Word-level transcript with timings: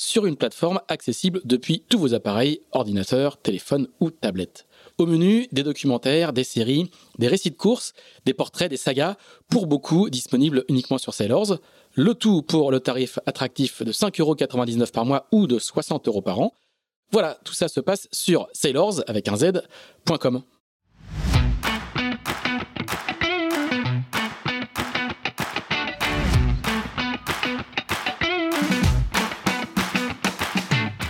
sur 0.00 0.24
une 0.24 0.36
plateforme 0.36 0.80
accessible 0.88 1.42
depuis 1.44 1.84
tous 1.86 1.98
vos 1.98 2.14
appareils, 2.14 2.62
ordinateurs, 2.72 3.36
téléphones 3.36 3.86
ou 4.00 4.10
tablettes. 4.10 4.66
Au 4.96 5.04
menu, 5.04 5.46
des 5.52 5.62
documentaires, 5.62 6.32
des 6.32 6.42
séries, 6.42 6.90
des 7.18 7.28
récits 7.28 7.50
de 7.50 7.56
courses, 7.56 7.92
des 8.24 8.32
portraits, 8.32 8.70
des 8.70 8.78
sagas, 8.78 9.16
pour 9.50 9.66
beaucoup 9.66 10.08
disponibles 10.08 10.64
uniquement 10.70 10.96
sur 10.96 11.12
Sailors. 11.12 11.58
Le 11.96 12.14
tout 12.14 12.40
pour 12.40 12.70
le 12.70 12.80
tarif 12.80 13.18
attractif 13.26 13.82
de 13.82 13.92
5,99€ 13.92 14.90
par 14.90 15.04
mois 15.04 15.26
ou 15.32 15.46
de 15.46 15.58
60€ 15.58 16.22
par 16.22 16.40
an. 16.40 16.54
Voilà, 17.12 17.38
tout 17.44 17.52
ça 17.52 17.68
se 17.68 17.80
passe 17.80 18.08
sur 18.10 18.48
sailors 18.54 19.02
avec 19.06 19.28
un 19.28 19.36
z.com. 19.36 20.42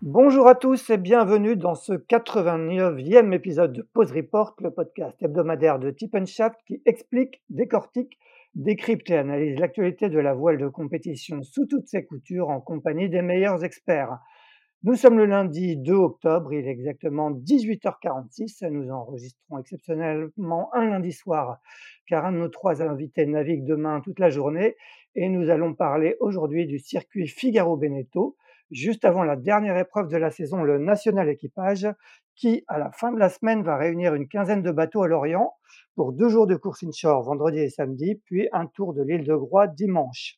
Bonjour 0.00 0.46
à 0.46 0.54
tous 0.54 0.90
et 0.90 0.96
bienvenue 0.96 1.56
dans 1.56 1.74
ce 1.74 1.92
89e 1.92 3.32
épisode 3.32 3.72
de 3.72 3.82
Pause 3.82 4.12
Report, 4.12 4.54
le 4.60 4.70
podcast 4.70 5.20
hebdomadaire 5.20 5.80
de 5.80 5.90
Tip 5.90 6.16
Shaft 6.24 6.56
qui 6.68 6.80
explique, 6.86 7.42
décortique, 7.50 8.16
décrypte 8.54 9.10
et 9.10 9.16
analyse 9.16 9.58
l'actualité 9.58 10.08
de 10.08 10.20
la 10.20 10.34
voile 10.34 10.58
de 10.58 10.68
compétition 10.68 11.42
sous 11.42 11.66
toutes 11.66 11.88
ses 11.88 12.04
coutures 12.04 12.48
en 12.48 12.60
compagnie 12.60 13.08
des 13.08 13.22
meilleurs 13.22 13.64
experts. 13.64 14.20
Nous 14.84 14.94
sommes 14.94 15.18
le 15.18 15.26
lundi 15.26 15.76
2 15.76 15.92
octobre, 15.92 16.52
il 16.52 16.68
est 16.68 16.70
exactement 16.70 17.32
18h46. 17.32 18.68
Nous 18.70 18.92
enregistrons 18.92 19.58
exceptionnellement 19.58 20.72
un 20.74 20.90
lundi 20.90 21.10
soir 21.10 21.58
car 22.06 22.24
un 22.24 22.30
de 22.30 22.38
nos 22.38 22.48
trois 22.48 22.82
invités 22.82 23.26
navigue 23.26 23.64
demain 23.64 24.00
toute 24.00 24.20
la 24.20 24.30
journée 24.30 24.76
et 25.16 25.28
nous 25.28 25.50
allons 25.50 25.74
parler 25.74 26.14
aujourd'hui 26.20 26.68
du 26.68 26.78
circuit 26.78 27.26
Figaro-Beneteau 27.26 28.36
juste 28.70 29.04
avant 29.04 29.24
la 29.24 29.36
dernière 29.36 29.76
épreuve 29.78 30.08
de 30.08 30.16
la 30.16 30.30
saison, 30.30 30.62
le 30.62 30.78
National 30.78 31.28
Équipage, 31.28 31.86
qui, 32.34 32.64
à 32.68 32.78
la 32.78 32.90
fin 32.92 33.12
de 33.12 33.18
la 33.18 33.28
semaine, 33.28 33.62
va 33.62 33.76
réunir 33.76 34.14
une 34.14 34.28
quinzaine 34.28 34.62
de 34.62 34.70
bateaux 34.70 35.02
à 35.02 35.08
Lorient 35.08 35.54
pour 35.94 36.12
deux 36.12 36.28
jours 36.28 36.46
de 36.46 36.56
course 36.56 36.84
inshore 36.84 37.22
vendredi 37.22 37.58
et 37.58 37.70
samedi, 37.70 38.20
puis 38.24 38.48
un 38.52 38.66
tour 38.66 38.94
de 38.94 39.02
l'île 39.02 39.24
de 39.24 39.34
Groix 39.34 39.66
dimanche. 39.66 40.36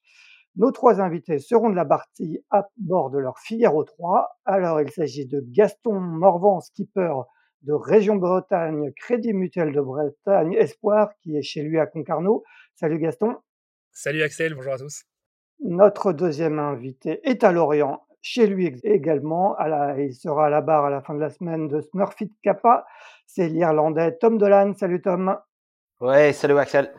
Nos 0.56 0.72
trois 0.72 1.00
invités 1.00 1.38
seront 1.38 1.70
de 1.70 1.76
la 1.76 1.84
partie 1.84 2.44
à 2.50 2.68
bord 2.76 3.10
de 3.10 3.18
leur 3.18 3.38
Figaro 3.38 3.84
3. 3.84 4.28
Alors, 4.44 4.80
il 4.80 4.90
s'agit 4.90 5.26
de 5.26 5.44
Gaston 5.46 6.00
Morvan, 6.00 6.60
skipper 6.60 7.12
de 7.62 7.72
Région 7.72 8.16
Bretagne, 8.16 8.90
Crédit 8.96 9.32
Mutuel 9.32 9.72
de 9.72 9.80
Bretagne 9.80 10.54
Espoir, 10.54 11.10
qui 11.22 11.36
est 11.36 11.42
chez 11.42 11.62
lui 11.62 11.78
à 11.78 11.86
Concarneau. 11.86 12.42
Salut 12.74 12.98
Gaston. 12.98 13.36
Salut 13.92 14.22
Axel, 14.22 14.54
bonjour 14.54 14.72
à 14.72 14.78
tous. 14.78 15.04
Notre 15.60 16.12
deuxième 16.12 16.58
invité 16.58 17.20
est 17.28 17.44
à 17.44 17.52
Lorient 17.52 18.00
chez 18.22 18.46
lui 18.46 18.78
également. 18.84 19.56
il 19.98 20.14
sera 20.14 20.46
à 20.46 20.50
la 20.50 20.60
barre 20.60 20.86
à 20.86 20.90
la 20.90 21.00
fin 21.00 21.14
de 21.14 21.20
la 21.20 21.30
semaine 21.30 21.68
de 21.68 21.80
Smurfit 21.80 22.32
Kappa. 22.42 22.84
C'est 23.26 23.48
l'Irlandais 23.48 24.16
Tom 24.18 24.38
Dolan. 24.38 24.74
Salut 24.74 25.00
Tom. 25.00 25.36
Ouais, 26.00 26.32
salut 26.32 26.58
Axel. 26.58 26.92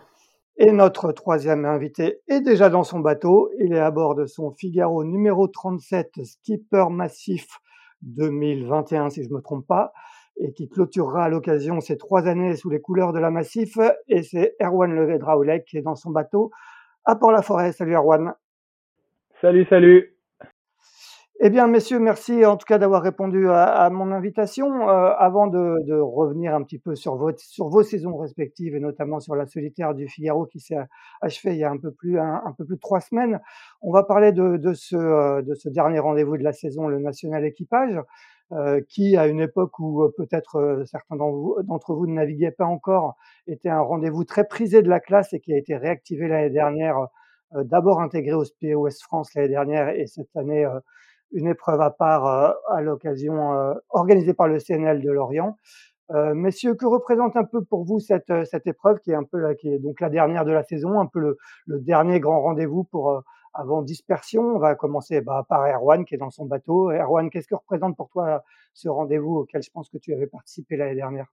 Et 0.57 0.71
notre 0.71 1.11
troisième 1.11 1.65
invité 1.65 2.19
est 2.27 2.41
déjà 2.41 2.69
dans 2.69 2.83
son 2.83 2.99
bateau. 2.99 3.49
Il 3.59 3.73
est 3.73 3.79
à 3.79 3.89
bord 3.89 4.15
de 4.15 4.25
son 4.25 4.51
Figaro 4.51 5.03
numéro 5.03 5.47
37 5.47 6.23
Skipper 6.23 6.85
Massif 6.91 7.47
2021, 8.03 9.09
si 9.09 9.23
je 9.23 9.29
ne 9.29 9.35
me 9.35 9.41
trompe 9.41 9.65
pas, 9.65 9.91
et 10.37 10.53
qui 10.53 10.69
clôturera 10.69 11.25
à 11.25 11.29
l'occasion 11.29 11.79
ces 11.79 11.97
trois 11.97 12.27
années 12.27 12.55
sous 12.55 12.69
les 12.69 12.81
couleurs 12.81 13.13
de 13.13 13.19
la 13.19 13.31
Massif. 13.31 13.77
Et 14.07 14.23
c'est 14.23 14.55
Erwan 14.61 14.93
Levedraoulek 14.93 15.65
qui 15.65 15.77
est 15.77 15.81
dans 15.81 15.95
son 15.95 16.11
bateau 16.11 16.51
à 17.05 17.15
Port-la-Forêt. 17.15 17.71
Salut 17.71 17.95
Erwan. 17.95 18.33
Salut, 19.41 19.65
salut. 19.65 20.10
Eh 21.43 21.49
bien, 21.49 21.65
messieurs, 21.65 21.97
merci 21.97 22.45
en 22.45 22.55
tout 22.55 22.67
cas 22.67 22.77
d'avoir 22.77 23.01
répondu 23.01 23.49
à, 23.49 23.89
mon 23.89 24.11
invitation. 24.11 24.87
Euh, 24.87 25.11
avant 25.17 25.47
de, 25.47 25.99
revenir 25.99 26.53
un 26.53 26.61
petit 26.61 26.77
peu 26.77 26.93
sur, 26.93 27.17
sur 27.37 27.67
vos 27.67 27.81
saisons 27.81 28.15
respectives 28.15 28.75
et 28.75 28.79
notamment 28.79 29.19
sur 29.19 29.35
la 29.35 29.47
solitaire 29.47 29.95
du 29.95 30.07
Figaro 30.07 30.45
qui 30.45 30.59
s'est 30.59 30.77
achevée 31.19 31.53
il 31.53 31.57
y 31.57 31.63
a 31.63 31.71
un 31.71 31.79
peu 31.79 31.91
plus, 31.91 32.19
un, 32.19 32.53
peu 32.55 32.63
plus 32.63 32.75
de 32.75 32.79
trois 32.79 32.99
semaines, 32.99 33.41
on 33.81 33.91
va 33.91 34.03
parler 34.03 34.31
de, 34.33 34.73
ce, 34.73 34.95
euh, 34.95 35.41
de 35.41 35.55
ce 35.55 35.67
dernier 35.67 35.97
rendez-vous 35.97 36.37
de 36.37 36.43
la 36.43 36.53
saison, 36.53 36.87
le 36.87 36.99
National 36.99 37.43
Équipage, 37.43 37.99
euh, 38.51 38.79
qui, 38.87 39.17
à 39.17 39.25
une 39.25 39.39
époque 39.39 39.79
où 39.79 40.07
peut-être 40.15 40.83
certains 40.85 41.15
d'entre 41.15 41.95
vous, 41.95 42.05
ne 42.05 42.13
naviguaient 42.13 42.51
pas 42.51 42.65
encore, 42.65 43.15
était 43.47 43.69
un 43.69 43.81
rendez-vous 43.81 44.25
très 44.25 44.47
prisé 44.47 44.83
de 44.83 44.89
la 44.89 44.99
classe 44.99 45.33
et 45.33 45.39
qui 45.39 45.55
a 45.55 45.57
été 45.57 45.75
réactivé 45.75 46.27
l'année 46.27 46.51
dernière, 46.51 47.07
d'abord 47.55 47.99
intégré 47.99 48.33
au 48.33 48.45
Ouest 48.75 49.01
France 49.01 49.33
l'année 49.33 49.49
dernière 49.49 49.89
et 49.89 50.05
cette 50.05 50.35
année 50.35 50.67
une 51.31 51.47
épreuve 51.47 51.81
à 51.81 51.89
part 51.89 52.27
euh, 52.27 52.51
à 52.69 52.81
l'occasion 52.81 53.53
euh, 53.53 53.73
organisée 53.89 54.33
par 54.33 54.47
le 54.47 54.59
CNL 54.59 55.01
de 55.01 55.11
Lorient. 55.11 55.57
Euh, 56.11 56.33
messieurs, 56.33 56.75
que 56.75 56.85
représente 56.85 57.37
un 57.37 57.45
peu 57.45 57.63
pour 57.63 57.85
vous 57.85 57.99
cette, 57.99 58.33
cette 58.45 58.67
épreuve 58.67 58.99
qui 58.99 59.11
est 59.11 59.15
un 59.15 59.23
peu 59.23 59.37
la, 59.37 59.55
qui 59.55 59.73
est 59.73 59.79
donc 59.79 60.01
la 60.01 60.09
dernière 60.09 60.43
de 60.43 60.51
la 60.51 60.63
saison, 60.63 60.99
un 60.99 61.05
peu 61.05 61.19
le, 61.19 61.37
le 61.67 61.79
dernier 61.79 62.19
grand 62.19 62.41
rendez-vous 62.41 62.83
pour 62.83 63.23
avant 63.53 63.81
dispersion? 63.81 64.41
On 64.55 64.59
va 64.59 64.75
commencer 64.75 65.21
bah, 65.21 65.45
par 65.47 65.65
Erwan 65.65 66.03
qui 66.03 66.15
est 66.15 66.17
dans 66.17 66.29
son 66.29 66.45
bateau. 66.45 66.91
Erwan, 66.91 67.29
qu'est-ce 67.29 67.47
que 67.47 67.55
représente 67.55 67.95
pour 67.95 68.09
toi 68.09 68.43
ce 68.73 68.89
rendez-vous 68.89 69.37
auquel 69.37 69.61
je 69.63 69.69
pense 69.71 69.89
que 69.89 69.97
tu 69.97 70.13
avais 70.13 70.27
participé 70.27 70.75
l'année 70.75 70.95
dernière? 70.95 71.27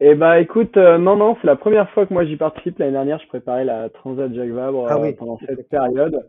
Eh 0.00 0.14
bah 0.14 0.40
écoute, 0.40 0.76
non, 0.76 1.16
non, 1.16 1.36
c'est 1.40 1.46
la 1.46 1.56
première 1.56 1.90
fois 1.90 2.06
que 2.06 2.12
moi 2.12 2.24
j'y 2.24 2.36
participe. 2.36 2.78
L'année 2.78 2.92
dernière, 2.92 3.18
je 3.18 3.28
préparais 3.28 3.64
la 3.64 3.88
Transat 3.90 4.32
Jacques 4.32 4.50
Vabre 4.50 4.86
ah 4.90 4.98
pendant 5.18 5.38
cette 5.38 5.68
période. 5.68 6.26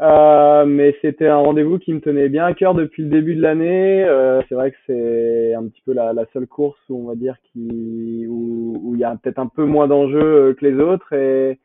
Euh, 0.00 0.64
mais 0.66 0.96
c'était 1.00 1.28
un 1.28 1.36
rendez-vous 1.36 1.78
qui 1.78 1.92
me 1.92 2.00
tenait 2.00 2.28
bien 2.28 2.44
à 2.44 2.52
cœur 2.52 2.74
depuis 2.74 3.04
le 3.04 3.10
début 3.10 3.36
de 3.36 3.42
l'année. 3.42 4.04
Euh, 4.04 4.42
c'est 4.48 4.56
vrai 4.56 4.72
que 4.72 4.76
c'est 4.86 5.54
un 5.54 5.68
petit 5.68 5.82
peu 5.86 5.92
la, 5.92 6.12
la, 6.12 6.24
seule 6.32 6.48
course 6.48 6.80
où 6.88 6.96
on 6.98 7.06
va 7.06 7.14
dire 7.14 7.36
qui 7.52 8.26
où, 8.28 8.92
il 8.94 8.98
y 9.00 9.04
a 9.04 9.14
peut-être 9.16 9.38
un 9.38 9.46
peu 9.46 9.64
moins 9.64 9.86
d'enjeux 9.86 10.50
euh, 10.50 10.54
que 10.54 10.66
les 10.66 10.80
autres 10.80 11.12
et, 11.12 11.60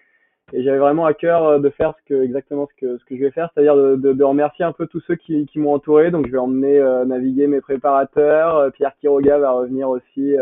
et 0.54 0.64
j'avais 0.64 0.78
vraiment 0.78 1.06
à 1.06 1.16
cœur 1.16 1.44
euh, 1.46 1.60
de 1.60 1.70
faire 1.72 1.96
ce 2.00 2.14
que 2.14 2.24
exactement 2.24 2.68
ce 2.68 2.86
que 2.86 2.98
ce 3.00 3.06
que 3.06 3.16
je 3.18 3.22
vais 3.22 3.32
faire, 3.32 3.50
c'est-à-dire 3.54 3.76
de, 3.76 3.96
de, 3.96 4.14
de, 4.14 4.24
remercier 4.24 4.64
un 4.64 4.74
peu 4.74 4.86
tous 4.86 5.02
ceux 5.08 5.16
qui, 5.16 5.48
qui 5.48 5.58
m'ont 5.58 5.74
entouré. 5.74 6.12
Donc 6.12 6.28
je 6.28 6.32
vais 6.32 6.38
emmener 6.38 6.78
euh, 6.78 7.06
naviguer 7.06 7.48
mes 7.48 7.62
préparateurs. 7.62 8.72
Pierre 8.74 8.96
Quiroga 9.00 9.40
va 9.40 9.52
revenir 9.52 9.90
aussi 9.90 10.36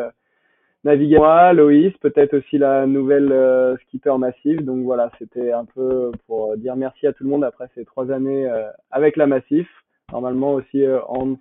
naviguer 0.83 1.17
moi, 1.17 1.53
Loïs, 1.53 1.93
peut-être 1.97 2.37
aussi 2.37 2.57
la 2.57 2.85
nouvelle 2.85 3.31
euh, 3.31 3.75
skipper 3.77 4.17
massive. 4.17 4.63
Donc 4.63 4.83
voilà, 4.83 5.11
c'était 5.17 5.51
un 5.51 5.65
peu 5.65 6.11
pour 6.27 6.55
dire 6.57 6.75
merci 6.75 7.07
à 7.07 7.13
tout 7.13 7.23
le 7.23 7.29
monde 7.29 7.43
après 7.43 7.69
ces 7.75 7.85
trois 7.85 8.11
années 8.11 8.47
euh, 8.47 8.69
avec 8.91 9.17
la 9.17 9.27
massif. 9.27 9.67
Normalement 10.11 10.53
aussi 10.53 10.83
euh, 10.83 10.99
Hans 11.07 11.35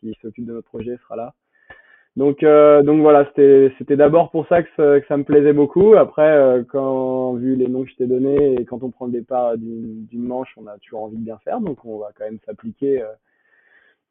qui 0.00 0.16
s'occupe 0.22 0.46
de 0.46 0.52
notre 0.52 0.68
projet 0.68 0.96
sera 1.02 1.16
là. 1.16 1.34
Donc 2.14 2.44
donc 2.44 3.00
voilà, 3.00 3.26
c'était 3.34 3.96
d'abord 3.96 4.30
pour 4.30 4.46
ça 4.46 4.62
que, 4.62 4.68
ça 4.76 5.00
que, 5.00 5.06
ça 5.06 5.16
me 5.16 5.24
plaisait 5.24 5.54
beaucoup. 5.54 5.94
Après 5.94 6.62
quand 6.68 7.32
vu 7.34 7.56
les 7.56 7.68
noms 7.68 7.84
que 7.84 7.90
je 7.90 7.96
t'ai 7.96 8.06
donnés 8.06 8.56
et 8.60 8.66
quand 8.66 8.82
on 8.82 8.90
prend 8.90 9.06
le 9.06 9.12
départ 9.12 9.56
d'une 9.56 10.06
manche, 10.12 10.52
on 10.58 10.66
a 10.66 10.76
toujours 10.76 11.04
envie 11.04 11.16
de 11.16 11.24
bien 11.24 11.38
faire. 11.38 11.60
Donc 11.60 11.82
on 11.86 11.96
va 11.96 12.10
quand 12.14 12.26
même 12.26 12.38
s'appliquer 12.44 13.02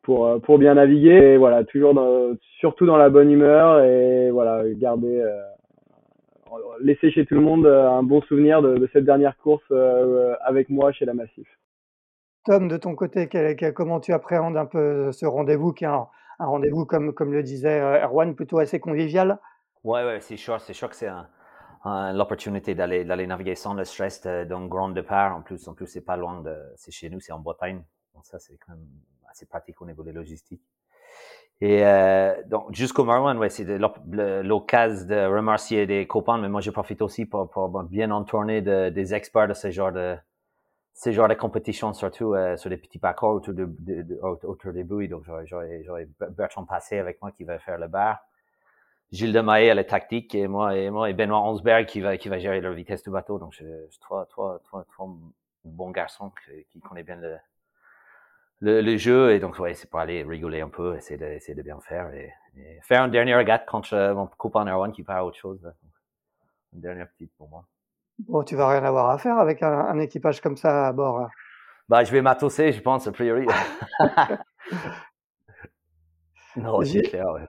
pour 0.03 0.27
euh, 0.27 0.39
pour 0.39 0.57
bien 0.57 0.75
naviguer 0.75 1.33
et 1.33 1.37
voilà 1.37 1.63
toujours 1.63 1.93
dans, 1.93 2.35
surtout 2.59 2.85
dans 2.85 2.97
la 2.97 3.09
bonne 3.09 3.31
humeur 3.31 3.83
et 3.83 4.31
voilà 4.31 4.63
garder 4.73 5.19
euh, 5.19 5.41
laisser 6.81 7.11
chez 7.11 7.25
tout 7.25 7.35
le 7.35 7.41
monde 7.41 7.65
euh, 7.65 7.89
un 7.89 8.03
bon 8.03 8.21
souvenir 8.23 8.61
de, 8.61 8.77
de 8.77 8.89
cette 8.93 9.05
dernière 9.05 9.37
course 9.37 9.63
avec 10.43 10.69
moi 10.69 10.91
chez 10.91 11.05
la 11.05 11.13
Massif. 11.13 11.47
Tom, 12.45 12.67
de 12.67 12.77
ton 12.77 12.95
côté, 12.95 13.29
comment 13.75 13.99
tu 13.99 14.13
appréhendes 14.13 14.57
un 14.57 14.65
peu 14.65 15.11
ce 15.11 15.25
rendez-vous 15.25 15.73
qui 15.73 15.83
est 15.83 15.87
un, 15.87 16.07
un 16.39 16.45
rendez-vous 16.45 16.85
comme 16.85 17.13
comme 17.13 17.33
le 17.33 17.43
disait 17.43 17.79
Erwan 18.03 18.35
plutôt 18.35 18.57
assez 18.57 18.79
convivial? 18.79 19.39
Ouais 19.83 20.03
ouais 20.03 20.19
c'est 20.21 20.37
sûr 20.37 20.59
c'est 20.59 20.73
sûr 20.73 20.89
que 20.89 20.95
c'est 20.95 21.07
un 21.07 21.27
l'opportunité 21.83 22.75
d'aller 22.75 23.03
d'aller 23.05 23.25
naviguer 23.25 23.55
sans 23.55 23.73
le 23.73 23.85
stress 23.85 24.21
d'un 24.21 24.67
grand 24.67 24.89
départ. 24.89 25.35
En 25.35 25.41
plus, 25.41 25.67
en 25.67 25.73
plus, 25.73 25.87
c'est 25.87 26.05
pas 26.05 26.15
loin 26.15 26.41
de, 26.41 26.55
c'est 26.75 26.91
chez 26.91 27.09
nous, 27.09 27.19
c'est 27.19 27.31
en 27.31 27.39
Bretagne. 27.39 27.83
Donc 28.13 28.25
ça, 28.25 28.37
c'est 28.37 28.57
quand 28.57 28.73
même 28.73 28.85
assez 29.31 29.45
pratique 29.45 29.81
au 29.81 29.85
niveau 29.85 30.03
des 30.03 30.11
logistiques. 30.11 30.61
Et 31.63 31.85
euh, 31.85 32.41
donc, 32.47 32.73
jusqu'au 32.73 33.03
Marwan, 33.03 33.37
ouais, 33.37 33.49
c'est 33.49 33.65
l'occasion 34.43 35.07
de 35.07 35.25
remercier 35.27 35.85
des 35.85 36.07
copains, 36.07 36.39
mais 36.39 36.49
moi, 36.49 36.59
je 36.59 36.71
profite 36.71 37.03
aussi 37.03 37.25
pour, 37.27 37.49
pour 37.51 37.69
bien 37.83 38.09
entourner 38.09 38.61
de, 38.61 38.89
des 38.89 39.13
experts 39.13 39.47
de 39.47 39.53
ce 39.53 39.69
genre 39.69 39.91
de, 39.91 40.17
ce 40.95 41.11
genre 41.11 41.27
de 41.27 41.35
compétition, 41.35 41.93
surtout 41.93 42.33
euh, 42.33 42.57
sur 42.57 42.71
des 42.71 42.77
petits 42.77 42.97
parcours 42.97 43.29
autour, 43.29 43.53
de, 43.53 43.69
autour 44.43 44.73
des 44.73 44.83
bouilles. 44.83 45.07
Donc, 45.07 45.23
j'aurais 45.45 46.07
Bertrand 46.31 46.65
Passé 46.65 46.97
avec 46.97 47.21
moi 47.21 47.31
qui 47.31 47.43
va 47.43 47.59
faire 47.59 47.77
le 47.77 47.87
bar. 47.87 48.17
Gilles 49.11 49.33
de 49.33 49.41
Maé 49.41 49.69
à 49.69 49.75
la 49.75 49.83
tactique 49.83 50.33
et 50.33 50.47
moi 50.47 50.75
et 50.77 50.89
moi 50.89 51.09
et 51.09 51.13
Benoît 51.13 51.39
Hansberg 51.39 51.85
qui 51.85 51.99
va 51.99 52.15
qui 52.15 52.29
va 52.29 52.39
gérer 52.39 52.61
la 52.61 52.71
vitesse 52.71 53.03
du 53.03 53.09
bateau. 53.11 53.37
Donc, 53.39 53.53
je, 53.53 53.65
je 53.91 53.99
trois, 53.99 54.25
trois, 54.25 54.59
trois, 54.63 54.83
trois 54.85 55.09
bons 55.65 55.91
garçons 55.91 56.31
qui, 56.45 56.65
qui 56.71 56.79
connaissent 56.79 57.05
bien 57.05 57.17
le, 57.17 57.37
le, 58.61 58.81
le, 58.81 58.97
jeu. 58.97 59.31
Et 59.31 59.39
donc, 59.39 59.59
ouais, 59.59 59.73
c'est 59.73 59.89
pour 59.89 59.99
aller 59.99 60.23
rigoler 60.23 60.61
un 60.61 60.69
peu, 60.69 60.95
essayer 60.95 61.17
de, 61.17 61.25
essayer 61.25 61.55
de 61.55 61.61
bien 61.61 61.79
faire. 61.81 62.13
Et, 62.13 62.31
faire 62.81 63.05
une 63.05 63.11
dernière 63.11 63.37
regate 63.37 63.65
contre 63.65 63.93
euh, 63.93 64.13
mon 64.13 64.27
copain 64.27 64.67
Erwan 64.67 64.91
qui 64.91 65.03
part 65.03 65.17
à 65.17 65.25
autre 65.25 65.37
chose. 65.37 65.71
Une 66.73 66.81
dernière 66.81 67.09
petite 67.09 67.31
pour 67.37 67.49
moi. 67.49 67.65
Bon, 68.19 68.43
tu 68.43 68.55
vas 68.55 68.69
rien 68.69 68.83
avoir 68.83 69.09
à 69.09 69.17
faire 69.17 69.37
avec 69.37 69.63
un, 69.63 69.71
un 69.71 69.99
équipage 69.99 70.41
comme 70.41 70.57
ça 70.57 70.87
à 70.87 70.93
bord. 70.93 71.19
Là. 71.19 71.29
Bah, 71.89 72.03
je 72.03 72.11
vais 72.11 72.21
m'atosser, 72.21 72.71
je 72.71 72.81
pense, 72.81 73.07
a 73.07 73.11
priori. 73.11 73.47
non, 76.55 76.81
c'est 76.83 77.01
clair, 77.01 77.31
ouais. 77.33 77.47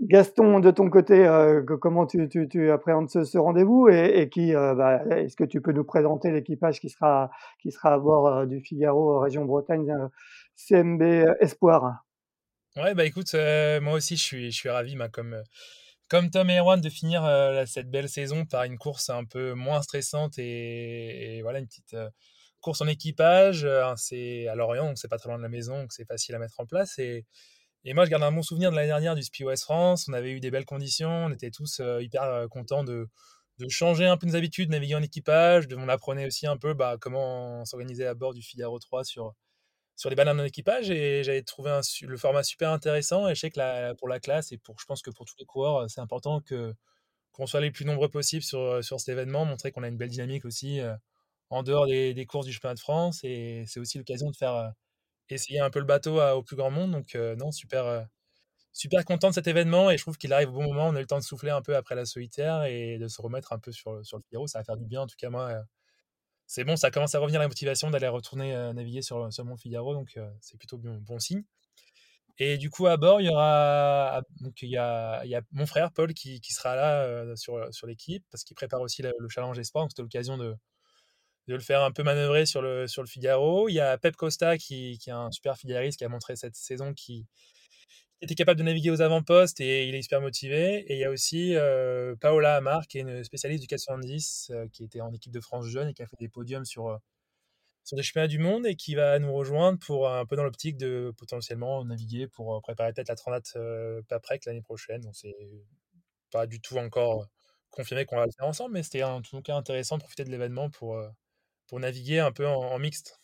Gaston, 0.00 0.60
de 0.60 0.70
ton 0.70 0.88
côté, 0.90 1.26
euh, 1.26 1.64
comment 1.80 2.06
tu, 2.06 2.28
tu, 2.28 2.70
appréhendes 2.70 3.10
ce, 3.10 3.24
ce 3.24 3.36
rendez-vous 3.36 3.88
et, 3.88 4.28
qui, 4.28 4.54
euh, 4.54 4.74
bah, 4.74 5.02
est-ce 5.10 5.34
que 5.34 5.44
tu 5.44 5.60
peux 5.60 5.72
nous 5.72 5.84
présenter 5.84 6.30
l'équipage 6.30 6.80
qui 6.80 6.88
sera, 6.88 7.30
qui 7.60 7.72
sera 7.72 7.94
à 7.94 7.98
bord 7.98 8.28
euh, 8.28 8.46
du 8.46 8.60
Figaro 8.60 9.18
région 9.18 9.44
Bretagne 9.44 9.92
CMB 10.54 11.02
Espoir? 11.40 12.04
Ouais, 12.76 12.94
bah 12.94 13.04
écoute, 13.04 13.34
moi 13.82 13.94
aussi 13.94 14.16
je 14.16 14.22
suis, 14.22 14.50
je 14.52 14.56
suis 14.56 14.68
ravi, 14.68 14.94
bah, 14.94 15.08
comme, 15.08 15.42
comme 16.08 16.30
Tom 16.30 16.48
et 16.48 16.58
Erwan, 16.58 16.80
de 16.80 16.88
finir 16.90 17.28
cette 17.66 17.90
belle 17.90 18.08
saison 18.08 18.44
par 18.44 18.62
une 18.64 18.78
course 18.78 19.10
un 19.10 19.24
peu 19.24 19.54
moins 19.54 19.82
stressante 19.82 20.38
et, 20.38 21.38
et 21.38 21.42
voilà, 21.42 21.58
une 21.58 21.66
petite 21.66 21.96
course 22.60 22.80
en 22.82 22.86
équipage. 22.86 23.66
c'est 23.96 24.46
à 24.46 24.54
Lorient, 24.54 24.86
donc 24.86 24.98
c'est 24.98 25.08
pas 25.08 25.18
très 25.18 25.28
loin 25.28 25.38
de 25.38 25.42
la 25.42 25.48
maison, 25.48 25.80
donc 25.80 25.92
c'est 25.92 26.06
facile 26.06 26.36
à 26.36 26.38
mettre 26.38 26.60
en 26.60 26.66
place. 26.66 27.00
Et, 27.00 27.26
et 27.84 27.94
moi, 27.94 28.04
je 28.04 28.10
garde 28.10 28.22
un 28.22 28.32
bon 28.32 28.42
souvenir 28.42 28.70
de 28.70 28.76
l'année 28.76 28.88
dernière 28.88 29.14
du 29.14 29.22
Spi 29.22 29.44
West 29.44 29.64
France. 29.64 30.06
On 30.08 30.12
avait 30.12 30.32
eu 30.32 30.40
des 30.40 30.50
belles 30.50 30.64
conditions. 30.64 31.26
On 31.26 31.30
était 31.30 31.50
tous 31.50 31.80
euh, 31.80 32.02
hyper 32.02 32.22
euh, 32.22 32.48
contents 32.48 32.82
de, 32.82 33.08
de, 33.58 33.68
changer 33.68 34.06
un 34.06 34.16
peu 34.16 34.26
nos 34.26 34.36
habitudes, 34.36 34.70
naviguer 34.70 34.96
en 34.96 35.02
équipage. 35.02 35.68
De, 35.68 35.76
on 35.76 35.88
apprenait 35.88 36.26
aussi 36.26 36.46
un 36.46 36.56
peu 36.56 36.74
bah, 36.74 36.96
comment 37.00 37.64
s'organiser 37.64 38.04
à 38.04 38.14
bord 38.14 38.34
du 38.34 38.42
Figaro 38.42 38.78
3 38.78 39.04
sur, 39.04 39.32
sur 39.96 40.10
les 40.10 40.16
bananes 40.16 40.40
en 40.40 40.44
équipage. 40.44 40.90
Et 40.90 41.22
j'avais 41.22 41.42
trouvé 41.42 41.80
le 42.02 42.16
format 42.16 42.42
super 42.42 42.72
intéressant. 42.72 43.28
Et 43.28 43.34
je 43.34 43.40
sais 43.40 43.50
que 43.50 43.94
pour 43.94 44.08
la 44.08 44.18
classe 44.18 44.50
et 44.50 44.58
pour, 44.58 44.78
je 44.80 44.84
pense 44.84 45.00
que 45.00 45.10
pour 45.10 45.24
tous 45.24 45.36
les 45.38 45.46
coureurs, 45.46 45.84
euh, 45.84 45.88
c'est 45.88 46.00
important 46.00 46.40
que 46.40 46.74
qu'on 47.32 47.46
soit 47.46 47.60
les 47.60 47.70
plus 47.70 47.84
nombreux 47.84 48.08
possibles 48.08 48.42
sur, 48.42 48.82
sur 48.82 48.98
cet 48.98 49.10
événement, 49.10 49.44
montrer 49.44 49.70
qu'on 49.70 49.84
a 49.84 49.88
une 49.88 49.96
belle 49.96 50.08
dynamique 50.08 50.44
aussi 50.44 50.80
en 51.50 51.62
dehors 51.62 51.86
des, 51.86 52.12
des, 52.12 52.26
courses 52.26 52.46
du 52.46 52.52
chemin 52.52 52.74
de 52.74 52.80
France. 52.80 53.20
Et 53.22 53.62
c'est 53.68 53.78
aussi 53.78 53.96
l'occasion 53.96 54.28
de 54.30 54.36
faire 54.36 54.72
essayer 55.34 55.60
un 55.60 55.70
peu 55.70 55.78
le 55.78 55.84
bateau 55.84 56.20
au 56.20 56.42
plus 56.42 56.56
grand 56.56 56.70
monde. 56.70 56.92
Donc, 56.92 57.14
non, 57.14 57.52
super, 57.52 58.06
super 58.72 59.04
content 59.04 59.28
de 59.28 59.34
cet 59.34 59.46
événement 59.46 59.90
et 59.90 59.96
je 59.98 60.02
trouve 60.02 60.18
qu'il 60.18 60.32
arrive 60.32 60.50
au 60.50 60.52
bon 60.52 60.64
moment. 60.64 60.88
On 60.88 60.94
a 60.94 60.98
eu 60.98 61.02
le 61.02 61.06
temps 61.06 61.18
de 61.18 61.24
souffler 61.24 61.50
un 61.50 61.62
peu 61.62 61.76
après 61.76 61.94
la 61.94 62.04
solitaire 62.04 62.64
et 62.64 62.98
de 62.98 63.08
se 63.08 63.20
remettre 63.20 63.52
un 63.52 63.58
peu 63.58 63.72
sur, 63.72 64.04
sur 64.04 64.16
le 64.18 64.22
Figaro. 64.22 64.46
Ça 64.46 64.58
va 64.58 64.64
faire 64.64 64.76
du 64.76 64.86
bien, 64.86 65.02
en 65.02 65.06
tout 65.06 65.16
cas, 65.18 65.30
moi. 65.30 65.62
c'est 66.46 66.64
bon, 66.64 66.76
ça 66.76 66.90
commence 66.90 67.14
à 67.14 67.18
revenir 67.18 67.40
la 67.40 67.48
motivation 67.48 67.90
d'aller 67.90 68.08
retourner 68.08 68.52
naviguer 68.74 69.02
sur, 69.02 69.32
sur 69.32 69.44
mon 69.44 69.56
Figaro, 69.56 69.94
donc 69.94 70.18
c'est 70.40 70.58
plutôt 70.58 70.78
bon, 70.78 70.96
bon 70.98 71.18
signe. 71.18 71.44
Et 72.40 72.56
du 72.56 72.70
coup, 72.70 72.86
à 72.86 72.96
bord, 72.96 73.20
il 73.20 73.26
y 73.26 73.30
aura 73.30 74.22
donc, 74.40 74.62
il 74.62 74.70
y 74.70 74.76
a, 74.76 75.24
il 75.24 75.30
y 75.30 75.34
a 75.34 75.42
mon 75.50 75.66
frère 75.66 75.92
Paul 75.92 76.14
qui, 76.14 76.40
qui 76.40 76.52
sera 76.52 76.76
là 76.76 77.34
sur, 77.36 77.72
sur 77.74 77.86
l'équipe 77.88 78.24
parce 78.30 78.44
qu'il 78.44 78.54
prépare 78.54 78.80
aussi 78.80 79.02
le, 79.02 79.12
le 79.18 79.28
challenge 79.28 79.58
Espoir. 79.58 79.84
Donc, 79.84 79.90
c'était 79.90 80.02
l'occasion 80.02 80.38
de, 80.38 80.54
de 81.48 81.54
le 81.54 81.60
faire 81.60 81.82
un 81.82 81.90
peu 81.90 82.02
manœuvrer 82.02 82.44
sur 82.46 82.60
le, 82.60 82.86
sur 82.86 83.02
le 83.02 83.08
Figaro. 83.08 83.68
Il 83.68 83.74
y 83.74 83.80
a 83.80 83.96
Pep 83.96 84.14
Costa 84.16 84.58
qui, 84.58 84.98
qui 84.98 85.08
est 85.08 85.14
un 85.14 85.30
super 85.30 85.56
figariste 85.56 85.98
qui 85.98 86.04
a 86.04 86.08
montré 86.08 86.36
cette 86.36 86.54
saison 86.54 86.92
qui 86.92 87.26
était 88.20 88.34
capable 88.34 88.58
de 88.58 88.64
naviguer 88.64 88.90
aux 88.90 89.00
avant-postes 89.00 89.60
et 89.60 89.88
il 89.88 89.94
est 89.94 90.02
super 90.02 90.20
motivé. 90.20 90.80
Et 90.88 90.94
il 90.94 90.98
y 90.98 91.04
a 91.04 91.10
aussi 91.10 91.56
euh, 91.56 92.14
Paola 92.20 92.56
Amar 92.56 92.86
qui 92.86 92.98
est 92.98 93.00
une 93.00 93.24
spécialiste 93.24 93.62
du 93.62 93.66
470 93.66 94.50
euh, 94.50 94.66
qui 94.72 94.84
était 94.84 95.00
en 95.00 95.12
équipe 95.12 95.32
de 95.32 95.40
France 95.40 95.66
jeune 95.66 95.88
et 95.88 95.94
qui 95.94 96.02
a 96.02 96.06
fait 96.06 96.16
des 96.18 96.28
podiums 96.28 96.66
sur, 96.66 96.88
euh, 96.88 96.98
sur 97.82 97.96
des 97.96 98.02
chemins 98.02 98.26
du 98.26 98.38
monde 98.38 98.66
et 98.66 98.76
qui 98.76 98.94
va 98.94 99.18
nous 99.18 99.32
rejoindre 99.32 99.78
pour 99.78 100.10
un 100.10 100.26
peu 100.26 100.36
dans 100.36 100.44
l'optique 100.44 100.76
de 100.76 101.14
potentiellement 101.16 101.82
naviguer 101.84 102.26
pour 102.28 102.60
préparer 102.60 102.92
peut-être 102.92 103.08
la 103.08 103.16
Transat 103.16 103.56
Paprec 104.08 104.44
l'année 104.44 104.62
prochaine. 104.62 105.00
Donc 105.00 105.16
c'est 105.16 105.34
pas 106.30 106.46
du 106.46 106.60
tout 106.60 106.76
encore 106.76 107.26
confirmé 107.70 108.04
qu'on 108.04 108.16
va 108.16 108.26
le 108.26 108.32
faire 108.32 108.46
ensemble, 108.46 108.74
mais 108.74 108.82
c'était 108.82 109.02
en 109.02 109.22
tout 109.22 109.40
cas 109.40 109.56
intéressant 109.56 109.96
de 109.96 110.02
profiter 110.02 110.24
de 110.24 110.30
l'événement 110.30 110.68
pour 110.68 111.00
pour 111.68 111.78
naviguer 111.80 112.18
un 112.18 112.32
peu 112.32 112.46
en, 112.46 112.78
mixte. 112.78 113.20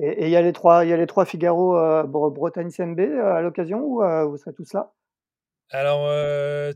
Et 0.00 0.26
il 0.26 0.30
y 0.30 0.36
a 0.36 0.42
les 0.42 0.52
trois, 0.52 0.84
il 0.84 0.90
y 0.90 0.92
a 0.92 0.96
les 0.96 1.06
trois 1.06 1.24
Figaro 1.24 1.76
euh, 1.76 2.04
Bretagne 2.04 2.70
CMB 2.70 3.00
euh, 3.00 3.34
à 3.34 3.42
l'occasion 3.42 3.80
ou 3.80 4.02
euh, 4.02 4.24
vous 4.24 4.36
serez 4.36 4.54
tous 4.54 4.72
là? 4.72 4.92
Alors 5.70 6.08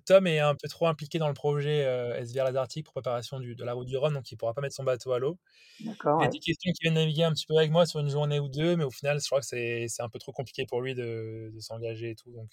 Tom 0.05 0.27
est 0.27 0.41
un 0.41 0.55
peu 0.55 0.69
trop 0.69 0.87
impliqué 0.87 1.19
dans 1.19 1.29
le 1.29 1.33
projet 1.33 1.83
SVR 2.23 2.45
Ladartic 2.45 2.85
pour 2.85 2.93
préparation 2.93 3.41
du, 3.41 3.55
de 3.55 3.65
la 3.65 3.73
route 3.73 3.87
du 3.87 3.97
Rhône, 3.97 4.13
donc 4.13 4.31
il 4.31 4.37
pourra 4.37 4.53
pas 4.53 4.61
mettre 4.61 4.75
son 4.75 4.85
bateau 4.85 5.13
à 5.13 5.19
l'eau. 5.19 5.39
Il 5.81 5.87
y 5.87 6.25
a 6.25 6.29
des 6.29 6.39
questions 6.39 6.71
qui 6.73 6.83
viennent 6.83 6.95
naviguer 6.95 7.25
un 7.25 7.33
petit 7.33 7.47
peu 7.47 7.57
avec 7.57 7.71
moi 7.71 7.87
sur 7.87 8.01
une 8.01 8.11
journée 8.11 8.39
ou 8.39 8.51
deux, 8.51 8.77
mais 8.77 8.85
au 8.85 8.91
final, 8.91 9.19
je 9.19 9.25
crois 9.25 9.41
que 9.41 9.47
c'est 9.47 9.89
un 10.01 10.11
peu 10.11 10.19
trop 10.19 10.33
compliqué 10.33 10.67
pour 10.67 10.83
lui 10.83 10.95
de, 10.95 11.51
de 11.55 11.61
s'engager 11.61 12.11
et 12.11 12.15
tout, 12.15 12.33
donc 12.33 12.51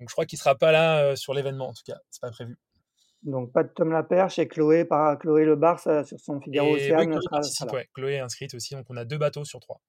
donc 0.00 0.08
je 0.08 0.12
crois 0.12 0.26
qu'il 0.26 0.40
sera 0.40 0.56
pas 0.56 0.72
là 0.72 1.14
sur 1.14 1.34
l'événement 1.34 1.68
en 1.68 1.72
tout 1.72 1.84
cas, 1.86 2.00
c'est 2.10 2.20
pas 2.20 2.32
prévu. 2.32 2.58
Donc 3.22 3.52
pas 3.52 3.62
de 3.62 3.68
Tom 3.68 3.92
Laperche 3.92 4.38
et 4.38 4.48
Chloé, 4.48 4.84
par 4.84 5.18
Chloé 5.18 5.44
Le 5.44 5.56
Bar 5.56 5.78
sur 5.78 6.18
son 6.18 6.40
Figaro 6.40 6.74
Océane. 6.74 7.18
Chloé, 7.68 7.88
Chloé 7.94 8.12
est 8.14 8.20
inscrite 8.20 8.54
aussi, 8.54 8.74
donc 8.74 8.86
on 8.90 8.96
a 8.96 9.04
deux 9.04 9.18
bateaux 9.18 9.44
sur 9.44 9.60
trois. 9.60 9.80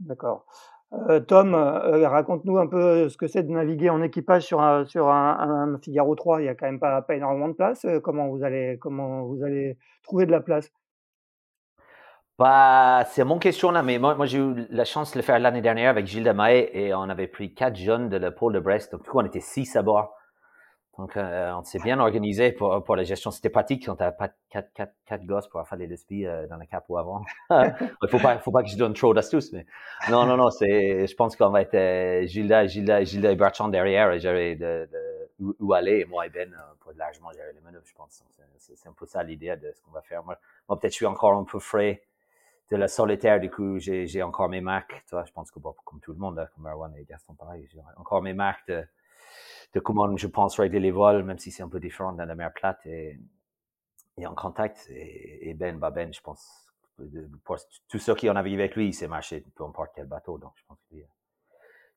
D'accord. 0.00 0.46
Euh, 0.92 1.20
Tom, 1.20 1.54
euh, 1.54 2.08
raconte-nous 2.08 2.58
un 2.58 2.68
peu 2.68 3.08
ce 3.08 3.16
que 3.16 3.26
c'est 3.26 3.42
de 3.42 3.50
naviguer 3.50 3.90
en 3.90 4.02
équipage 4.02 4.44
sur 4.44 4.60
un, 4.60 4.84
sur 4.84 5.08
un, 5.08 5.78
Figaro 5.82 6.14
3. 6.14 6.40
Il 6.40 6.44
n'y 6.44 6.48
a 6.48 6.54
quand 6.54 6.66
même 6.66 6.78
pas, 6.78 7.02
pas 7.02 7.16
énormément 7.16 7.48
de 7.48 7.54
place. 7.54 7.84
Euh, 7.84 8.00
comment 8.00 8.28
vous 8.28 8.44
allez, 8.44 8.78
comment 8.80 9.24
vous 9.24 9.42
allez 9.42 9.78
trouver 10.04 10.26
de 10.26 10.30
la 10.30 10.40
place? 10.40 10.70
Bah, 12.38 13.04
c'est 13.06 13.24
mon 13.24 13.38
question 13.38 13.70
là, 13.70 13.82
mais 13.82 13.98
moi, 13.98 14.14
moi 14.14 14.26
j'ai 14.26 14.38
eu 14.38 14.66
la 14.68 14.84
chance 14.84 15.12
de 15.12 15.18
le 15.18 15.22
faire 15.22 15.38
l'année 15.38 15.62
dernière 15.62 15.90
avec 15.90 16.06
Gilles 16.06 16.24
Demaille 16.24 16.68
et 16.72 16.94
on 16.94 17.08
avait 17.08 17.28
pris 17.28 17.54
quatre 17.54 17.76
jeunes 17.76 18.08
de 18.10 18.16
la 18.18 18.30
pôle 18.30 18.52
de 18.52 18.60
Brest. 18.60 18.92
Donc, 18.92 19.04
tout, 19.04 19.18
on 19.18 19.24
était 19.24 19.40
six 19.40 19.74
à 19.74 19.82
bord. 19.82 20.14
Donc, 20.98 21.16
euh, 21.16 21.52
on 21.52 21.62
s'est 21.62 21.78
bien 21.78 22.00
organisé 22.00 22.52
pour, 22.52 22.82
pour 22.82 22.96
la 22.96 23.04
gestion. 23.04 23.30
C'était 23.30 23.50
pratique 23.50 23.84
quand 23.86 23.96
t'as 23.96 24.12
pas 24.12 24.30
quatre, 24.48 24.72
quatre, 24.72 24.94
quatre 25.04 25.24
gosses 25.26 25.46
pour 25.48 25.66
faire 25.68 25.78
les 25.78 25.86
lesbies 25.86 26.26
euh, 26.26 26.46
dans 26.46 26.56
le 26.56 26.64
capot 26.64 26.96
avant. 26.96 27.22
Il 27.50 28.08
faut 28.08 28.18
pas, 28.18 28.38
faut 28.38 28.50
pas 28.50 28.62
que 28.62 28.70
je 28.70 28.76
donne 28.76 28.94
trop 28.94 29.12
d'astuces, 29.12 29.52
mais 29.52 29.66
non, 30.10 30.24
non, 30.24 30.36
non, 30.36 30.50
c'est, 30.50 31.06
je 31.06 31.14
pense 31.14 31.36
qu'on 31.36 31.50
va 31.50 31.62
être 31.62 31.74
euh, 31.74 32.26
Gilda, 32.26 32.66
Gilda, 32.66 33.04
Gilda 33.04 33.30
et 33.30 33.36
Bertrand 33.36 33.68
derrière 33.68 34.10
et 34.12 34.20
gérer 34.20 34.54
de, 34.56 34.88
où, 35.38 35.72
aller. 35.72 36.04
Moi 36.06 36.26
et 36.26 36.30
Ben 36.30 36.52
euh, 36.52 36.74
pour 36.80 36.92
largement 36.92 37.30
gérer 37.32 37.52
les 37.52 37.60
manœuvres, 37.60 37.86
je 37.86 37.94
pense. 37.94 38.22
C'est 38.58 38.88
un 38.88 38.92
peu 38.92 39.06
ça 39.06 39.22
l'idée 39.22 39.54
de 39.56 39.72
ce 39.74 39.82
qu'on 39.82 39.90
va 39.90 40.02
faire. 40.02 40.24
Moi, 40.24 40.38
peut-être 40.68 40.92
je 40.92 40.96
suis 40.96 41.06
encore 41.06 41.34
un 41.34 41.44
peu 41.44 41.58
frais 41.58 42.02
de 42.70 42.76
la 42.76 42.88
solitaire. 42.88 43.38
Du 43.38 43.50
coup, 43.50 43.78
j'ai 43.78 44.22
encore 44.22 44.48
mes 44.48 44.60
marques. 44.60 45.04
Tu 45.06 45.14
vois, 45.14 45.24
je 45.24 45.32
pense 45.32 45.50
que 45.50 45.60
bon, 45.60 45.74
comme 45.84 46.00
tout 46.00 46.12
le 46.12 46.18
monde, 46.18 46.48
comme 46.54 46.64
Marwan 46.64 46.94
et 46.96 47.04
Gaston, 47.04 47.34
pareil, 47.34 47.68
j'ai 47.72 47.80
encore 47.96 48.22
mes 48.22 48.34
marques 48.34 48.66
de 48.68 48.84
de 49.74 49.80
comment 49.80 50.16
je 50.16 50.26
pense 50.26 50.58
régler 50.58 50.80
les 50.80 50.90
vols, 50.90 51.22
même 51.24 51.38
si 51.38 51.50
c'est 51.50 51.62
un 51.62 51.68
peu 51.68 51.80
différent 51.80 52.12
dans 52.12 52.24
la 52.24 52.34
mer 52.34 52.52
plate 52.52 52.84
et, 52.86 53.18
et 54.18 54.26
en 54.26 54.34
contact. 54.34 54.88
Et, 54.90 55.54
Ben, 55.54 55.78
bah 55.78 55.90
Ben, 55.90 56.12
je 56.12 56.20
pense, 56.20 56.72
pour 57.44 57.56
tous 57.88 57.98
ceux 57.98 58.14
qui 58.14 58.28
ont 58.30 58.34
navigué 58.34 58.56
avec 58.56 58.76
lui, 58.76 58.88
il 58.88 58.94
s'est 58.94 59.08
marché 59.08 59.44
peu 59.54 59.64
importe 59.64 59.92
quel 59.94 60.06
bateau. 60.06 60.38
Donc, 60.38 60.52
je 60.56 60.62
pense 60.66 60.78
qu'il 60.88 61.04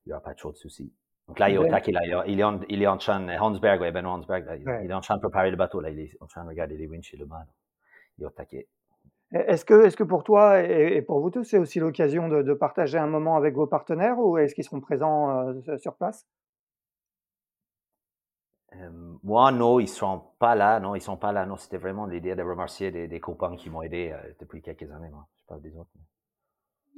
n'y 0.05 0.13
aura 0.13 0.21
pas 0.21 0.33
trop 0.33 0.51
de 0.51 0.57
soucis. 0.57 0.93
Donc 1.27 1.37
là, 1.37 1.47
il 1.47 1.55
est 1.55 1.57
au 1.59 1.67
taquet, 1.67 1.91
là, 1.91 2.23
il 2.25 2.39
est, 2.39 2.43
en, 2.43 2.59
il 2.69 2.81
est 2.81 2.87
en 2.87 2.97
train, 2.97 3.37
Hansberg, 3.37 3.79
ouais, 3.81 3.91
Ben 3.91 4.03
Hansberg, 4.03 4.45
là, 4.45 4.55
il, 4.55 4.89
est 4.89 4.93
en 4.93 4.99
train 4.99 5.15
de 5.15 5.21
préparer 5.21 5.51
le 5.51 5.57
bateau, 5.57 5.79
là, 5.79 5.91
il 5.91 5.99
est 5.99 6.17
en 6.21 6.25
train 6.25 6.43
de 6.43 6.49
regarder 6.49 6.75
les 6.75 6.87
winches 6.87 7.13
et 7.13 7.17
le 7.17 7.27
mât. 7.27 7.45
Il 8.17 8.23
est 8.23 8.27
au 8.27 8.31
taquet. 8.31 8.67
Est-ce 9.31 9.63
que, 9.63 9.85
est 9.85 9.95
que 9.95 10.03
pour 10.03 10.23
toi 10.23 10.59
et 10.63 11.03
pour 11.03 11.19
vous 11.19 11.29
tous, 11.29 11.43
c'est 11.43 11.59
aussi 11.59 11.79
l'occasion 11.79 12.29
de, 12.29 12.41
de, 12.41 12.53
partager 12.55 12.97
un 12.97 13.05
moment 13.05 13.35
avec 13.35 13.53
vos 13.53 13.67
partenaires 13.67 14.17
ou 14.17 14.39
est-ce 14.39 14.55
qu'ils 14.55 14.63
seront 14.63 14.79
présents 14.79 15.49
euh, 15.49 15.77
sur 15.77 15.95
place? 15.95 16.25
Euh, 18.75 18.89
moi, 19.23 19.51
non, 19.51 19.79
ils 19.79 19.87
sont 19.87 20.21
pas 20.39 20.55
là. 20.55 20.79
Non, 20.79 20.95
ils 20.95 21.01
sont 21.01 21.17
pas 21.17 21.31
là. 21.31 21.45
Non, 21.45 21.57
c'était 21.57 21.77
vraiment 21.77 22.05
l'idée 22.05 22.35
de 22.35 22.43
remercier 22.43 22.91
des, 22.91 23.07
des 23.07 23.19
copains 23.19 23.55
qui 23.55 23.69
m'ont 23.69 23.81
aidé 23.81 24.11
euh, 24.13 24.31
depuis 24.39 24.61
quelques 24.61 24.91
années. 24.91 25.09
Moi. 25.09 25.25
Je 25.39 25.45
parle 25.47 25.61
des 25.61 25.75
autres. 25.75 25.89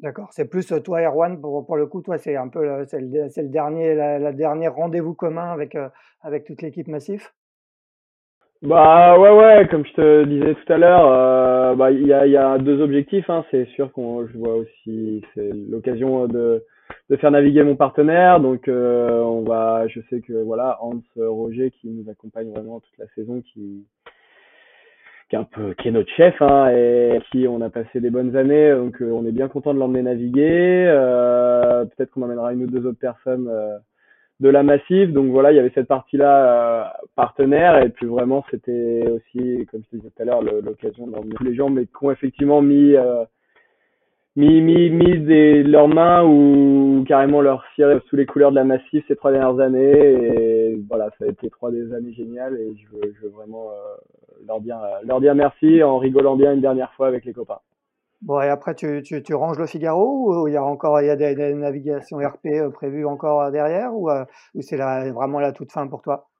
D'accord. 0.02 0.30
C'est 0.32 0.50
plus 0.50 0.72
euh, 0.72 0.80
toi, 0.80 1.02
Erwan, 1.02 1.40
pour, 1.40 1.66
pour 1.66 1.78
le 1.78 1.88
coup, 1.88 2.02
toi, 2.02 2.18
c'est 2.18 2.36
un 2.36 2.48
peu 2.48 2.86
c'est 2.88 3.00
le, 3.00 3.08
le, 3.08 3.48
dernier, 3.50 3.96
la, 3.96 4.32
dernière 4.34 4.76
rendez-vous 4.76 5.14
commun 5.14 5.52
avec, 5.52 5.78
avec 6.22 6.46
toute 6.46 6.62
l'équipe 6.62 6.88
Massif? 6.88 7.34
Bah 8.62 9.18
ouais 9.18 9.32
ouais, 9.32 9.68
comme 9.72 9.84
je 9.88 9.94
te 9.94 10.24
disais 10.26 10.54
tout 10.54 10.72
à 10.74 10.78
l'heure, 10.78 11.08
euh, 11.12 11.74
bah 11.74 11.90
il 11.90 12.06
y 12.06 12.14
a, 12.14 12.28
y 12.28 12.38
a 12.38 12.60
deux 12.60 12.80
objectifs. 12.80 13.28
Hein. 13.28 13.44
C'est 13.50 13.66
sûr 13.70 13.92
qu'on 13.92 14.28
je 14.28 14.38
vois 14.38 14.54
aussi 14.54 15.26
c'est 15.34 15.50
l'occasion 15.52 16.28
de 16.28 16.64
de 17.10 17.16
faire 17.18 17.32
naviguer 17.32 17.64
mon 17.64 17.76
partenaire. 17.76 18.40
Donc 18.40 18.68
euh, 18.68 19.20
on 19.22 19.42
va, 19.42 19.88
je 19.88 20.00
sais 20.10 20.22
que 20.22 20.34
voilà 20.34 20.78
Hans 20.82 21.02
Roger 21.16 21.72
qui 21.72 21.90
nous 21.90 22.10
accompagne 22.10 22.50
vraiment 22.52 22.80
toute 22.80 22.98
la 22.98 23.08
saison, 23.16 23.42
qui 23.42 23.86
qui 25.30 25.36
est 25.36 25.40
un 25.40 25.44
peu 25.46 25.74
qui 25.76 25.88
est 25.88 25.92
notre 25.92 26.12
chef 26.12 26.42
hein, 26.42 26.70
et 26.70 27.20
qui 27.32 27.48
on 27.48 27.62
a 27.62 27.70
passé 27.70 28.00
des 28.00 28.10
bonnes 28.10 28.36
années. 28.36 28.74
Donc 28.74 29.02
euh, 29.02 29.12
on 29.12 29.26
est 29.26 29.32
bien 29.32 29.48
content 29.48 29.74
de 29.74 29.80
l'emmener 29.80 30.04
naviguer. 30.04 30.86
Euh, 30.88 31.86
Peut-être 31.86 32.12
qu'on 32.12 32.24
emmènera 32.24 32.54
une 32.54 32.64
ou 32.64 32.68
deux 32.68 32.86
autres 32.86 33.00
personnes. 33.00 33.48
Euh, 33.48 33.78
de 34.42 34.50
la 34.50 34.64
massive. 34.64 35.14
Donc 35.14 35.32
voilà, 35.32 35.52
il 35.52 35.56
y 35.56 35.60
avait 35.60 35.72
cette 35.74 35.88
partie-là 35.88 36.46
euh, 36.46 37.06
partenaire. 37.16 37.82
Et 37.84 37.90
puis 37.90 38.08
vraiment, 38.08 38.44
c'était 38.52 39.08
aussi, 39.10 39.66
comme 39.72 39.84
je 39.92 39.98
disais 39.98 40.10
tout 40.10 40.22
à 40.22 40.26
l'heure, 40.26 40.42
l'occasion 40.42 41.08
d'emmener 41.08 41.36
les 41.42 41.56
gens, 41.56 41.70
mais 41.70 41.86
qui 41.86 41.92
ont 42.02 42.12
effectivement 42.12 42.62
mis, 42.62 42.96
euh, 42.96 43.24
mis, 44.36 44.62
mis, 44.62 45.64
leurs 45.64 45.88
mains 45.88 46.24
ou 46.24 47.04
carrément 47.08 47.42
leur 47.42 47.64
ciré 47.76 48.00
sous 48.08 48.16
les 48.16 48.26
couleurs 48.26 48.52
de 48.52 48.56
la 48.56 48.64
massive 48.64 49.04
ces 49.08 49.16
trois 49.16 49.32
dernières 49.32 49.60
années. 49.60 49.92
Et 49.92 50.82
voilà, 50.88 51.10
ça 51.20 51.26
a 51.26 51.28
été 51.28 51.50
trois 51.50 51.72
des 51.72 51.94
années 51.94 52.14
géniales. 52.14 52.58
Et 52.58 52.76
je 52.76 52.88
veux, 52.96 53.30
vraiment 53.30 53.70
euh, 53.72 53.96
leur, 54.48 54.62
dire, 54.62 54.80
leur 55.04 55.20
dire 55.20 55.36
merci 55.36 55.84
en 55.84 55.98
rigolant 55.98 56.36
bien 56.36 56.54
une 56.54 56.62
dernière 56.62 56.94
fois 56.94 57.08
avec 57.08 57.26
les 57.26 57.34
copains. 57.34 57.60
Bon, 58.22 58.40
et 58.40 58.50
après, 58.50 58.76
tu, 58.76 59.02
tu, 59.02 59.24
tu, 59.24 59.34
ranges 59.34 59.58
le 59.58 59.66
Figaro 59.66 60.44
ou 60.44 60.48
il 60.48 60.54
y 60.54 60.58
a 60.58 60.64
encore 60.64 61.02
il 61.02 61.08
y 61.08 61.10
a 61.10 61.16
des, 61.16 61.56
navigations 61.56 62.18
RP 62.18 62.46
euh, 62.46 62.70
prévues 62.70 63.06
encore 63.06 63.50
derrière 63.52 63.96
ou, 63.96 64.12
euh, 64.12 64.26
ou 64.54 64.62
c'est 64.62 64.78
vraiment 64.78 65.40
la 65.40 65.52
toute 65.52 65.72
fin 65.72 65.88
pour 65.88 66.04
toi? 66.04 66.31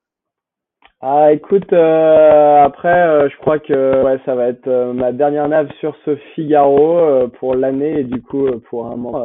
Ah, 1.04 1.32
écoute, 1.34 1.74
euh, 1.74 2.64
après, 2.64 3.30
je 3.30 3.38
crois 3.38 3.58
que 3.60 4.04
ouais, 4.04 4.20
ça 4.26 4.36
va 4.36 4.48
être 4.48 4.70
ma 4.94 5.12
dernière 5.12 5.48
nave 5.50 5.72
sur 5.80 5.96
ce 6.06 6.16
Figaro 6.36 7.28
pour 7.40 7.56
l'année 7.56 8.02
et 8.02 8.04
du 8.04 8.22
coup 8.22 8.48
pour 8.70 8.86
un 8.86 8.96
moment, 8.98 9.20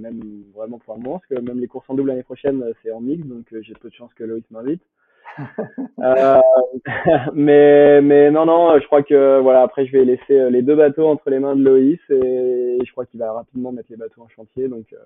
même 0.00 0.20
vraiment 0.54 0.78
pour 0.78 0.94
un 0.94 0.98
moment, 0.98 1.18
parce 1.18 1.26
que 1.26 1.44
même 1.44 1.58
les 1.60 1.66
courses 1.66 1.88
en 1.88 1.94
double 1.94 2.10
l'année 2.10 2.22
prochaine, 2.22 2.62
c'est 2.82 2.92
en 2.92 3.00
mix, 3.00 3.26
donc 3.26 3.46
j'ai 3.60 3.74
peu 3.74 3.88
de 3.88 3.94
chance 3.94 4.14
que 4.14 4.24
Loïs 4.24 4.44
m'invite. 4.50 4.82
Euh, 6.00 6.40
mais, 7.34 8.00
mais 8.00 8.30
non, 8.30 8.46
non, 8.46 8.78
je 8.78 8.86
crois 8.86 9.02
que 9.02 9.40
voilà, 9.40 9.62
après 9.62 9.84
je 9.84 9.92
vais 9.92 10.04
laisser 10.04 10.38
euh, 10.38 10.48
les 10.48 10.62
deux 10.62 10.76
bateaux 10.76 11.08
entre 11.08 11.28
les 11.28 11.40
mains 11.40 11.56
de 11.56 11.62
Loïs 11.62 11.98
et 12.10 12.78
je 12.84 12.92
crois 12.92 13.04
qu'il 13.04 13.18
va 13.18 13.32
rapidement 13.32 13.72
mettre 13.72 13.90
les 13.90 13.96
bateaux 13.96 14.22
en 14.22 14.28
chantier. 14.28 14.68
Donc, 14.68 14.92
euh, 14.92 14.96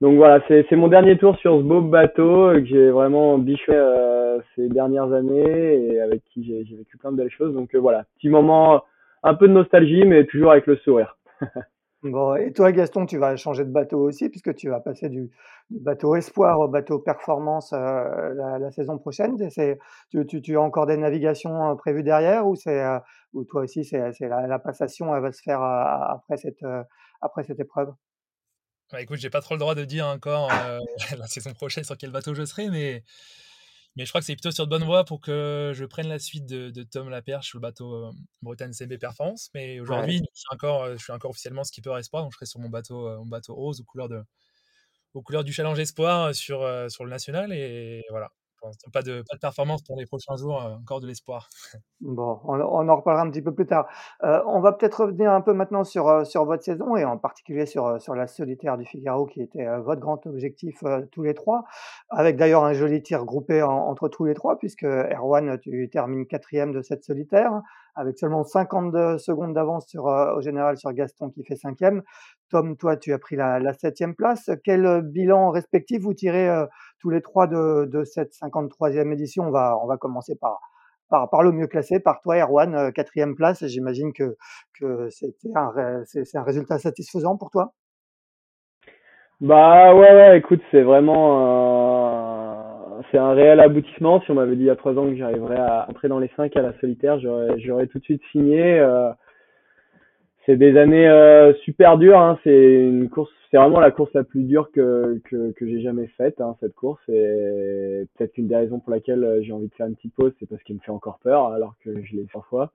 donc 0.00 0.16
voilà, 0.16 0.42
c'est 0.48 0.76
mon 0.76 0.88
dernier 0.88 1.16
tour 1.18 1.36
sur 1.38 1.58
ce 1.58 1.62
beau 1.62 1.80
bateau 1.80 2.52
que 2.52 2.64
j'ai 2.64 2.90
vraiment 2.90 3.38
biché 3.38 3.72
ces 4.54 4.68
dernières 4.68 5.12
années 5.12 5.86
et 5.86 6.00
avec 6.00 6.22
qui 6.24 6.44
j'ai 6.44 6.76
vécu 6.76 6.98
plein 6.98 7.12
de 7.12 7.16
belles 7.16 7.30
choses. 7.30 7.54
Donc 7.54 7.74
voilà, 7.74 8.04
petit 8.16 8.28
moment, 8.28 8.84
un 9.22 9.34
peu 9.34 9.48
de 9.48 9.52
nostalgie, 9.52 10.04
mais 10.04 10.26
toujours 10.26 10.52
avec 10.52 10.66
le 10.66 10.76
sourire. 10.76 11.16
Bon, 12.02 12.36
et 12.36 12.52
toi, 12.52 12.70
Gaston, 12.72 13.06
tu 13.06 13.18
vas 13.18 13.34
changer 13.36 13.64
de 13.64 13.70
bateau 13.70 13.98
aussi, 13.98 14.28
puisque 14.28 14.54
tu 14.54 14.68
vas 14.68 14.80
passer 14.80 15.08
du, 15.08 15.30
bateau 15.70 16.14
espoir 16.14 16.60
au 16.60 16.68
bateau 16.68 17.00
performance 17.00 17.72
euh, 17.72 18.34
la, 18.34 18.70
saison 18.70 18.98
prochaine. 18.98 19.36
tu, 20.10 20.26
tu, 20.26 20.42
tu, 20.42 20.56
as 20.56 20.60
encore 20.60 20.86
des 20.86 20.96
navigations 20.96 21.70
euh, 21.70 21.74
prévues 21.74 22.04
derrière, 22.04 22.46
ou, 22.46 22.54
euh, 22.68 23.00
ou 23.32 23.44
toi 23.44 23.62
aussi, 23.62 23.84
c'est, 23.84 24.12
la, 24.20 24.46
la, 24.46 24.58
passation, 24.58 25.16
elle 25.16 25.22
va 25.22 25.32
se 25.32 25.42
faire 25.42 25.62
après, 25.62 26.36
cette, 26.36 26.64
après 27.22 27.42
cette 27.44 27.58
épreuve? 27.58 27.92
Bah, 28.92 29.00
Écoute, 29.00 29.18
j'ai 29.18 29.30
pas 29.30 29.40
trop 29.40 29.54
le 29.54 29.60
droit 29.60 29.74
de 29.74 29.84
dire 29.84 30.06
encore 30.06 30.48
la 31.18 31.26
saison 31.26 31.52
prochaine 31.52 31.84
sur 31.84 31.96
quel 31.96 32.10
bateau 32.10 32.34
je 32.34 32.44
serai, 32.44 32.68
mais 32.68 33.02
mais 33.96 34.04
je 34.04 34.10
crois 34.10 34.20
que 34.20 34.26
c'est 34.26 34.34
plutôt 34.34 34.50
sur 34.50 34.66
de 34.66 34.70
bonne 34.70 34.84
voie 34.84 35.04
pour 35.04 35.22
que 35.22 35.72
je 35.74 35.84
prenne 35.86 36.08
la 36.08 36.18
suite 36.18 36.44
de, 36.44 36.70
de 36.70 36.82
Tom 36.82 37.08
Laperche 37.08 37.48
sur 37.48 37.58
le 37.58 37.62
bateau 37.62 37.94
euh, 37.94 38.12
Bretagne 38.42 38.72
CB 38.72 38.98
Performance. 38.98 39.48
Mais 39.54 39.80
aujourd'hui, 39.80 40.18
je, 40.34 40.38
suis 40.38 40.46
encore, 40.52 40.82
euh, 40.82 40.96
je 40.98 41.02
suis 41.02 41.12
encore 41.14 41.30
officiellement 41.30 41.64
skipper 41.64 41.96
espoir, 41.98 42.22
donc 42.22 42.32
je 42.32 42.36
serai 42.36 42.46
sur 42.46 42.60
mon 42.60 42.68
bateau, 42.68 43.08
euh, 43.08 43.16
mon 43.16 43.26
bateau 43.26 43.54
rose 43.54 43.80
aux 43.80 43.84
couleurs, 43.84 44.10
de, 44.10 44.22
aux 45.14 45.22
couleurs 45.22 45.44
du 45.44 45.52
challenge 45.54 45.78
espoir 45.78 46.34
sur, 46.34 46.68
sur 46.90 47.04
le 47.04 47.10
national. 47.10 47.54
Et 47.54 48.04
voilà, 48.10 48.30
pas 48.92 49.02
de, 49.02 49.22
performance 49.40 49.82
pour 49.82 49.96
les 49.96 50.06
prochains 50.06 50.36
jours, 50.36 50.62
euh, 50.62 50.74
encore 50.74 51.00
de 51.00 51.06
l'espoir. 51.06 51.48
Bon, 52.00 52.40
on, 52.44 52.88
en 52.88 52.96
reparlera 52.96 53.24
un 53.24 53.30
petit 53.30 53.42
peu 53.42 53.54
plus 53.54 53.66
tard. 53.66 53.86
Euh, 54.22 54.40
on 54.46 54.60
va 54.60 54.72
peut-être 54.72 55.02
revenir 55.04 55.30
un 55.30 55.40
peu 55.40 55.52
maintenant 55.52 55.84
sur, 55.84 56.08
euh, 56.08 56.24
votre 56.44 56.62
saison 56.62 56.96
et 56.96 57.04
en 57.04 57.18
particulier 57.18 57.66
sur 57.66 58.14
la 58.14 58.26
solitaire 58.26 58.76
du 58.76 58.84
Figaro 58.84 59.26
qui 59.26 59.42
était 59.42 59.66
votre 59.78 60.00
grand 60.00 60.24
objectif 60.26 60.82
tous 61.10 61.22
les 61.22 61.34
trois, 61.34 61.64
avec 62.10 62.36
d'ailleurs 62.36 62.64
un 62.64 62.72
joli 62.72 63.02
tir 63.02 63.24
groupé 63.24 63.62
entre 63.62 64.08
tous 64.08 64.24
les 64.24 64.34
trois 64.34 64.58
puisque 64.58 64.84
Erwan, 64.84 65.58
tu 65.58 65.88
termines 65.90 66.26
quatrième 66.26 66.72
de 66.72 66.82
cette 66.82 67.04
solitaire 67.04 67.62
avec 67.96 68.18
seulement 68.18 68.44
52 68.44 69.18
secondes 69.18 69.54
d'avance 69.54 69.88
sur, 69.88 70.04
au 70.04 70.40
général 70.40 70.76
sur 70.76 70.92
Gaston 70.92 71.30
qui 71.30 71.44
fait 71.44 71.56
cinquième. 71.56 72.02
Tom, 72.50 72.76
toi, 72.76 72.96
tu 72.96 73.12
as 73.12 73.18
pris 73.18 73.36
la, 73.36 73.72
septième 73.72 74.14
place. 74.14 74.50
Quel 74.64 75.02
bilan 75.02 75.50
respectif 75.50 76.02
vous 76.02 76.14
tirez 76.14 76.48
tous 77.00 77.10
les 77.10 77.22
trois 77.22 77.46
de, 77.46 77.86
de 77.86 78.04
cette 78.04 78.32
53e 78.34 79.12
édition? 79.12 79.44
On 79.44 79.50
va, 79.50 79.78
on 79.82 79.86
va 79.86 79.96
commencer 79.96 80.36
par, 80.36 80.60
par, 81.08 81.30
par, 81.30 81.42
le 81.42 81.52
mieux 81.52 81.66
classé, 81.66 81.98
par 81.98 82.20
toi, 82.20 82.36
Erwan, 82.36 82.92
quatrième 82.92 83.34
place. 83.34 83.64
J'imagine 83.66 84.12
que, 84.12 84.36
que 84.78 85.08
c'était 85.10 85.52
un, 85.54 85.72
c'est, 86.04 86.36
un 86.36 86.42
résultat 86.42 86.78
satisfaisant 86.78 87.36
pour 87.36 87.50
toi? 87.50 87.72
Bah 89.40 89.94
ouais, 89.94 90.14
ouais 90.14 90.38
écoute, 90.38 90.62
c'est 90.70 90.82
vraiment 90.82 91.95
c'est 93.10 93.18
un 93.18 93.32
réel 93.32 93.60
aboutissement. 93.60 94.20
Si 94.22 94.30
on 94.30 94.34
m'avait 94.34 94.56
dit 94.56 94.62
il 94.62 94.66
y 94.66 94.70
a 94.70 94.76
trois 94.76 94.96
ans 94.98 95.08
que 95.08 95.16
j'arriverais 95.16 95.58
à 95.58 95.86
entrer 95.88 96.08
dans 96.08 96.18
les 96.18 96.30
cinq 96.36 96.56
à 96.56 96.62
la 96.62 96.72
solitaire, 96.80 97.18
j'aurais, 97.18 97.86
tout 97.86 97.98
de 97.98 98.04
suite 98.04 98.22
signé. 98.32 98.78
Euh, 98.78 99.10
c'est 100.46 100.56
des 100.56 100.76
années 100.78 101.08
euh, 101.08 101.52
super 101.64 101.98
dures. 101.98 102.20
Hein. 102.20 102.38
C'est 102.44 102.74
une 102.74 103.08
course, 103.08 103.32
vraiment 103.52 103.80
la 103.80 103.90
course 103.90 104.12
la 104.14 104.24
plus 104.24 104.44
dure 104.44 104.70
que 104.70 105.20
que, 105.24 105.52
j'ai 105.60 105.80
jamais 105.80 106.06
faite. 106.16 106.40
Hein, 106.40 106.56
cette 106.60 106.74
course 106.74 107.02
et 107.08 108.06
peut-être 108.16 108.38
une 108.38 108.48
des 108.48 108.56
raisons 108.56 108.78
pour 108.78 108.92
laquelle 108.92 109.24
euh, 109.24 109.42
j'ai 109.42 109.52
envie 109.52 109.68
de 109.68 109.74
faire 109.74 109.86
une 109.86 109.96
petite 109.96 110.14
pause, 110.14 110.32
c'est 110.38 110.48
parce 110.48 110.62
qu'il 110.62 110.76
me 110.76 110.80
fait 110.80 110.92
encore 110.92 111.18
peur 111.18 111.46
alors 111.48 111.74
que 111.84 111.90
je 112.02 112.16
l'ai 112.16 112.26
fait 112.26 112.38
fois. 112.48 112.72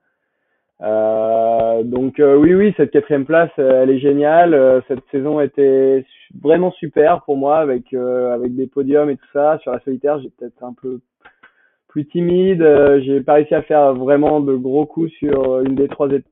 Euh, 0.81 1.83
donc 1.83 2.19
euh, 2.19 2.35
oui, 2.35 2.55
oui, 2.55 2.73
cette 2.77 2.91
quatrième 2.91 3.25
place, 3.25 3.51
elle 3.57 3.89
est 3.89 3.99
géniale. 3.99 4.83
cette 4.87 5.03
saison 5.11 5.39
était 5.39 6.05
vraiment 6.41 6.71
super 6.71 7.21
pour 7.23 7.37
moi 7.37 7.57
avec 7.57 7.93
avec 7.93 8.55
des 8.55 8.67
podiums 8.67 9.09
et 9.09 9.17
tout 9.17 9.27
ça. 9.33 9.59
Sur 9.59 9.71
la 9.71 9.79
solitaire, 9.81 10.19
j'ai 10.19 10.29
peut-être 10.29 10.63
un 10.63 10.73
peu 10.73 10.99
plus 11.87 12.07
timide. 12.07 12.65
j'ai 13.01 13.21
pas 13.21 13.33
réussi 13.33 13.53
à 13.53 13.61
faire 13.61 13.93
vraiment 13.93 14.39
de 14.39 14.55
gros 14.55 14.85
coups 14.85 15.11
sur 15.11 15.59
une 15.61 15.75
des 15.75 15.87
trois 15.87 16.09
étapes 16.09 16.25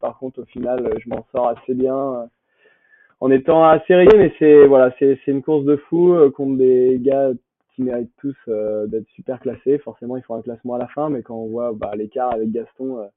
par 0.00 0.18
contre, 0.18 0.42
au 0.42 0.44
final, 0.46 0.90
je 1.02 1.08
m'en 1.08 1.26
sors 1.32 1.48
assez 1.48 1.74
bien 1.74 1.96
euh, 1.96 2.26
en 3.20 3.30
étant 3.30 3.64
assez 3.64 3.94
rayé, 3.94 4.10
mais 4.16 4.32
c'est 4.38 4.66
voilà, 4.66 4.94
c'est 4.98 5.18
une 5.26 5.42
course 5.42 5.64
de 5.64 5.76
fou 5.76 6.14
euh, 6.14 6.30
contre 6.30 6.58
des 6.58 6.98
gars 7.00 7.30
qui 7.74 7.82
méritent 7.82 8.14
tous 8.18 8.36
euh, 8.48 8.86
d'être 8.86 9.08
super 9.10 9.40
classés. 9.40 9.78
Forcément, 9.78 10.16
il 10.16 10.22
faut 10.22 10.34
un 10.34 10.42
classement 10.42 10.74
à 10.74 10.78
la 10.78 10.88
fin, 10.88 11.10
mais 11.10 11.22
quand 11.22 11.36
on 11.36 11.48
voit 11.48 11.72
bah, 11.72 11.92
l'écart 11.94 12.32
avec 12.32 12.50
Gaston, 12.50 13.08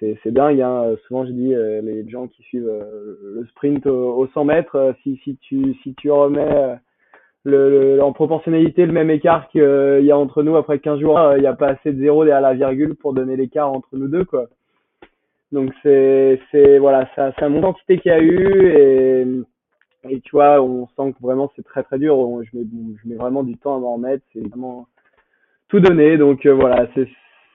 c'est 0.00 0.32
dingue. 0.32 0.60
Hein. 0.60 0.96
Souvent, 1.06 1.26
je 1.26 1.32
dis 1.32 1.54
les 1.54 2.08
gens 2.08 2.26
qui 2.26 2.42
suivent 2.42 2.70
le 2.70 3.46
sprint 3.50 3.86
au, 3.86 4.26
100 4.32 4.44
mètres, 4.44 4.94
si, 5.02 5.20
si 5.24 5.36
tu 5.36 5.74
si 5.82 5.94
tu 5.94 6.10
remets 6.10 6.76
le, 7.44 8.00
en 8.02 8.12
proportionnalité 8.12 8.84
le 8.84 8.92
même 8.92 9.10
écart 9.10 9.48
qu'il 9.48 10.02
y 10.02 10.10
a 10.10 10.18
entre 10.18 10.42
nous 10.42 10.56
après 10.56 10.78
15 10.78 11.00
jours, 11.00 11.18
il 11.36 11.40
n'y 11.40 11.46
a 11.46 11.54
pas 11.54 11.68
assez 11.68 11.92
de 11.92 12.00
zéro 12.00 12.24
derrière 12.24 12.40
la 12.42 12.54
virgule 12.54 12.94
pour 12.94 13.14
donner 13.14 13.36
l'écart 13.36 13.72
entre 13.72 13.88
nous 13.92 14.08
deux, 14.08 14.24
quoi. 14.24 14.46
Donc 15.52 15.72
c'est 15.82 16.38
voilà, 16.78 17.08
ça 17.16 17.32
c'est 17.38 17.44
une 17.44 17.64
entité 17.64 17.98
qu'il 17.98 18.12
y 18.12 18.14
a 18.14 18.20
eu 18.20 18.68
et 18.68 19.26
et 20.08 20.20
tu 20.20 20.30
vois, 20.32 20.62
on 20.62 20.86
sent 20.96 21.12
que 21.12 21.22
vraiment 21.22 21.50
c'est 21.56 21.64
très 21.64 21.82
très 21.82 21.98
dur. 21.98 22.16
Je 22.42 22.56
mets 22.56 22.64
je 23.02 23.08
mets 23.08 23.16
vraiment 23.16 23.42
du 23.42 23.56
temps 23.56 23.76
à 23.76 23.80
m'en 23.80 23.94
remettre. 23.94 24.24
C'est 24.32 24.46
vraiment 24.48 24.86
tout 25.68 25.80
donné. 25.80 26.16
Donc 26.16 26.46
euh, 26.46 26.54
voilà, 26.54 26.86
c'est 26.94 27.08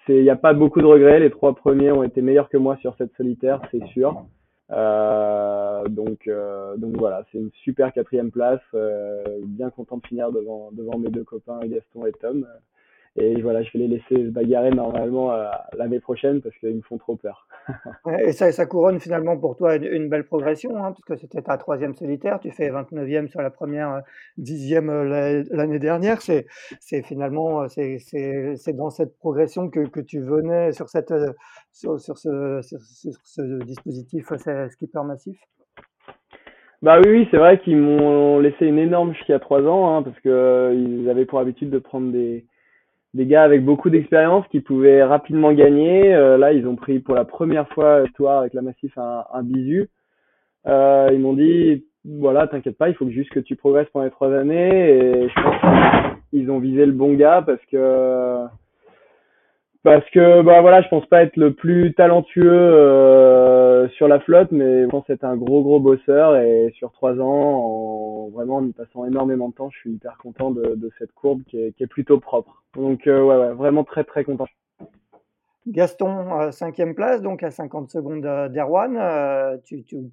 il 0.10 0.24
n'y 0.24 0.30
a 0.30 0.36
pas 0.36 0.54
beaucoup 0.54 0.82
de 0.82 0.86
regrets. 0.86 1.20
Les 1.20 1.32
trois 1.32 1.56
premiers 1.56 1.92
ont 1.92 2.04
été 2.04 2.22
meilleurs 2.22 2.50
que 2.50 2.58
moi 2.58 2.78
sur 2.78 2.96
cette 2.98 3.14
solitaire, 3.16 3.62
c'est 3.72 3.86
sûr. 3.88 4.26
Euh, 4.72 5.88
donc 5.88 6.28
euh, 6.28 6.76
donc 6.78 6.98
voilà, 6.98 7.24
c'est 7.32 7.38
une 7.38 7.52
super 7.64 7.94
quatrième 7.94 8.32
place. 8.32 8.62
Euh, 8.74 9.24
bien 9.46 9.70
content 9.70 9.98
de 9.98 10.08
finir 10.08 10.32
devant 10.32 10.72
devant 10.72 10.98
mes 10.98 11.10
deux 11.10 11.24
copains 11.24 11.60
Gaston 11.66 12.06
et 12.06 12.12
Tom. 12.14 12.48
Et 13.18 13.42
voilà, 13.42 13.64
je 13.64 13.72
vais 13.72 13.80
les 13.80 13.88
laisser 13.88 14.26
se 14.26 14.30
bagarrer 14.30 14.72
normalement 14.72 15.32
euh, 15.32 15.46
l'année 15.78 16.02
prochaine 16.02 16.42
parce 16.42 16.54
qu'ils 16.58 16.76
me 16.76 16.82
font 16.82 16.98
trop 16.98 17.16
peur. 17.16 17.48
et 18.20 18.34
ça, 18.34 18.52
ça, 18.52 18.66
couronne 18.66 19.00
finalement 19.00 19.38
pour 19.38 19.56
toi 19.56 19.78
une, 19.78 20.10
belle 20.10 20.26
progression, 20.26 20.76
hein, 20.76 20.92
puisque 20.92 21.22
c'était 21.22 21.42
ta 21.42 21.58
troisième 21.58 21.94
solitaire, 21.94 22.42
tu 22.42 22.52
fais 22.52 22.70
29e 22.70 23.28
sur 23.30 23.42
la 23.42 23.52
première, 23.52 24.02
10e 24.38 24.90
euh, 24.90 25.44
l'année 25.50 25.80
dernière. 25.80 26.22
C'est, 26.22 26.46
c'est 26.82 27.04
finalement 27.04 27.70
c'est, 27.70 28.00
c'est, 28.00 28.58
c'est 28.58 28.74
dans 28.74 28.90
cette 28.90 29.18
progression 29.18 29.70
que, 29.70 29.88
que 29.88 30.02
tu 30.02 30.20
venais 30.20 30.74
sur, 30.74 30.90
cette, 30.90 31.12
euh, 31.12 31.32
sur, 31.72 31.98
sur, 32.02 32.18
ce, 32.18 32.60
sur, 32.64 32.80
ce 32.82 33.64
dispositif 33.64 34.26
skipper 34.72 35.04
massif? 35.06 35.38
Bah 36.82 37.00
oui, 37.00 37.12
oui 37.12 37.28
c'est 37.32 37.38
vrai 37.38 37.60
qu'ils 37.62 37.78
m'ont 37.78 38.40
laissé 38.40 38.66
une 38.66 38.78
énorme 38.78 39.14
jusqu'à 39.14 39.40
trois 39.40 39.62
ans, 39.62 39.96
hein, 39.96 40.04
parce 40.04 40.20
qu'ils 40.20 41.10
avaient 41.10 41.26
pour 41.26 41.40
habitude 41.40 41.70
de 41.70 41.80
prendre 41.80 42.12
des, 42.12 42.46
des 43.16 43.26
gars 43.26 43.44
avec 43.44 43.66
beaucoup 43.66 43.90
d'expérience 43.90 44.46
qui 44.50 44.60
pouvaient 44.60 45.04
rapidement 45.04 45.52
gagner. 45.54 46.10
là, 46.38 46.54
ils 46.54 46.68
ont 46.68 46.76
pris 46.76 47.00
pour 47.00 47.16
la 47.16 47.26
première 47.26 47.68
fois 47.70 48.04
toi 48.16 48.42
avec 48.42 48.54
la 48.54 48.62
Massif 48.62 48.96
un, 48.98 49.24
un 49.34 49.42
bisu. 49.42 49.90
ils 50.68 51.20
m'ont 51.20 51.34
dit 51.34 51.86
voilà, 52.08 52.48
t'inquiète 52.48 52.78
pas, 52.78 52.90
il 52.90 52.96
faut 52.96 53.10
juste 53.10 53.32
que 53.32 53.40
tu 53.40 53.56
progresses 53.56 53.90
pendant 53.92 54.06
les 54.06 54.12
trois 54.12 54.32
années. 54.32 54.90
Et 54.90 55.30
je 56.34 56.52
ont 56.52 56.60
visé 56.60 56.86
le 56.86 56.92
bon 56.92 57.14
gars 57.14 57.42
parce 57.46 57.64
que 57.72 58.46
parce 59.86 60.10
que 60.10 60.42
bah 60.42 60.62
voilà, 60.62 60.82
je 60.82 60.90
pense 60.90 61.06
pas 61.06 61.22
être 61.22 61.38
le 61.38 61.54
plus 61.54 61.94
talentueux 61.94 62.52
euh, 62.52 63.88
sur 63.90 64.08
la 64.08 64.20
flotte, 64.20 64.52
mais 64.52 64.84
je 64.84 64.88
pense 64.88 65.08
être 65.12 65.24
un 65.24 65.38
gros 65.38 65.62
gros 65.62 65.80
bosseur 65.80 66.36
et 66.38 66.74
sur 66.76 66.92
trois 66.92 67.14
ans, 67.22 68.26
en, 68.26 68.30
vraiment 68.30 68.56
en 68.56 68.66
y 68.66 68.74
passant 68.74 69.06
énormément 69.06 69.50
de 69.50 69.54
temps, 69.54 69.70
je 69.70 69.78
suis 69.78 69.92
hyper 69.92 70.18
content 70.18 70.50
de, 70.50 70.90
cette 70.98 71.12
courbe 71.14 71.44
qui 71.44 71.58
est, 71.58 71.88
plutôt 71.88 72.20
propre. 72.20 72.64
Donc 72.76 73.06
euh, 73.06 73.22
ouais, 73.22 73.54
vraiment 73.54 73.84
très 73.84 74.04
très 74.04 74.24
content. 74.24 74.48
Gaston, 75.68 76.52
cinquième 76.52 76.96
place, 76.96 77.22
donc 77.22 77.44
à 77.44 77.52
50 77.52 77.90
secondes 77.92 78.22
d'Erwan. 78.52 78.98
Euh, 78.98 79.58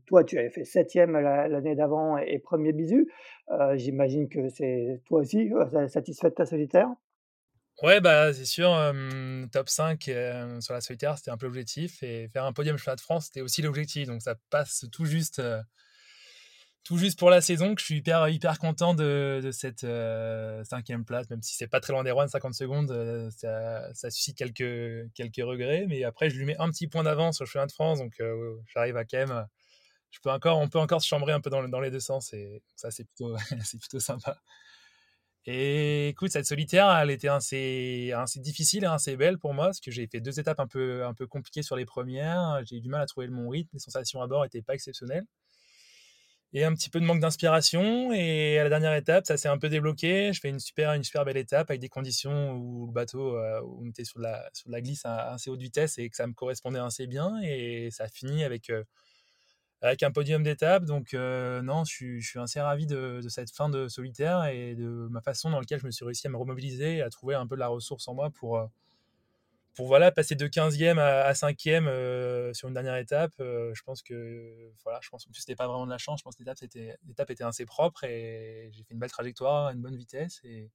toi, 0.07 0.23
tu 0.25 0.39
avais 0.39 0.51
fait 0.51 0.65
septième 0.65 1.13
l'année 1.13 1.75
d'avant 1.75 2.19
et 2.19 2.39
premier 2.39 2.73
bisu. 2.73 3.11
Euh, 3.51 3.75
j'imagine 3.77 4.29
que 4.29 4.49
c'est 4.49 5.01
toi 5.07 5.21
aussi 5.21 5.51
satisfait 5.89 6.29
de 6.29 6.35
ta 6.35 6.47
solitaire? 6.47 6.89
Ouais, 7.83 8.01
bah, 8.01 8.33
c'est 8.33 8.45
sûr, 8.45 8.71
top 9.51 9.69
5 9.69 10.03
sur 10.61 10.75
la 10.75 10.81
solitaire, 10.81 11.19
c'était 11.19 11.31
un 11.31 11.37
peu 11.37 11.47
l'objectif. 11.47 12.03
Et 12.03 12.29
faire 12.29 12.45
un 12.45 12.53
podium 12.53 12.77
chemin 12.79 12.95
de 12.95 13.01
France, 13.01 13.27
c'était 13.27 13.41
aussi 13.41 13.61
l'objectif. 13.63 14.07
Donc 14.07 14.23
ça 14.23 14.37
passe 14.51 14.87
tout 14.93 15.05
juste 15.05 15.43
tout 16.85 16.99
juste 16.99 17.19
pour 17.19 17.31
la 17.31 17.41
saison, 17.41 17.75
je 17.79 17.85
suis 17.85 17.97
hyper, 17.97 18.29
hyper 18.29 18.59
content 18.59 18.95
de, 18.95 19.51
cette 19.53 19.85
euh, 19.85 20.65
cinquième 20.65 21.05
place, 21.05 21.31
même 21.31 21.43
si 21.43 21.55
c'est 21.55 21.69
pas 21.69 21.81
très 21.81 21.93
loin 21.93 22.03
des 22.03 22.11
rois, 22.11 22.27
50 22.27 22.55
secondes, 22.55 22.91
euh, 22.91 23.31
ça, 23.31 24.11
suscite 24.11 24.37
quelques, 24.37 25.13
quelques 25.15 25.47
regrets. 25.47 25.87
Mais 25.89 26.03
après, 26.05 26.29
je 26.29 26.37
lui 26.37 26.45
mets 26.45 26.57
un 26.59 26.71
petit 26.71 26.89
point 26.89 27.05
d'avance 27.05 27.37
sur 27.37 27.45
le 27.45 27.51
chemin 27.51 27.67
de 27.67 27.73
France, 27.73 27.99
donc 27.99 28.15
euh, 28.21 28.57
j'arrive 28.75 28.97
à 28.97 29.05
quand 29.05 29.19
même. 29.19 29.47
Je 30.11 30.19
peux 30.21 30.31
encore, 30.31 30.59
on 30.59 30.69
peut 30.69 30.79
encore 30.79 31.01
se 31.03 31.09
chambrer 31.09 31.33
un 31.33 31.41
peu 31.41 31.51
dans, 31.51 31.81
les 31.81 31.91
deux 31.91 32.01
sens, 32.01 32.33
et 32.33 32.63
ça, 32.77 32.91
c'est 32.91 33.05
plutôt, 33.05 33.37
plutôt 33.81 34.01
sympa. 34.01 34.37
Et 35.47 36.09
écoute, 36.09 36.31
cette 36.31 36.47
solitaire, 36.47 36.91
elle 36.91 37.11
était 37.11 37.29
assez, 37.29 38.13
difficile 38.37 38.85
et 38.85 38.87
assez 38.87 39.17
belle 39.17 39.39
pour 39.39 39.55
moi, 39.55 39.67
parce 39.67 39.81
que 39.81 39.91
j'ai 39.91 40.07
fait 40.07 40.21
deux 40.21 40.39
étapes 40.39 40.61
un 40.61 40.69
peu, 40.69 41.05
un 41.05 41.15
peu 41.15 41.27
compliquées 41.27 41.63
sur 41.63 41.77
les 41.77 41.85
premières. 41.85 42.61
J'ai 42.65 42.77
eu 42.77 42.81
du 42.81 42.89
mal 42.89 43.03
à 43.03 43.07
trouver 43.07 43.29
mon 43.29 43.49
rythme, 43.49 43.71
les 43.73 43.81
sensations 43.81 44.23
à 44.23 44.27
bord 44.29 44.45
n'étaient 44.45 44.63
pas 44.63 44.75
exceptionnelles 44.75 45.27
et 46.55 46.65
un 46.65 46.75
petit 46.75 46.91
peu 46.91 47.01
de 47.01 47.05
manque 47.05 47.21
d'inspiration. 47.21 48.13
Et 48.13 48.59
à 48.59 48.65
la 48.65 48.71
dernière 48.71 48.95
étape, 48.95 49.27
ça 49.27 49.37
s'est 49.37 49.49
un 49.49 49.59
peu 49.59 49.69
débloqué. 49.69 50.33
Je 50.33 50.41
fais 50.41 50.51
une 50.51 50.61
super, 50.61 50.95
belle 51.25 51.37
étape 51.37 51.71
avec 51.71 51.81
des 51.81 51.89
conditions 51.89 52.53
où 52.53 52.87
le 52.87 52.93
bateau, 52.93 53.37
euh, 53.37 53.61
où 53.63 53.85
on 53.85 53.89
était 53.89 54.05
sur 54.05 54.21
la, 54.21 54.49
sur 54.53 54.71
la 54.71 54.81
glisse 54.81 55.05
à 55.05 55.33
assez 55.33 55.51
haute 55.51 55.61
vitesse 55.61 55.99
et 55.99 56.09
que 56.11 56.17
ça 56.17 56.27
me 56.27 56.35
correspondait 56.35 56.79
assez 56.79 57.07
bien. 57.07 57.41
Et 57.43 57.89
ça 57.91 58.09
finit 58.09 58.45
avec, 58.45 58.71
euh, 58.71 58.85
avec 59.83 60.03
un 60.03 60.11
podium 60.11 60.43
d'étape. 60.43 60.85
Donc, 60.85 61.13
euh, 61.15 61.61
non, 61.63 61.85
je 61.85 62.21
suis, 62.21 62.39
assez 62.39 62.61
ravi 62.61 62.87
de, 62.87 63.21
cette 63.29 63.51
fin 63.51 63.69
de 63.69 63.89
solitaire 63.89 64.47
et 64.47 64.75
de 64.75 65.09
ma 65.11 65.21
façon 65.21 65.51
dans 65.51 65.61
laquelle 65.61 65.81
je 65.81 65.87
me 65.87 65.91
suis 65.91 66.05
réussi 66.05 66.27
à 66.27 66.31
me 66.31 66.39
remobiliser 66.39 67.03
à 67.03 67.11
trouver 67.11 67.35
un 67.35 67.47
peu 67.47 67.57
de 67.57 67.61
la 67.61 67.69
ressource 67.69 68.09
en 68.09 68.15
moi 68.15 68.31
pour 68.31 68.69
pour 69.75 69.87
voilà 69.87 70.13
passer 70.13 70.35
de 70.35 70.47
15e 70.47 70.99
à, 70.99 71.33
5e 71.33 71.87
euh, 71.87 72.53
sur 72.53 72.69
une 72.69 72.75
dernière 72.75 72.97
étape, 72.97 73.33
euh, 73.41 73.73
je 73.75 73.83
pense 73.83 74.03
que 74.03 74.71
voilà, 74.85 75.01
je 75.03 75.09
pense 75.09 75.25
que 75.25 75.31
c'était 75.33 75.57
pas 75.57 75.67
vraiment 75.67 75.87
de 75.87 75.91
la 75.91 75.99
chance. 75.99 76.21
Je 76.21 76.25
pense 76.25 76.37
que 76.37 76.43
l'étape 76.43 77.31
était, 77.31 77.45
assez 77.45 77.65
propre 77.65 78.05
et 78.05 78.71
j'ai 78.73 78.85
fait 78.85 78.93
une 78.93 79.01
belle 79.01 79.11
trajectoire, 79.11 79.71
une 79.71 79.81
bonne 79.81 79.97
vitesse 79.97 80.41
et, 80.45 80.71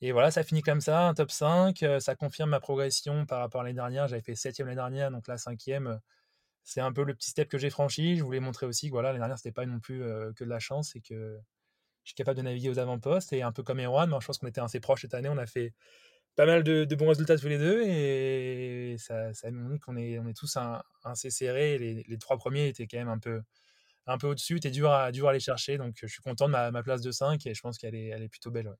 et 0.00 0.12
voilà, 0.12 0.30
ça 0.30 0.44
finit 0.44 0.62
comme 0.62 0.80
ça, 0.80 1.08
un 1.08 1.14
top 1.14 1.30
5. 1.30 1.82
Euh, 1.82 2.00
ça 2.00 2.14
confirme 2.14 2.50
ma 2.50 2.60
progression 2.60 3.26
par 3.26 3.40
rapport 3.40 3.62
à 3.62 3.64
l'année 3.64 3.74
dernière. 3.74 4.06
J'avais 4.06 4.22
fait 4.22 4.34
7e 4.34 4.64
l'année 4.64 4.76
dernière, 4.76 5.10
donc 5.10 5.26
là 5.26 5.36
5e. 5.36 5.98
C'est 6.68 6.82
un 6.82 6.92
peu 6.92 7.02
le 7.02 7.14
petit 7.14 7.30
step 7.30 7.48
que 7.48 7.56
j'ai 7.56 7.70
franchi. 7.70 8.18
Je 8.18 8.22
voulais 8.22 8.40
montrer 8.40 8.66
aussi 8.66 8.88
que 8.88 8.92
voilà, 8.92 9.08
l'année 9.08 9.20
dernière, 9.20 9.38
c'était 9.38 9.52
pas 9.52 9.64
non 9.64 9.80
plus 9.80 10.00
que 10.36 10.44
de 10.44 10.50
la 10.50 10.58
chance 10.58 10.94
et 10.96 11.00
que 11.00 11.40
je 12.04 12.10
suis 12.10 12.14
capable 12.14 12.36
de 12.36 12.42
naviguer 12.42 12.68
aux 12.68 12.78
avant-postes. 12.78 13.32
Et 13.32 13.40
un 13.40 13.52
peu 13.52 13.62
comme 13.62 13.80
Erwan, 13.80 14.14
je 14.20 14.26
pense 14.26 14.36
qu'on 14.36 14.48
était 14.48 14.60
assez 14.60 14.78
proches 14.78 15.00
cette 15.00 15.14
année. 15.14 15.30
On 15.30 15.38
a 15.38 15.46
fait 15.46 15.72
pas 16.36 16.44
mal 16.44 16.62
de, 16.62 16.84
bons 16.94 17.08
résultats 17.08 17.38
tous 17.38 17.48
les 17.48 17.56
deux 17.56 17.84
et 17.86 18.96
ça, 18.98 19.32
nous 19.50 19.66
montre 19.66 19.80
qu'on 19.82 19.96
est, 19.96 20.20
tous 20.36 20.58
assez 21.04 21.30
serrés. 21.30 21.78
Les, 21.78 22.18
trois 22.18 22.36
premiers 22.36 22.68
étaient 22.68 22.86
quand 22.86 22.98
même 22.98 23.08
un 23.08 23.18
peu, 23.18 23.40
un 24.06 24.18
peu 24.18 24.26
au-dessus, 24.26 24.56
c'était 24.56 24.70
dur 24.70 24.90
à, 24.92 25.10
dur 25.10 25.26
à 25.26 25.30
aller 25.30 25.40
chercher. 25.40 25.78
Donc 25.78 25.96
je 25.98 26.06
suis 26.06 26.20
content 26.20 26.48
de 26.48 26.52
ma, 26.52 26.82
place 26.82 27.00
de 27.00 27.10
5 27.10 27.46
et 27.46 27.54
je 27.54 27.60
pense 27.62 27.78
qu'elle 27.78 27.94
est, 27.94 28.28
plutôt 28.28 28.50
belle. 28.50 28.70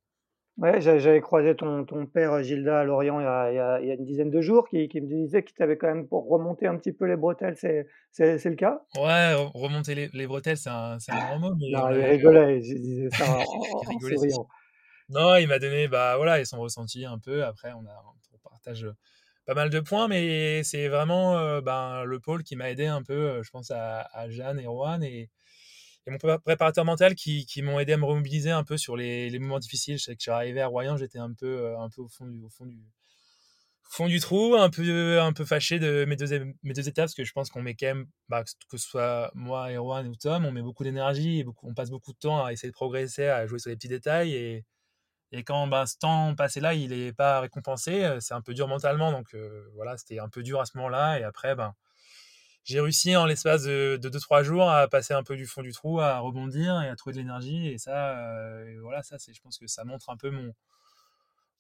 J'avais 0.79 1.21
croisé 1.21 1.55
ton, 1.55 1.85
ton, 1.85 2.07
père 2.07 2.43
Gilda 2.43 2.81
à 2.81 2.85
Lorient 2.85 3.21
il 3.21 3.25
y, 3.25 3.27
a, 3.27 3.81
il 3.81 3.89
y, 3.89 3.91
a, 3.91 3.95
une 3.95 4.05
dizaine 4.05 4.31
de 4.31 4.41
jours 4.41 4.69
qui, 4.69 4.89
qui 4.89 5.01
me 5.01 5.07
disait 5.07 5.43
qu'il 5.45 5.55
t'avait 5.55 5.77
quand 5.77 5.87
même 5.87 6.09
pour 6.09 6.29
remonter 6.29 6.67
un 6.67 6.77
petit 6.77 6.93
peu 6.93 7.07
les 7.07 7.17
bretelles. 7.17 7.57
C'est, 7.57 7.87
c'est, 8.11 8.45
le 8.45 8.57
cas? 8.57 8.81
Ouais, 8.97 9.35
remonter 9.55 9.95
les, 9.95 10.09
les 10.13 10.27
bretelles, 10.27 10.57
c'est 10.57 10.71
un, 10.71 10.99
un, 11.09 11.27
grand 11.27 11.39
mot. 11.39 11.55
Mais 11.55 11.71
non, 11.71 11.91
il 11.91 12.05
rigolait, 12.05 12.61
je 12.61 12.75
disais 12.75 13.09
ça 13.11 13.25
en, 13.31 13.41
en 13.95 14.01
souriant. 14.01 14.49
Non, 15.11 15.37
il 15.37 15.47
m'a 15.47 15.59
donné 15.59 15.89
bah, 15.89 16.17
voilà, 16.17 16.45
son 16.45 16.61
ressenti 16.61 17.05
un 17.05 17.19
peu. 17.19 17.45
Après, 17.45 17.73
on, 17.73 17.87
a, 17.87 18.05
on 18.35 18.39
partage 18.51 18.87
pas 19.47 19.55
mal 19.55 19.71
de 19.71 19.81
points, 19.81 20.09
mais 20.09 20.63
c'est 20.65 20.89
vraiment 20.89 21.61
ben, 21.61 22.05
le 22.05 22.19
pôle 22.21 22.43
qui 22.43 22.57
m'a 22.57 22.71
aidé 22.71 22.87
un 22.87 23.03
peu, 23.03 23.43
je 23.43 23.51
pense 23.51 23.71
à, 23.71 24.07
Jeanne 24.29 24.59
et 24.59 24.67
Rowan 24.67 25.03
et, 25.03 25.31
et, 26.09 26.11
mon 26.11 26.39
préparateur 26.39 26.85
mental 26.85 27.15
qui, 27.15 27.47
qui 27.47 27.63
m'ont 27.63 27.79
aidé 27.79 27.93
à 27.93 27.97
me 27.97 28.05
remobiliser 28.05 28.51
un 28.51 28.65
peu 28.65 28.77
sur 28.77 28.97
les, 28.97 29.37
moments 29.39 29.59
difficiles. 29.59 29.99
Je 29.99 30.05
sais 30.05 30.17
que 30.17 30.23
j'arrivais 30.23 30.61
à 30.61 30.67
Royan, 30.67 30.97
j'étais 30.97 31.19
un 31.19 31.33
peu, 31.33 31.77
un 31.79 31.89
peu 31.91 32.03
au 32.03 32.09
fond 32.09 32.27
du, 32.27 32.41
fond 32.51 32.67
du, 32.67 32.79
fond 33.85 34.07
du 34.07 34.21
trou, 34.21 34.55
un 34.57 34.71
peu, 34.71 35.21
un 35.21 35.33
peu 35.33 35.45
fâché 35.45 35.79
de 35.79 36.05
mes 36.07 36.17
deux, 36.17 36.55
mes 36.63 36.75
deux 36.75 36.89
étapes, 36.89 37.05
parce 37.05 37.15
que 37.15 37.25
je 37.25 37.33
pense 37.33 37.51
qu'on 37.51 37.63
met 37.63 37.75
quand 37.75 37.87
même, 37.87 38.07
bah, 38.29 38.45
que 38.45 38.79
ce 38.79 38.89
soit 38.89 39.31
moi, 39.35 39.73
Erwan 39.73 40.07
ou 40.09 40.15
Tom, 40.17 40.45
on 40.45 40.53
met 40.53 40.63
beaucoup 40.63 40.85
d'énergie, 40.85 41.45
on 41.63 41.75
passe 41.75 41.91
beaucoup 41.91 42.13
de 42.13 42.19
temps 42.19 42.45
à 42.45 42.53
essayer 42.53 42.71
de 42.71 42.75
progresser, 42.75 43.27
à 43.27 43.47
jouer 43.47 43.59
sur 43.59 43.71
les 43.71 43.77
petits 43.77 43.89
détails, 43.89 44.35
et, 44.35 44.65
et 45.33 45.45
quand 45.45 45.67
ben, 45.67 45.85
ce 45.87 45.99
temps 45.99 46.35
passé 46.35 46.61
là, 46.61 46.75
il 46.75 46.91
n'est 46.91 47.13
pas 47.13 47.41
récompensé, 47.41 48.05
euh, 48.05 48.21
c'est 48.21 48.35
un 48.35 48.41
peu 48.41 48.55
dur 48.55 48.69
mentalement. 48.69 49.13
Donc 49.13 49.35
euh, 49.35 49.69
voilà, 49.75 49.97
c'était 49.99 50.19
un 50.19 50.29
peu 50.29 50.43
dur 50.43 50.61
à 50.61 50.65
ce 50.65 50.77
moment-là. 50.79 51.19
Et 51.19 51.23
après, 51.25 51.55
ben, 51.55 51.75
j'ai 52.69 52.81
réussi 52.81 53.17
en 53.17 53.25
l'espace 53.25 53.63
de 53.63 53.99
2-3 53.99 54.43
jours 54.43 54.71
à 54.71 54.89
passer 54.89 55.15
un 55.15 55.23
peu 55.23 55.37
du 55.37 55.47
fond 55.47 55.63
du 55.63 55.73
trou, 55.73 56.01
à 56.01 56.19
rebondir 56.19 56.83
et 56.83 56.89
à 56.89 56.97
trouver 56.97 57.15
de 57.15 57.19
l'énergie. 57.19 57.67
Et 57.67 57.79
ça, 57.79 58.19
euh, 58.19 58.79
voilà, 58.83 59.03
ça, 59.03 59.17
je 59.17 59.41
pense 59.41 59.57
que 59.57 59.67
ça 59.67 59.85
montre 59.85 60.11
un 60.11 60.19
peu 60.19 60.31
mon, 60.31 60.53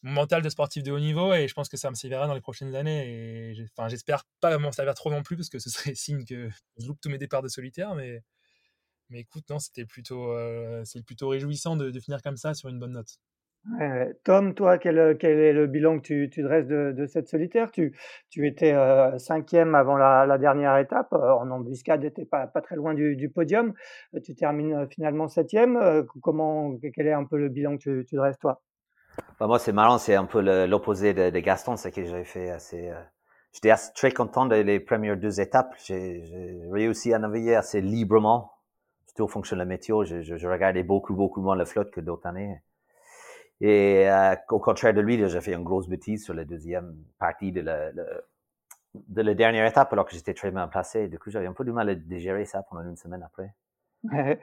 mental 0.03 0.43
de 0.43 0.49
sportif 0.51 0.83
de 0.83 0.93
haut 0.93 1.01
niveau. 1.01 1.33
Et 1.33 1.49
je 1.49 1.55
pense 1.55 1.71
que 1.71 1.79
ça 1.79 1.89
me 1.89 1.95
servira 1.95 2.27
dans 2.27 2.35
les 2.35 2.43
prochaines 2.43 2.75
années. 2.75 3.09
Et 3.09 3.55
j'espère 3.89 4.25
pas 4.41 4.59
m'en 4.59 4.71
servir 4.71 4.93
trop 4.93 5.11
non 5.11 5.23
plus 5.23 5.37
parce 5.37 5.49
que 5.49 5.59
ce 5.59 5.71
serait 5.71 5.95
signe 5.95 6.27
que 6.27 6.51
je 6.77 6.87
loupe 6.87 7.01
tous 7.01 7.09
mes 7.09 7.19
départs 7.19 7.43
de 7.43 7.49
solitaire. 7.49 7.95
Mais, 7.95 8.23
mais 9.09 9.21
écoute, 9.21 9.49
non, 9.49 9.59
c'était 9.59 9.87
plutôt, 9.87 10.37
c'est 10.85 11.03
plutôt 11.03 11.31
réjouissant 11.31 11.77
de 11.77 12.01
finir 12.01 12.21
comme 12.21 12.37
ça 12.37 12.53
sur 12.53 12.69
une 12.69 12.79
bonne 12.79 12.93
note. 12.93 13.19
Tom, 14.25 14.55
toi, 14.55 14.79
quel, 14.79 15.17
quel 15.19 15.39
est 15.39 15.53
le 15.53 15.67
bilan 15.67 15.99
que 15.99 16.03
tu, 16.03 16.31
tu 16.31 16.43
dresses 16.43 16.67
de, 16.67 17.07
cette 17.07 17.29
solitaire? 17.29 17.71
Tu, 17.71 17.97
tu 18.31 18.47
étais 18.47 18.75
cinquième 19.19 19.75
avant 19.75 19.97
la, 19.97 20.39
dernière 20.39 20.77
étape, 20.79 21.13
en 21.13 21.51
embuscade, 21.51 22.03
n'étais 22.03 22.25
pas, 22.25 22.47
très 22.47 22.77
loin 22.77 22.95
du, 22.95 23.31
podium. 23.35 23.75
Tu 24.25 24.35
termines 24.35 24.89
finalement 24.91 25.29
septième. 25.29 26.07
Comment, 26.23 26.77
quel 26.95 27.07
est 27.07 27.13
un 27.13 27.25
peu 27.25 27.37
le 27.37 27.49
bilan 27.49 27.77
que 27.77 28.01
tu, 28.01 28.05
tu 28.07 28.17
dresses, 28.17 28.39
toi? 28.39 28.63
Bah 29.39 29.47
Moi, 29.47 29.59
c'est 29.59 29.73
marrant, 29.73 29.99
c'est 29.99 30.15
un 30.15 30.25
peu 30.25 30.41
l'opposé 30.67 31.13
de, 31.15 31.39
Gaston, 31.39 31.77
c'est 31.77 31.93
que 31.93 32.05
j'avais 32.05 32.25
fait 32.25 32.51
assez. 32.51 32.91
J'étais 33.53 33.75
très 33.95 34.13
content 34.13 34.47
des 34.47 34.81
premières 34.81 35.17
deux 35.17 35.41
étapes. 35.41 35.75
J'ai 35.85 36.23
réussi 36.71 37.13
à 37.13 37.19
naviguer 37.19 37.55
assez 37.55 37.81
librement, 37.81 38.53
surtout 39.07 39.25
en 39.25 39.29
fonction 39.29 39.57
la 39.57 39.65
météo. 39.65 40.05
Je, 40.05 40.23
je 40.23 40.49
regardais 40.49 40.83
beaucoup, 40.83 41.15
beaucoup 41.15 41.41
moins 41.41 41.57
la 41.57 41.65
flotte 41.65 41.91
que 41.91 42.01
d'autres 42.01 42.27
années. 42.27 42.63
Et 43.61 44.09
euh, 44.09 44.35
au 44.51 44.61
contraire 44.61 44.95
de 44.95 45.01
lui, 45.01 45.29
j'ai 45.29 45.41
fait 45.41 45.53
une 45.53 45.65
grosse 45.65 45.89
bêtise 45.89 46.25
sur 46.25 46.35
la 46.35 46.45
deuxième 46.45 46.95
partie 47.19 47.51
de 47.51 47.61
la, 47.61 47.91
de 48.95 49.23
la 49.23 49.35
dernière 49.35 49.67
étape, 49.67 49.93
alors 49.93 50.07
que 50.07 50.15
j'étais 50.15 50.35
très 50.35 50.51
bien 50.51 50.69
placé. 50.69 51.09
Du 51.09 51.19
coup, 51.19 51.31
j'avais 51.31 51.47
un 51.47 51.53
peu 51.53 51.65
du 51.65 51.73
mal 51.73 51.89
à 51.89 51.95
digérer 51.95 52.45
ça 52.45 52.63
pendant 52.63 52.83
une 52.83 52.97
semaine 52.97 53.23
après. 53.23 53.55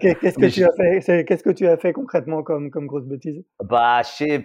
Qu'est-ce 0.00 0.38
que 0.38 0.46
tu 0.46 0.64
as 0.64 0.72
fait 0.72 1.24
Qu'est-ce 1.24 1.44
que 1.44 1.50
tu 1.50 1.68
as 1.68 1.76
fait 1.76 1.92
concrètement 1.92 2.42
comme, 2.42 2.70
comme 2.70 2.86
grosse 2.86 3.06
bêtise? 3.06 3.44
Bah, 3.62 4.00
c'est, 4.02 4.42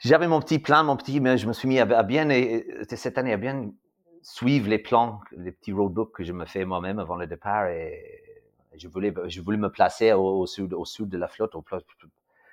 j'avais 0.00 0.28
mon 0.28 0.40
petit 0.40 0.58
plan, 0.58 0.84
mon 0.84 0.96
petit, 0.96 1.20
mais 1.20 1.36
je 1.36 1.46
me 1.46 1.52
suis 1.52 1.68
mis 1.68 1.80
à, 1.80 2.02
bien, 2.02 2.28
cette 2.88 3.18
année, 3.18 3.32
à 3.32 3.36
bien 3.36 3.70
suivre 4.22 4.70
les 4.70 4.78
plans, 4.78 5.20
les 5.36 5.52
petits 5.52 5.72
roadbooks 5.72 6.12
que 6.12 6.24
je 6.24 6.32
me 6.32 6.46
fais 6.46 6.64
moi-même 6.64 6.98
avant 6.98 7.16
le 7.16 7.26
départ 7.26 7.66
et 7.66 8.23
je 8.76 8.88
voulais, 8.88 9.12
je 9.26 9.40
voulais 9.40 9.58
me 9.58 9.70
placer 9.70 10.12
au, 10.12 10.46
sud, 10.46 10.72
au 10.74 10.84
sud 10.84 11.08
de 11.08 11.18
la 11.18 11.28
flotte, 11.28 11.54
au 11.54 11.64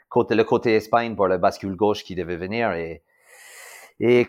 côté, 0.09 0.35
le 0.35 0.43
côté 0.43 0.75
Espagne 0.75 1.15
pour 1.15 1.27
la 1.27 1.37
bascule 1.37 1.75
gauche 1.75 2.03
qui 2.03 2.15
devait 2.15 2.37
venir. 2.37 2.73
Et, 2.73 3.03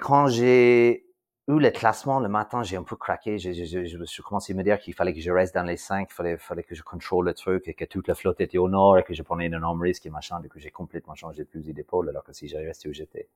quand 0.01 0.29
j'ai 0.29 1.07
où 1.49 1.59
le 1.59 1.71
classement, 1.71 2.21
le 2.21 2.29
matin, 2.29 2.63
j'ai 2.63 2.77
un 2.77 2.83
peu 2.85 2.95
craqué. 2.97 3.39
Je, 3.39 3.53
je, 3.53 3.85
je, 3.85 4.23
commencé 4.23 4.53
à 4.53 4.57
me 4.57 4.63
dire 4.63 4.79
qu'il 4.79 4.95
fallait 4.95 5.13
que 5.13 5.21
je 5.21 5.31
reste 5.31 5.55
dans 5.55 5.65
les 5.65 5.77
cinq, 5.77 6.09
il 6.11 6.39
fallait, 6.39 6.63
que 6.63 6.75
je 6.75 6.83
contrôle 6.83 7.27
le 7.27 7.35
truc 7.35 7.67
et 7.67 7.75
que 7.75 7.85
toute 7.85 8.07
la 8.07 8.15
flotte 8.15 8.41
était 8.41 8.59
au 8.59 8.69
nord 8.69 8.99
et 8.99 9.03
que 9.03 9.13
je 9.13 9.23
prenais 9.23 9.47
un 9.47 9.59
énorme 9.59 9.83
risque 9.83 10.07
et 10.07 10.11
machin. 10.11 10.41
Du 10.41 10.49
coup, 10.49 10.59
j'ai 10.59 10.71
complètement 10.71 11.15
changé 11.15 11.45
de 11.45 11.49
fusil 11.49 11.73
d'épaule 11.73 12.09
alors 12.09 12.23
que 12.23 12.33
si 12.33 12.49
j'avais 12.49 12.67
resté 12.67 12.89
où 12.89 12.93
j'étais, 12.93 13.29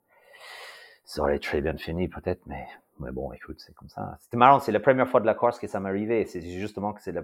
ça 1.04 1.22
aurait 1.22 1.38
très 1.38 1.60
bien 1.60 1.76
fini 1.76 2.08
peut-être, 2.08 2.42
mais, 2.46 2.66
bon, 2.98 3.32
écoute, 3.32 3.60
c'est 3.60 3.74
comme 3.74 3.88
ça. 3.88 4.18
C'était 4.20 4.36
marrant, 4.36 4.60
c'est 4.60 4.72
la 4.72 4.80
première 4.80 5.08
fois 5.08 5.20
de 5.20 5.26
la 5.26 5.34
course 5.34 5.58
que 5.58 5.66
ça 5.66 5.80
m'arrivait. 5.80 6.26
C'est 6.26 6.42
justement 6.42 6.92
que 6.92 7.02
c'est 7.02 7.12
la 7.12 7.22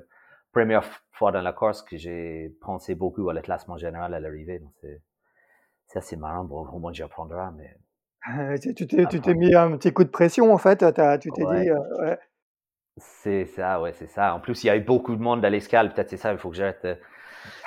première 0.53 0.85
fois 1.11 1.33
dans 1.33 1.41
la 1.41 1.53
course 1.53 1.83
que 1.83 1.97
j'ai 1.97 2.55
pensé 2.61 2.95
beaucoup 2.95 3.29
à 3.29 3.35
le 3.35 3.41
classement 3.41 3.77
général 3.77 4.15
à 4.15 4.21
l'arrivée. 4.21 4.59
Donc 4.59 4.73
c'est, 4.81 5.99
assez 5.99 6.17
marrant. 6.17 6.45
Bon, 6.45 6.67
au 6.67 6.79
moins 6.79 6.93
j'y 6.93 7.03
apprendrai, 7.03 7.47
mais 7.57 7.77
tu 8.61 8.75
t'es 8.75 9.07
tu 9.07 9.21
t'es 9.21 9.35
mis 9.35 9.55
un 9.55 9.77
petit 9.77 9.93
coup 9.93 10.05
de 10.05 10.11
pression 10.11 10.53
en 10.53 10.59
fait, 10.59 10.79
tu 11.21 11.31
t'es 11.33 11.43
dit, 11.43 11.71
ouais. 12.01 12.19
C'est 12.99 13.47
ça, 13.47 13.81
ouais, 13.81 13.93
c'est 13.95 14.07
ça. 14.07 14.35
En 14.35 14.41
plus, 14.41 14.65
il 14.65 14.67
y 14.67 14.71
a 14.71 14.77
eu 14.77 14.83
beaucoup 14.83 15.17
de 15.17 15.23
monde 15.23 15.43
à 15.45 15.51
l'escale, 15.51 15.93
peut-être 15.95 16.11
c'est 16.11 16.19
ça, 16.19 16.33
il 16.33 16.39
faut 16.39 16.51
que 16.51 16.57
j'arrête. 16.57 16.87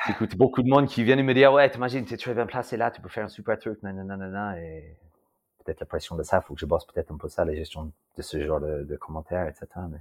J'écoute 0.08 0.36
beaucoup 0.38 0.62
de 0.62 0.70
monde 0.70 0.88
qui 0.88 1.04
viennent 1.04 1.24
me 1.24 1.34
dire, 1.34 1.52
ouais, 1.52 1.70
t'imagines, 1.70 2.06
t'es 2.06 2.18
très 2.18 2.34
bien 2.34 2.46
placé 2.46 2.78
là, 2.78 2.92
tu 2.92 3.02
peux 3.02 3.10
faire 3.10 3.26
un 3.26 3.30
super 3.30 3.58
truc, 3.58 3.82
nanana, 3.82 4.60
et 4.62 4.98
peut-être 5.64 5.80
la 5.80 5.86
pression 5.88 6.16
de 6.16 6.24
ça, 6.24 6.42
il 6.44 6.48
faut 6.48 6.54
que 6.54 6.60
je 6.60 6.66
bosse 6.66 6.86
peut-être 6.86 7.12
un 7.12 7.18
peu 7.18 7.28
ça, 7.28 7.44
la 7.44 7.56
gestion 7.56 7.92
de 8.16 8.22
ce 8.22 8.46
genre 8.46 8.62
de, 8.62 8.98
commentaires, 8.98 9.48
etc. 9.48 9.68
Mais... 9.90 9.98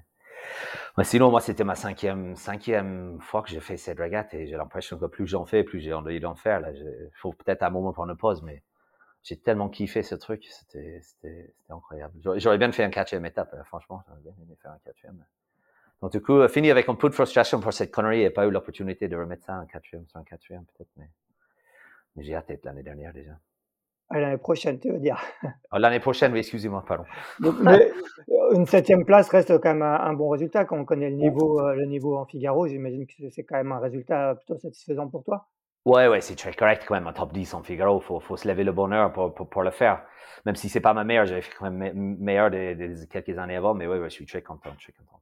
sinon, 1.02 1.30
moi, 1.30 1.40
c'était 1.40 1.64
ma 1.64 1.74
cinquième, 1.74 2.36
cinquième 2.36 3.20
fois 3.20 3.42
que 3.42 3.48
j'ai 3.50 3.60
fait 3.60 3.76
cette 3.76 3.98
régate 3.98 4.32
et 4.34 4.46
j'ai 4.46 4.56
l'impression 4.56 4.98
que 4.98 5.06
plus 5.06 5.26
j'en 5.26 5.44
fais, 5.44 5.64
plus 5.64 5.80
j'ai 5.80 5.92
envie 5.92 6.20
d'en 6.20 6.34
faire. 6.34 6.62
Il 6.70 7.10
faut 7.14 7.32
peut-être 7.32 7.62
un 7.62 7.70
moment 7.70 7.92
prendre 7.92 8.12
une 8.12 8.16
pause, 8.18 8.42
mais 8.42 8.62
j'ai 9.24 9.38
tellement 9.38 9.70
kiffé 9.70 10.02
ce 10.02 10.14
truc, 10.14 10.46
c'était, 10.46 11.54
incroyable. 11.70 12.14
J'aurais 12.36 12.58
bien 12.58 12.70
fait 12.72 12.84
un 12.84 12.90
quatrième 12.90 13.24
étape, 13.24 13.54
euh, 13.54 13.64
franchement, 13.64 14.02
j'aurais 14.06 14.20
bien 14.20 14.34
aimé 14.42 14.54
faire 14.62 14.72
un 14.72 14.78
quatrième. 14.84 15.24
Donc 16.02 16.12
du 16.12 16.20
coup, 16.20 16.46
fini 16.48 16.70
avec 16.70 16.88
un 16.88 16.94
peu 16.94 17.08
de 17.08 17.14
frustration 17.14 17.58
pour 17.60 17.72
cette 17.72 17.90
connerie 17.90 18.22
et 18.22 18.30
pas 18.30 18.46
eu 18.46 18.50
l'opportunité 18.50 19.08
de 19.08 19.16
remettre 19.16 19.44
ça 19.44 19.58
en 19.58 19.66
quatrième, 19.66 20.06
sur 20.06 20.18
un 20.18 20.24
quatrième 20.24 20.66
peut-être, 20.66 20.90
mais, 20.98 21.08
mais 22.14 22.22
j'ai 22.22 22.34
hâte 22.34 22.52
l'année 22.64 22.82
dernière 22.82 23.14
déjà. 23.14 23.32
L'année 24.10 24.38
prochaine, 24.38 24.78
tu 24.78 24.90
veux 24.90 24.98
dire 24.98 25.20
oh, 25.72 25.78
L'année 25.78 26.00
prochaine, 26.00 26.32
oui, 26.32 26.40
excusez-moi, 26.40 26.84
pardon. 26.86 27.04
mais 27.62 27.90
une 28.52 28.66
septième 28.66 29.04
place 29.04 29.28
reste 29.28 29.58
quand 29.58 29.74
même 29.74 29.82
un, 29.82 30.12
bon 30.14 30.28
résultat 30.28 30.64
quand 30.64 30.78
on 30.78 30.84
connaît 30.84 31.10
le 31.10 31.16
niveau, 31.16 31.60
euh, 31.60 31.74
le 31.74 31.86
niveau 31.86 32.16
en 32.16 32.26
Figaro. 32.26 32.66
J'imagine 32.66 33.06
que 33.06 33.30
c'est 33.30 33.44
quand 33.44 33.56
même 33.56 33.72
un 33.72 33.80
résultat 33.80 34.34
plutôt 34.36 34.58
satisfaisant 34.58 35.08
pour 35.08 35.24
toi. 35.24 35.48
Ouais, 35.84 36.08
ouais, 36.08 36.22
c'est 36.22 36.34
très 36.34 36.54
correct 36.54 36.84
quand 36.88 36.94
même, 36.94 37.06
un 37.06 37.12
top 37.12 37.32
10 37.32 37.54
en 37.54 37.62
Figaro. 37.62 38.00
Faut, 38.00 38.20
faut 38.20 38.36
se 38.36 38.48
lever 38.48 38.64
le 38.64 38.72
bonheur 38.72 39.12
pour, 39.12 39.34
pour, 39.34 39.48
pour 39.48 39.62
le 39.62 39.70
faire. 39.70 40.02
Même 40.46 40.56
si 40.56 40.68
c'est 40.68 40.80
pas 40.80 40.94
ma 40.94 41.04
meilleure, 41.04 41.26
j'avais 41.26 41.42
fait 41.42 41.52
quand 41.58 41.70
même 41.70 42.16
meilleur 42.18 42.50
des, 42.50 42.74
des, 42.74 43.06
quelques 43.06 43.38
années 43.38 43.56
avant, 43.56 43.74
mais 43.74 43.86
ouais, 43.86 43.98
ouais, 43.98 44.08
je 44.08 44.14
suis 44.14 44.26
très 44.26 44.42
content, 44.42 44.70
très 44.78 44.92
content. 44.92 45.20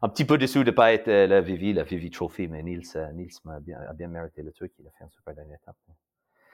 Un 0.00 0.08
petit 0.08 0.24
peu 0.24 0.38
déçu 0.38 0.62
de 0.62 0.70
pas 0.70 0.92
être 0.92 1.08
euh, 1.08 1.26
la 1.26 1.40
Vivi, 1.40 1.72
la 1.72 1.82
Vivi 1.82 2.10
Trophy, 2.10 2.46
mais 2.46 2.62
Nils, 2.62 2.84
euh, 2.94 3.10
Nils 3.12 3.32
a 3.48 3.58
bien, 3.58 3.80
a 3.80 3.92
bien 3.94 4.06
mérité 4.06 4.42
le 4.42 4.52
truc. 4.52 4.72
Il 4.78 4.86
a 4.86 4.90
fait 4.96 5.02
un 5.02 5.08
super 5.08 5.34
dernier 5.34 5.54
étape. 5.54 5.76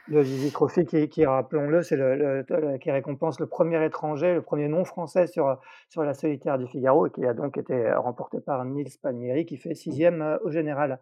Le 0.06 0.20
Vivi 0.20 0.50
Trophy, 0.50 0.84
qui, 0.84 1.24
rappelons-le, 1.24 1.82
c'est 1.82 1.96
le, 1.96 2.44
qui 2.78 2.90
récompense 2.90 3.40
le 3.40 3.46
premier 3.46 3.82
étranger, 3.84 4.34
le 4.34 4.42
premier 4.42 4.68
non 4.68 4.84
français 4.84 5.26
sur, 5.26 5.58
sur 5.88 6.02
la 6.02 6.12
solitaire 6.12 6.58
du 6.58 6.66
Figaro, 6.66 7.06
et 7.06 7.10
qui 7.10 7.24
a 7.24 7.32
donc 7.32 7.56
été 7.56 7.90
remporté 7.92 8.40
par 8.40 8.64
Nils 8.66 8.98
Palmieri, 9.02 9.46
qui 9.46 9.56
fait 9.56 9.74
sixième 9.74 10.20
euh, 10.20 10.36
au 10.44 10.50
général. 10.50 11.00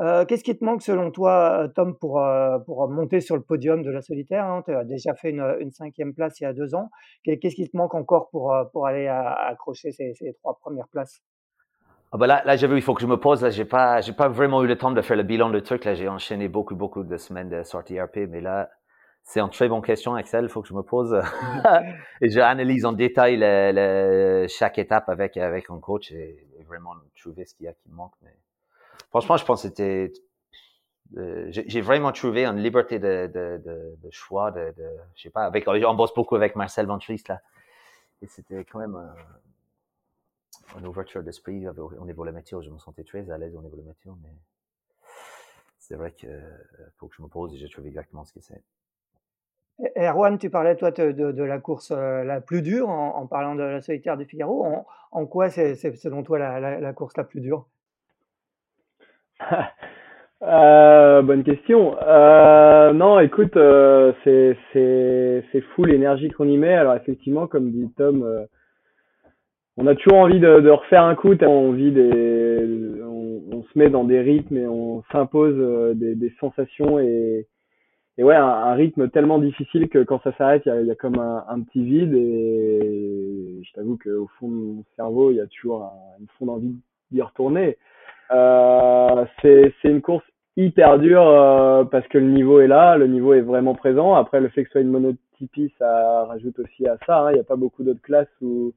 Euh, 0.00 0.24
qu'est-ce 0.24 0.42
qui 0.42 0.56
te 0.56 0.64
manque 0.64 0.82
selon 0.82 1.10
toi, 1.10 1.64
euh, 1.64 1.68
Tom, 1.68 1.96
pour, 1.98 2.20
euh, 2.20 2.58
pour 2.60 2.88
monter 2.88 3.20
sur 3.20 3.36
le 3.36 3.42
podium 3.42 3.82
de 3.82 3.90
la 3.90 4.00
solitaire 4.00 4.46
hein? 4.46 4.62
Tu 4.64 4.74
as 4.74 4.84
déjà 4.84 5.14
fait 5.14 5.30
une, 5.30 5.70
cinquième 5.70 6.14
place 6.14 6.40
il 6.40 6.44
y 6.44 6.46
a 6.46 6.54
deux 6.54 6.74
ans. 6.74 6.90
Qu'est-ce 7.24 7.54
qui 7.54 7.68
te 7.68 7.76
manque 7.76 7.94
encore 7.94 8.30
pour, 8.30 8.54
pour 8.72 8.86
aller 8.86 9.06
accrocher 9.06 9.92
ces, 9.92 10.14
trois 10.40 10.58
premières 10.58 10.88
places? 10.88 11.22
Ah 12.12 12.18
bah 12.18 12.26
là, 12.26 12.42
là 12.44 12.56
j'avoue, 12.56 12.76
il 12.76 12.82
faut 12.82 12.92
que 12.92 13.00
je 13.00 13.06
me 13.06 13.16
pose. 13.16 13.42
Là, 13.42 13.48
j'ai 13.48 13.64
pas, 13.64 14.02
j'ai 14.02 14.12
pas 14.12 14.28
vraiment 14.28 14.62
eu 14.62 14.66
le 14.66 14.76
temps 14.76 14.90
de 14.90 15.00
faire 15.00 15.16
le 15.16 15.22
bilan 15.22 15.48
de 15.48 15.60
truc. 15.60 15.84
Là, 15.86 15.94
j'ai 15.94 16.08
enchaîné 16.08 16.46
beaucoup, 16.46 16.74
beaucoup 16.74 17.04
de 17.04 17.16
semaines 17.16 17.48
de 17.48 17.62
sortie 17.62 17.98
RP, 17.98 18.28
mais 18.28 18.42
là, 18.42 18.68
c'est 19.22 19.40
une 19.40 19.48
très 19.48 19.66
bonne 19.68 19.80
question, 19.80 20.14
Axel. 20.14 20.44
Il 20.44 20.50
faut 20.50 20.60
que 20.60 20.68
je 20.68 20.74
me 20.74 20.82
pose 20.82 21.18
et 22.20 22.28
j'analyse 22.28 22.84
en 22.84 22.92
détail 22.92 23.38
le, 23.40 24.46
chaque 24.48 24.78
étape 24.78 25.08
avec 25.08 25.38
avec 25.38 25.70
un 25.70 25.78
coach 25.80 26.12
et, 26.12 26.46
et 26.58 26.64
vraiment 26.64 26.94
trouver 27.18 27.46
ce 27.46 27.54
qu'il 27.54 27.64
y 27.64 27.68
a 27.68 27.72
qui 27.72 27.88
me 27.88 27.94
manque. 27.94 28.12
Mais 28.22 28.36
franchement, 29.08 29.38
je 29.38 29.44
pense 29.46 29.62
que 29.62 29.68
c'était. 29.68 30.12
Euh, 31.16 31.46
j'ai 31.50 31.80
vraiment 31.80 32.12
trouvé 32.12 32.44
une 32.44 32.58
liberté 32.58 32.98
de, 32.98 33.26
de, 33.26 33.60
de, 33.64 33.96
de 34.02 34.10
choix, 34.10 34.50
de, 34.50 34.72
de, 34.76 34.90
je 35.14 35.22
sais 35.22 35.30
pas, 35.30 35.44
avec, 35.44 35.66
on 35.68 35.94
bosse 35.94 36.14
beaucoup 36.14 36.36
avec 36.36 36.56
Marcel 36.56 36.86
Ventris, 36.86 37.22
là. 37.28 37.40
Et 38.22 38.26
c'était 38.26 38.64
quand 38.64 38.78
même 38.78 38.96
euh, 38.96 39.22
une 40.78 40.86
ouverture 40.86 41.22
d'esprit 41.22 41.66
au 41.68 42.04
niveau 42.04 42.22
de 42.22 42.30
la 42.30 42.32
métier. 42.32 42.56
Je 42.62 42.70
me 42.70 42.78
sentais 42.78 43.04
très 43.04 43.30
à 43.30 43.38
l'aise 43.38 43.54
au 43.54 43.62
niveau 43.62 43.76
de 43.76 43.82
la 43.82 43.88
métier, 43.88 44.10
mais 44.22 44.30
c'est 45.78 45.96
vrai 45.96 46.12
qu'il 46.12 46.28
euh, 46.28 46.40
faut 46.98 47.08
que 47.08 47.14
je 47.16 47.22
me 47.22 47.28
pose 47.28 47.54
et 47.54 47.58
j'ai 47.58 47.68
trouvé 47.68 47.88
exactement 47.88 48.24
ce 48.24 48.32
que 48.32 48.40
c'est. 48.40 48.62
Erwan, 49.96 50.38
tu 50.38 50.50
parlais 50.50 50.76
toi 50.76 50.90
de, 50.90 51.12
de, 51.12 51.42
la 51.42 51.58
course 51.58 51.90
la 51.90 52.40
plus 52.40 52.62
dure 52.62 52.88
en, 52.88 53.16
en, 53.16 53.26
parlant 53.26 53.54
de 53.54 53.62
la 53.62 53.80
solitaire 53.80 54.16
du 54.16 54.26
Figaro. 54.26 54.64
En, 54.64 54.86
en 55.10 55.26
quoi 55.26 55.50
c'est 55.50 55.74
selon 55.74 56.22
toi 56.22 56.38
la, 56.38 56.60
la, 56.60 56.78
la, 56.78 56.92
course 56.92 57.16
la 57.16 57.24
plus 57.24 57.40
dure? 57.40 57.66
Euh, 60.42 61.22
bonne 61.22 61.44
question. 61.44 61.96
Euh, 62.02 62.92
non, 62.92 63.20
écoute, 63.20 63.56
euh, 63.56 64.12
c'est 64.24 64.56
c'est 64.72 65.44
c'est 65.52 65.60
fou 65.60 65.84
l'énergie 65.84 66.30
qu'on 66.30 66.48
y 66.48 66.58
met. 66.58 66.74
Alors 66.74 66.96
effectivement, 66.96 67.46
comme 67.46 67.70
dit 67.70 67.88
Tom, 67.96 68.24
euh, 68.24 68.44
on 69.76 69.86
a 69.86 69.94
toujours 69.94 70.18
envie 70.18 70.40
de, 70.40 70.60
de 70.60 70.70
refaire 70.70 71.04
un 71.04 71.14
coup. 71.14 71.34
On 71.42 71.70
envie 71.70 71.92
des, 71.92 73.00
on, 73.02 73.42
on, 73.52 73.62
se 73.62 73.78
met 73.78 73.90
dans 73.90 74.04
des 74.04 74.20
rythmes 74.20 74.56
et 74.56 74.66
on 74.66 75.02
s'impose 75.12 75.56
euh, 75.58 75.94
des, 75.94 76.14
des, 76.14 76.32
sensations 76.40 76.98
et 76.98 77.46
et 78.18 78.24
ouais, 78.24 78.34
un, 78.34 78.74
rythme 78.74 79.08
tellement 79.08 79.38
difficile 79.38 79.88
que 79.88 80.02
quand 80.02 80.22
ça 80.22 80.36
s'arrête, 80.36 80.62
il 80.66 80.68
y 80.68 80.72
a, 80.72 80.82
y 80.82 80.90
a, 80.90 80.94
comme 80.94 81.18
un, 81.18 81.44
un, 81.48 81.60
petit 81.62 81.82
vide 81.82 82.12
et 82.12 83.62
je 83.62 83.72
t'avoue 83.72 83.96
qu'au 83.96 84.28
fond 84.38 84.48
de 84.48 84.54
mon 84.54 84.84
cerveau, 84.96 85.30
il 85.30 85.38
y 85.38 85.40
a 85.40 85.46
toujours 85.46 85.84
un, 85.84 86.20
une 86.20 86.26
fond 86.38 86.44
d'envie 86.44 86.76
d'y 87.10 87.22
retourner. 87.22 87.78
Euh, 88.32 89.24
c'est 89.40 89.72
une 89.84 90.02
course 90.02 90.24
hyper 90.56 90.98
dure 90.98 91.26
euh, 91.26 91.84
parce 91.84 92.06
que 92.08 92.18
le 92.18 92.30
niveau 92.30 92.60
est 92.60 92.66
là, 92.66 92.96
le 92.96 93.06
niveau 93.06 93.34
est 93.34 93.40
vraiment 93.40 93.74
présent. 93.74 94.14
Après, 94.14 94.40
le 94.40 94.48
fait 94.48 94.62
que 94.62 94.68
ce 94.68 94.72
soit 94.72 94.80
une 94.82 94.90
monotypie, 94.90 95.72
ça 95.78 96.24
rajoute 96.26 96.58
aussi 96.58 96.86
à 96.86 96.98
ça. 97.06 97.20
Hein. 97.20 97.30
Il 97.30 97.34
n'y 97.34 97.40
a 97.40 97.44
pas 97.44 97.56
beaucoup 97.56 97.82
d'autres 97.82 98.02
classes 98.02 98.28
où, 98.42 98.74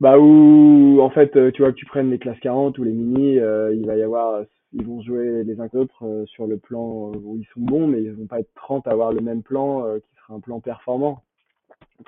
bah 0.00 0.18
où 0.18 1.00
en 1.00 1.10
fait, 1.10 1.30
tu 1.52 1.62
vois 1.62 1.72
que 1.72 1.76
tu 1.76 1.86
prennes 1.86 2.10
les 2.10 2.18
classes 2.18 2.40
40 2.40 2.78
ou 2.78 2.84
les 2.84 2.92
mini, 2.92 3.38
euh, 3.38 3.74
il 3.74 3.86
va 3.86 3.96
y 3.96 4.02
avoir, 4.02 4.42
ils 4.72 4.84
vont 4.84 5.00
jouer 5.02 5.44
les 5.44 5.60
uns 5.60 5.68
que 5.68 5.76
les 5.76 5.82
autres 5.82 6.24
sur 6.26 6.46
le 6.46 6.58
plan 6.58 7.12
où 7.14 7.36
ils 7.38 7.46
sont 7.54 7.60
bons, 7.60 7.86
mais 7.86 8.02
ils 8.02 8.12
vont 8.12 8.26
pas 8.26 8.40
être 8.40 8.52
30 8.56 8.86
à 8.86 8.90
avoir 8.92 9.12
le 9.12 9.20
même 9.20 9.42
plan 9.42 9.84
qui 9.98 10.16
sera 10.20 10.34
un 10.34 10.40
plan 10.40 10.60
performant. 10.60 11.22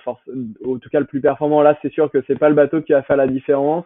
Force, 0.05 0.21
en 0.67 0.79
tout 0.79 0.91
cas, 0.91 1.01
le 1.01 1.07
plus 1.07 1.21
performant 1.21 1.63
là, 1.63 1.79
c'est 1.81 1.93
sûr 1.93 2.11
que 2.11 2.23
c'est 2.27 2.39
pas 2.39 2.51
le 2.51 2.55
bateau 2.55 2.83
qui 2.83 2.93
va 2.93 3.03
faire 3.03 3.17
la 3.17 3.27
différence 3.27 3.85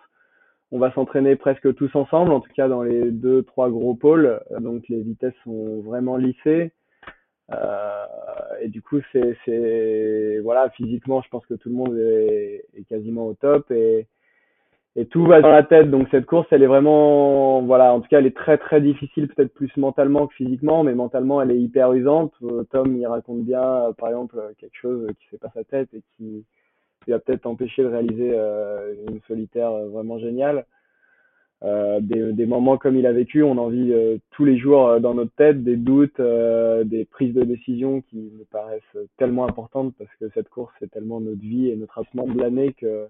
on 0.72 0.78
va 0.78 0.90
s'entraîner 0.92 1.36
presque 1.36 1.74
tous 1.74 1.94
ensemble, 1.94 2.32
en 2.32 2.40
tout 2.40 2.52
cas 2.56 2.66
dans 2.66 2.82
les 2.82 3.10
deux, 3.10 3.42
trois 3.42 3.68
gros 3.68 3.94
pôles. 3.94 4.40
Donc 4.60 4.88
les 4.88 5.02
vitesses 5.02 5.34
sont 5.44 5.82
vraiment 5.82 6.16
lissées. 6.16 6.72
Euh, 7.52 8.04
et 8.60 8.68
du 8.68 8.82
coup, 8.82 9.00
c'est, 9.12 10.40
voilà, 10.42 10.70
physiquement, 10.70 11.22
je 11.22 11.28
pense 11.28 11.44
que 11.46 11.54
tout 11.54 11.68
le 11.68 11.74
monde 11.74 11.96
est, 11.96 12.64
quasiment 12.88 13.26
au 13.26 13.34
top 13.34 13.70
et, 13.70 14.06
tout 15.10 15.24
va 15.24 15.40
dans 15.40 15.50
la 15.50 15.62
tête. 15.62 15.90
Donc 15.90 16.08
cette 16.10 16.26
course, 16.26 16.46
elle 16.50 16.62
est 16.62 16.66
vraiment, 16.66 17.62
voilà, 17.62 17.94
en 17.94 18.00
tout 18.00 18.08
cas, 18.08 18.18
elle 18.18 18.26
est 18.26 18.36
très 18.36 18.58
très 18.58 18.80
difficile, 18.80 19.28
peut-être 19.28 19.54
plus 19.54 19.74
mentalement 19.78 20.26
que 20.26 20.34
physiquement, 20.34 20.84
mais 20.84 20.94
mentalement, 20.94 21.40
elle 21.40 21.50
est 21.50 21.58
hyper 21.58 21.92
usante. 21.94 22.34
Tom, 22.70 22.96
il 22.96 23.06
raconte 23.06 23.42
bien, 23.42 23.94
par 23.96 24.10
exemple, 24.10 24.38
quelque 24.58 24.76
chose 24.76 25.06
qui 25.18 25.26
fait 25.28 25.38
pas 25.38 25.50
sa 25.54 25.64
tête 25.64 25.88
et 25.94 26.02
qui 26.16 26.44
qui 27.04 27.12
a 27.12 27.18
peut-être 27.18 27.46
empêché 27.46 27.82
de 27.82 27.88
réaliser 27.88 28.32
euh, 28.34 28.94
une 29.08 29.20
solitaire 29.26 29.70
euh, 29.70 29.88
vraiment 29.88 30.18
géniale. 30.18 30.66
Euh, 31.64 32.00
des, 32.00 32.46
moments 32.46 32.76
comme 32.76 32.96
il 32.96 33.06
a 33.06 33.12
vécu, 33.12 33.44
on 33.44 33.56
en 33.56 33.68
vit 33.68 33.92
euh, 33.92 34.16
tous 34.32 34.44
les 34.44 34.58
jours 34.58 34.88
euh, 34.88 34.98
dans 34.98 35.14
notre 35.14 35.32
tête, 35.36 35.62
des 35.62 35.76
doutes, 35.76 36.20
des 36.20 37.04
prises 37.04 37.34
de 37.34 37.44
décision 37.44 38.00
qui 38.00 38.16
me 38.16 38.44
paraissent 38.50 38.98
tellement 39.16 39.48
importantes 39.48 39.94
parce 39.96 40.10
que 40.18 40.28
cette 40.34 40.48
course 40.48 40.72
c'est 40.80 40.90
tellement 40.90 41.20
notre 41.20 41.40
vie 41.40 41.68
et 41.68 41.76
notre 41.76 41.92
traitement 41.92 42.26
de 42.26 42.40
l'année 42.40 42.72
que 42.72 43.06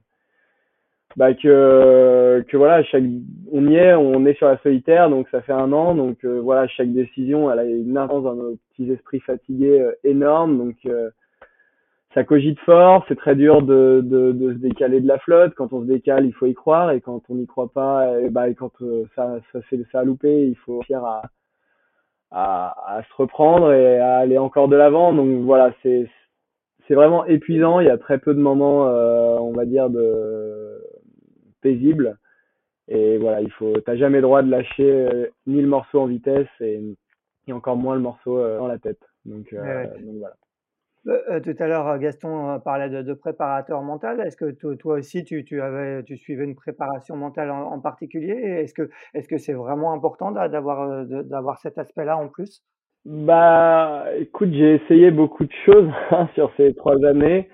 bah 1.16 1.34
que 1.34 2.42
que 2.48 2.56
voilà 2.56 2.82
chaque 2.84 3.04
on 3.52 3.68
y 3.68 3.76
est 3.76 3.94
on 3.94 4.24
est 4.24 4.34
sur 4.34 4.46
la 4.48 4.58
solitaire 4.58 5.10
donc 5.10 5.28
ça 5.30 5.42
fait 5.42 5.52
un 5.52 5.72
an 5.72 5.94
donc 5.94 6.24
voilà 6.24 6.66
chaque 6.68 6.90
décision 6.92 7.50
elle 7.50 7.58
a 7.58 7.64
une 7.64 7.96
influence 7.98 8.24
dans 8.24 8.34
nos 8.34 8.56
petits 8.70 8.90
esprits 8.90 9.20
fatigués 9.20 9.90
énorme 10.04 10.56
donc 10.56 10.76
ça 12.14 12.24
cogite 12.24 12.58
fort, 12.60 13.04
c'est 13.08 13.16
très 13.16 13.34
dur 13.34 13.62
de, 13.62 14.02
de, 14.04 14.32
de, 14.32 14.52
se 14.52 14.58
décaler 14.58 15.00
de 15.00 15.08
la 15.08 15.18
flotte. 15.18 15.54
Quand 15.54 15.72
on 15.72 15.80
se 15.82 15.86
décale, 15.86 16.26
il 16.26 16.32
faut 16.32 16.46
y 16.46 16.54
croire, 16.54 16.90
et 16.90 17.00
quand 17.00 17.22
on 17.30 17.36
n'y 17.36 17.46
croit 17.46 17.72
pas, 17.72 18.20
et 18.20 18.28
bah, 18.28 18.48
et 18.48 18.54
quand 18.54 18.72
euh, 18.82 19.04
ça, 19.16 19.38
ça, 19.52 19.60
ça 19.90 20.00
a 20.00 20.04
loupé, 20.04 20.48
il 20.48 20.56
faut 20.56 20.78
réussir 20.78 21.04
à, 21.04 21.22
à, 22.30 22.96
à, 22.98 23.02
se 23.02 23.14
reprendre 23.16 23.72
et 23.72 23.98
à 23.98 24.18
aller 24.18 24.38
encore 24.38 24.68
de 24.68 24.76
l'avant. 24.76 25.12
Donc 25.12 25.42
voilà, 25.42 25.72
c'est 25.82 26.08
c'est 26.88 26.94
vraiment 26.94 27.24
épuisant. 27.26 27.80
Il 27.80 27.86
y 27.86 27.90
a 27.90 27.98
très 27.98 28.18
peu 28.18 28.34
de 28.34 28.40
moments, 28.40 28.82
on 28.82 29.52
va 29.52 29.64
dire, 29.64 29.88
de 29.90 30.82
paisibles. 31.62 32.18
Et 32.88 33.18
voilà, 33.18 33.40
il 33.40 33.50
faut, 33.52 33.72
t'as 33.86 33.96
jamais 33.96 34.18
le 34.18 34.22
droit 34.22 34.42
de 34.42 34.50
lâcher 34.50 35.30
ni 35.46 35.62
le 35.62 35.68
morceau 35.68 36.00
en 36.00 36.06
vitesse 36.06 36.48
et, 36.60 36.82
et 37.46 37.52
encore 37.52 37.76
moins 37.76 37.94
le 37.94 38.00
morceau 38.00 38.38
dans 38.58 38.66
la 38.66 38.78
tête. 38.78 39.00
Donc, 39.24 39.54
donc 39.54 40.16
voilà. 40.18 40.34
Euh, 41.08 41.40
tout 41.40 41.54
à 41.58 41.66
l'heure, 41.66 41.98
Gaston 41.98 42.60
parlait 42.60 42.88
de, 43.02 43.12
préparateur 43.14 43.82
mental. 43.82 44.20
Est-ce 44.20 44.36
que 44.36 44.50
toi 44.74 44.94
aussi, 44.94 45.24
tu, 45.24 45.60
avais, 45.60 46.02
tu 46.04 46.16
suivais 46.16 46.44
une 46.44 46.54
préparation 46.54 47.16
mentale 47.16 47.50
en, 47.50 47.80
particulier? 47.80 48.64
Est-ce 49.14 49.28
que 49.28 49.38
c'est 49.38 49.52
vraiment 49.52 49.92
important 49.92 50.30
d'avoir 50.30 51.04
d'avoir 51.06 51.58
cet 51.58 51.78
aspect-là 51.78 52.16
en 52.16 52.28
plus? 52.28 52.62
Bah, 53.04 54.04
écoute, 54.16 54.50
j'ai 54.52 54.74
essayé 54.76 55.10
beaucoup 55.10 55.44
de 55.44 55.52
choses 55.66 55.90
hein, 56.12 56.28
sur 56.34 56.52
ces 56.56 56.72
trois 56.74 57.04
années. 57.04 57.48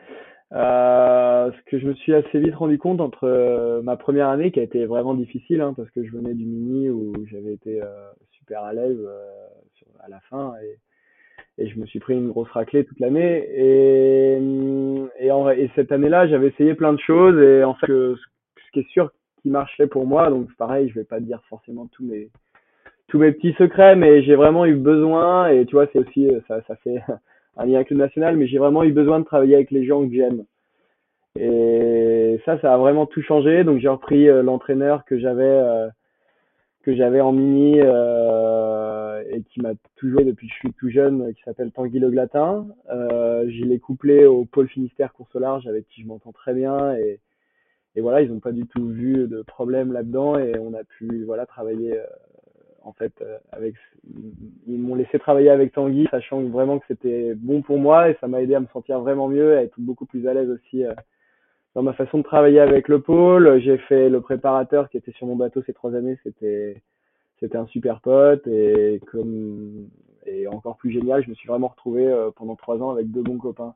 Euh, 0.53 1.51
ce 1.53 1.71
que 1.71 1.79
je 1.79 1.87
me 1.87 1.95
suis 1.95 2.15
assez 2.15 2.39
vite 2.39 2.55
rendu 2.55 2.79
compte 2.79 3.01
entre 3.01 3.81
ma 3.83 3.97
première 3.97 4.29
année 4.29 4.51
qui 4.51 4.61
a 4.61 4.63
été 4.63 4.87
vraiment 4.87 5.13
difficile 5.13 5.61
hein, 5.61 5.75
parce 5.77 5.91
que 5.91 6.03
je 6.03 6.11
venais 6.11 6.33
du 6.33 6.47
mini 6.47 6.89
où 6.89 7.13
j'avais 7.27 7.53
été 7.53 7.83
super 8.31 8.63
à 8.63 8.73
l'aise 8.73 8.99
à 10.01 10.09
la 10.09 10.21
fin 10.21 10.55
et 10.63 10.79
et 11.59 11.69
je 11.69 11.79
me 11.79 11.87
suis 11.87 11.99
pris 11.99 12.15
une 12.15 12.29
grosse 12.29 12.51
raclée 12.51 12.85
toute 12.85 13.01
l'année. 13.01 13.45
Et, 13.55 14.39
et, 15.21 15.27
et, 15.29 15.71
cette 15.75 15.93
année-là, 15.93 16.29
j'avais 16.29 16.49
essayé 16.49 16.75
plein 16.75 16.93
de 16.93 17.01
choses 17.01 17.39
et 17.41 17.65
en 17.65 17.75
fait, 17.75 17.87
ce, 17.89 18.17
qui 18.73 18.81
est 18.81 18.89
sûr 18.91 19.11
qui 19.43 19.51
marchait 19.51 19.87
pour 19.87 20.07
moi, 20.07 20.31
donc 20.31 20.49
pareil, 20.57 20.89
je 20.89 20.95
vais 20.95 21.05
pas 21.05 21.21
dire 21.21 21.43
forcément 21.49 21.87
tous 21.93 22.05
mes 22.05 22.31
tous 23.09 23.19
mes 23.19 23.33
petits 23.33 23.55
secrets, 23.55 23.97
mais 23.97 24.23
j'ai 24.23 24.35
vraiment 24.35 24.67
eu 24.67 24.75
besoin 24.75 25.49
et 25.49 25.65
tu 25.65 25.77
vois, 25.77 25.87
c'est 25.93 25.99
aussi 25.99 26.29
ça, 26.47 26.61
ça 26.67 26.77
fait 26.77 27.03
un 27.57 27.67
lien 27.67 27.77
avec 27.77 27.91
le 27.91 27.97
national, 27.97 28.37
mais 28.37 28.47
j'ai 28.47 28.59
vraiment 28.59 28.85
eu 28.85 28.93
besoin 28.93 29.19
de 29.21 29.25
travailler 29.25 29.55
avec 29.55 29.71
les 29.71 29.85
gens 29.85 30.07
que 30.07 30.15
j'aime. 30.15 30.45
Et 31.39 32.41
ça, 32.45 32.59
ça 32.61 32.75
a 32.75 32.79
vraiment 32.79 33.07
tout 33.07 33.23
changé. 33.23 33.65
Donc 33.65 33.79
j'ai 33.79 33.89
repris 33.89 34.29
euh, 34.29 34.43
l'entraîneur 34.43 35.05
que 35.05 35.19
j'avais 35.19 35.45
euh, 35.45 35.89
que 36.89 36.97
j'avais 36.97 37.21
en 37.21 37.33
mini 37.33 37.83
euh, 37.83 39.23
et 39.31 39.43
qui 39.43 39.61
m'a 39.61 39.73
toujours 39.97 40.25
depuis 40.25 40.47
que 40.47 40.55
je 40.55 40.59
suis 40.59 40.73
tout 40.73 40.89
jeune, 40.89 41.35
qui 41.35 41.43
s'appelle 41.43 41.71
Tanguy 41.71 41.99
Le 41.99 42.09
Glatin. 42.09 42.67
Euh, 42.91 43.45
je 43.47 43.63
l'ai 43.67 43.79
couplé 43.79 44.25
au 44.25 44.47
pôle 44.47 44.69
Finistère 44.69 45.13
course 45.13 45.37
au 45.37 45.39
large 45.39 45.67
avec 45.67 45.87
qui 45.89 46.01
je 46.01 46.07
m'entends 46.07 46.33
très 46.33 46.55
bien 46.55 46.95
et, 46.95 47.21
et 47.95 48.01
voilà, 48.01 48.23
ils 48.23 48.33
n'ont 48.33 48.41
pas 48.41 48.53
du 48.53 48.67
tout 48.67 48.89
vu 48.89 49.29
de 49.29 49.43
problème 49.43 49.93
là-dedans 49.93 50.39
et 50.39 50.59
on 50.59 50.73
a 50.73 50.83
pu 50.83 51.25
voilà 51.27 51.45
travailler 51.45 51.99
euh, 51.99 52.07
en 52.85 52.95
fait 52.95 53.13
euh, 53.21 53.37
avec 53.53 53.75
ils 54.67 54.81
m'ont 54.81 54.95
laissé 54.95 55.19
travailler 55.19 55.51
avec 55.51 55.73
Tanguy 55.73 56.09
sachant 56.11 56.41
vraiment 56.45 56.79
que 56.79 56.87
c'était 56.89 57.35
bon 57.35 57.61
pour 57.61 57.77
moi 57.79 58.09
et 58.09 58.17
ça 58.19 58.29
m'a 58.29 58.41
aidé 58.41 58.55
à 58.55 58.61
me 58.61 58.69
sentir 58.73 58.99
vraiment 59.01 59.29
mieux 59.29 59.59
à 59.59 59.63
être 59.63 59.79
beaucoup 59.79 60.07
plus 60.07 60.27
à 60.27 60.33
l'aise 60.33 60.49
aussi 60.49 60.85
dans 61.75 61.83
ma 61.83 61.93
façon 61.93 62.19
de 62.19 62.23
travailler 62.23 62.61
avec 62.61 62.89
le 62.89 63.01
pôle. 63.01 63.61
J'ai 63.61 63.79
fait 63.79 64.09
le 64.09 64.21
préparateur 64.21 64.89
qui 64.89 64.97
était 64.97 65.13
sur 65.13 65.27
mon 65.27 65.37
bateau 65.37 65.63
ces 65.63 65.73
trois 65.73 65.95
années, 65.95 66.19
c'était 66.23 66.83
c'était 67.41 67.57
un 67.57 67.67
super 67.67 68.01
pote 68.01 68.47
et 68.47 69.01
comme 69.11 69.89
et 70.27 70.47
encore 70.47 70.77
plus 70.77 70.91
génial, 70.91 71.23
je 71.25 71.31
me 71.31 71.35
suis 71.35 71.49
vraiment 71.49 71.69
retrouvé 71.69 72.07
euh, 72.07 72.31
pendant 72.35 72.57
trois 72.57 72.83
ans 72.83 72.91
avec 72.91 73.11
deux 73.11 73.23
bons 73.23 73.39
copains. 73.39 73.75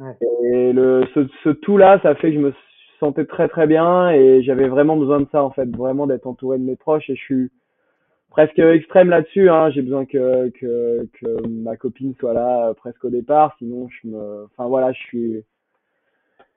Ouais. 0.00 0.16
Et 0.42 0.72
le 0.72 1.06
ce, 1.14 1.26
ce 1.44 1.50
tout 1.50 1.76
là, 1.76 2.00
ça 2.02 2.14
fait 2.16 2.30
que 2.30 2.36
je 2.36 2.40
me 2.40 2.54
sentais 2.98 3.26
très 3.26 3.48
très 3.48 3.66
bien 3.66 4.10
et 4.10 4.42
j'avais 4.42 4.68
vraiment 4.68 4.96
besoin 4.96 5.20
de 5.20 5.26
ça 5.30 5.42
en 5.44 5.50
fait, 5.50 5.68
vraiment 5.76 6.06
d'être 6.06 6.26
entouré 6.26 6.58
de 6.58 6.64
mes 6.64 6.76
proches 6.76 7.08
et 7.10 7.16
je 7.16 7.22
suis 7.22 7.50
presque 8.30 8.58
extrême 8.58 9.10
là-dessus. 9.10 9.48
Hein. 9.48 9.70
J'ai 9.70 9.82
besoin 9.82 10.06
que, 10.06 10.48
que 10.50 11.08
que 11.20 11.48
ma 11.48 11.76
copine 11.76 12.14
soit 12.18 12.32
là 12.34 12.68
euh, 12.68 12.74
presque 12.74 13.04
au 13.04 13.10
départ, 13.10 13.54
sinon 13.58 13.88
je 13.88 14.08
me, 14.08 14.44
enfin 14.44 14.68
voilà, 14.68 14.92
je 14.92 15.00
suis 15.00 15.44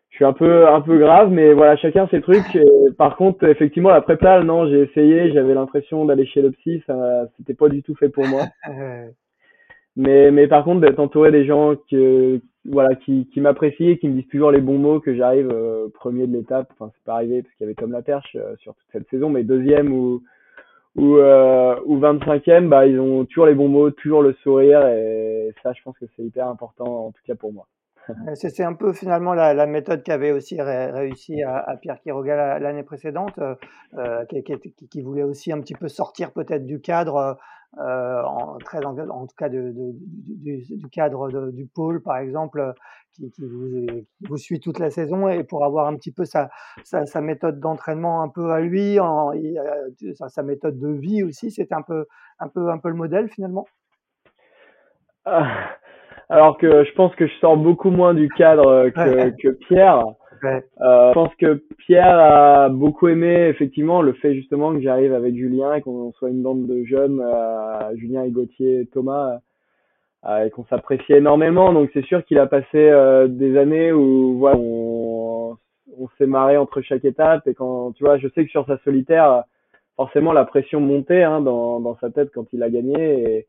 je 0.09 0.15
suis 0.15 0.25
un 0.25 0.33
peu 0.33 0.67
un 0.67 0.81
peu 0.81 0.97
grave 0.97 1.29
mais 1.31 1.53
voilà 1.53 1.77
chacun 1.77 2.07
ses 2.07 2.21
trucs. 2.21 2.55
Et 2.55 2.65
par 2.97 3.15
contre 3.15 3.45
effectivement 3.45 3.89
la 3.89 4.01
prépa 4.01 4.43
non 4.43 4.67
j'ai 4.67 4.81
essayé 4.81 5.31
j'avais 5.31 5.53
l'impression 5.53 6.05
d'aller 6.05 6.25
chez 6.25 6.41
le 6.41 6.51
psy 6.51 6.83
ça 6.87 7.27
c'était 7.37 7.53
pas 7.53 7.69
du 7.69 7.83
tout 7.83 7.95
fait 7.95 8.09
pour 8.09 8.27
moi. 8.27 8.43
Mais 9.95 10.31
mais 10.31 10.47
par 10.47 10.63
contre 10.63 10.79
d'être 10.81 10.99
entouré 10.99 11.29
des 11.31 11.45
gens 11.45 11.75
qui 11.75 12.41
voilà 12.65 12.95
qui 12.95 13.27
qui 13.33 13.41
m'apprécient 13.41 13.97
qui 13.97 14.07
me 14.07 14.13
disent 14.13 14.29
toujours 14.29 14.51
les 14.51 14.61
bons 14.61 14.77
mots 14.77 14.99
que 14.99 15.15
j'arrive 15.15 15.49
euh, 15.51 15.89
premier 15.93 16.27
de 16.27 16.37
l'étape 16.37 16.69
enfin 16.73 16.91
c'est 16.93 17.03
pas 17.03 17.15
arrivé 17.15 17.41
parce 17.41 17.53
qu'il 17.55 17.65
y 17.65 17.67
avait 17.67 17.75
Tom 17.75 17.91
Laperche 17.91 18.35
euh, 18.35 18.55
sur 18.57 18.75
toute 18.75 18.87
cette 18.91 19.09
saison 19.09 19.29
mais 19.29 19.43
deuxième 19.43 19.91
ou 19.91 20.23
ou 20.95 21.17
euh, 21.17 21.75
ou 21.85 21.99
25e 21.99 22.67
bah 22.67 22.87
ils 22.87 22.99
ont 22.99 23.25
toujours 23.25 23.47
les 23.47 23.55
bons 23.55 23.67
mots 23.67 23.91
toujours 23.91 24.21
le 24.21 24.33
sourire 24.43 24.87
et 24.87 25.53
ça 25.63 25.73
je 25.73 25.81
pense 25.83 25.97
que 25.97 26.05
c'est 26.15 26.23
hyper 26.23 26.47
important 26.47 27.07
en 27.07 27.11
tout 27.11 27.21
cas 27.25 27.35
pour 27.35 27.51
moi 27.51 27.67
c'est 28.35 28.63
un 28.63 28.73
peu 28.73 28.93
finalement 28.93 29.33
la, 29.33 29.65
méthode 29.65 30.03
qu'avait 30.03 30.31
aussi 30.31 30.61
réussi 30.61 31.43
à, 31.43 31.75
Pierre 31.81 31.99
Quiroga 32.01 32.59
l'année 32.59 32.83
précédente, 32.83 33.37
euh, 33.39 33.55
euh, 33.95 34.25
qui, 34.89 35.01
voulait 35.01 35.23
aussi 35.23 35.51
un 35.51 35.59
petit 35.59 35.75
peu 35.75 35.87
sortir 35.87 36.31
peut-être 36.31 36.65
du 36.65 36.81
cadre, 36.81 37.37
euh, 37.79 38.23
en, 38.23 38.57
tout 38.57 39.35
cas 39.37 39.49
du, 39.49 39.73
cadre 40.91 41.51
du 41.51 41.65
pôle 41.67 42.01
par 42.01 42.17
exemple, 42.17 42.73
qui, 43.11 43.31
vous, 43.39 44.37
suit 44.37 44.59
toute 44.59 44.79
la 44.79 44.89
saison 44.89 45.27
et 45.29 45.43
pour 45.43 45.63
avoir 45.65 45.87
un 45.87 45.95
petit 45.95 46.11
peu 46.11 46.25
sa, 46.25 46.49
méthode 47.21 47.59
d'entraînement 47.59 48.21
un 48.21 48.29
peu 48.29 48.51
à 48.51 48.59
lui, 48.59 48.97
sa, 50.27 50.43
méthode 50.43 50.79
de 50.79 50.89
vie 50.89 51.23
aussi, 51.23 51.51
c'était 51.51 51.75
un 51.75 51.83
peu, 51.83 52.05
un, 52.39 52.47
peu, 52.47 52.69
un 52.69 52.79
le 52.83 52.93
modèle 52.93 53.29
finalement? 53.29 53.65
Ah, 55.25 55.75
alors 56.29 56.57
que 56.57 56.83
je 56.83 56.93
pense 56.93 57.13
que 57.15 57.27
je 57.27 57.33
sors 57.39 57.57
beaucoup 57.57 57.89
moins 57.89 58.13
du 58.13 58.29
cadre 58.29 58.67
euh, 58.67 58.89
que, 58.91 59.29
que 59.41 59.49
Pierre. 59.49 60.05
Euh, 60.43 61.09
je 61.09 61.13
pense 61.13 61.35
que 61.35 61.63
Pierre 61.79 62.17
a 62.17 62.69
beaucoup 62.69 63.07
aimé 63.07 63.47
effectivement 63.47 64.01
le 64.01 64.13
fait 64.13 64.33
justement 64.35 64.73
que 64.73 64.79
j'arrive 64.81 65.13
avec 65.13 65.35
Julien 65.35 65.73
et 65.73 65.81
qu'on 65.81 66.13
soit 66.13 66.29
une 66.29 66.41
bande 66.41 66.65
de 66.65 66.83
jeunes, 66.85 67.21
euh, 67.21 67.95
Julien 67.95 68.23
et 68.23 68.29
Gauthier 68.29 68.81
et 68.81 68.85
Thomas, 68.85 69.39
euh, 70.25 70.45
et 70.45 70.49
qu'on 70.49 70.65
s'appréciait 70.65 71.17
énormément. 71.17 71.73
Donc 71.73 71.89
c'est 71.93 72.05
sûr 72.05 72.23
qu'il 72.23 72.39
a 72.39 72.47
passé 72.47 72.67
euh, 72.75 73.27
des 73.27 73.57
années 73.57 73.91
où 73.91 74.37
voilà, 74.37 74.57
on, 74.57 75.57
on 75.97 76.07
s'est 76.17 76.27
marré 76.27 76.55
entre 76.55 76.81
chaque 76.81 77.05
étape 77.05 77.45
et 77.47 77.53
quand 77.53 77.91
tu 77.93 78.03
vois, 78.05 78.17
je 78.17 78.27
sais 78.29 78.45
que 78.45 78.51
sur 78.51 78.65
sa 78.65 78.77
solitaire, 78.79 79.43
forcément 79.97 80.31
la 80.31 80.45
pression 80.45 80.79
montait 80.79 81.23
hein, 81.23 81.41
dans, 81.41 81.81
dans 81.81 81.97
sa 81.97 82.11
tête 82.11 82.29
quand 82.33 82.45
il 82.53 82.63
a 82.63 82.69
gagné 82.69 83.35
et 83.35 83.47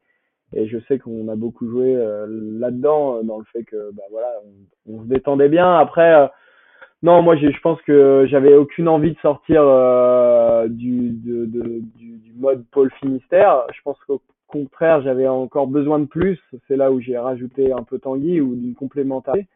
et 0.53 0.67
je 0.67 0.79
sais 0.89 0.99
qu'on 0.99 1.29
a 1.29 1.37
beaucoup 1.37 1.69
joué 1.69 1.95
euh, 1.97 2.27
là-dedans, 2.29 3.17
euh, 3.17 3.23
dans 3.23 3.39
le 3.39 3.45
fait 3.53 3.63
que 3.65 3.93
bah 3.93 4.03
voilà, 4.11 4.29
on, 4.89 5.03
se 5.03 5.07
détendait 5.07 5.49
bien. 5.49 5.79
Après, 5.79 6.15
euh, 6.15 6.27
non, 7.03 7.23
moi 7.23 7.37
je 7.37 7.61
pense 7.63 7.81
que 7.83 8.27
j'avais 8.29 8.55
aucune 8.55 8.89
envie 8.89 9.13
de 9.13 9.19
sortir 9.21 9.63
du, 10.69 11.11
de, 11.11 11.47
du, 11.47 11.81
du, 12.19 12.33
mode 12.37 12.65
Paul 12.73 12.91
Finistère. 13.01 13.65
Je 13.73 13.81
pense 13.83 13.99
qu'au 14.07 14.21
contraire, 14.49 15.01
j'avais 15.03 15.29
encore 15.29 15.67
besoin 15.67 15.99
de 15.99 16.05
plus. 16.05 16.39
C'est 16.69 16.77
là 16.77 16.93
où 16.93 17.01
j'ai 17.01 17.17
rajouté 17.17 17.73
un 17.73 17.85
peu 17.85 17.99
Tanguy 17.99 18.41
ou 18.41 18.55
d'une 18.55 18.75
complémentarité. 18.75 19.47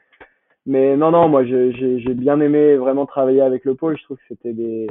Mais 0.67 0.97
non, 0.97 1.11
non, 1.11 1.29
moi 1.29 1.45
j'ai 1.45 2.15
bien 2.15 2.41
aimé 2.41 2.77
vraiment 2.77 3.05
travailler 3.05 3.43
avec 3.43 3.65
le 3.67 3.75
pôle. 3.75 3.99
Je 3.99 4.05
trouve 4.05 4.17
que 4.17 4.23
c'était 4.29 4.55
des 4.55 4.87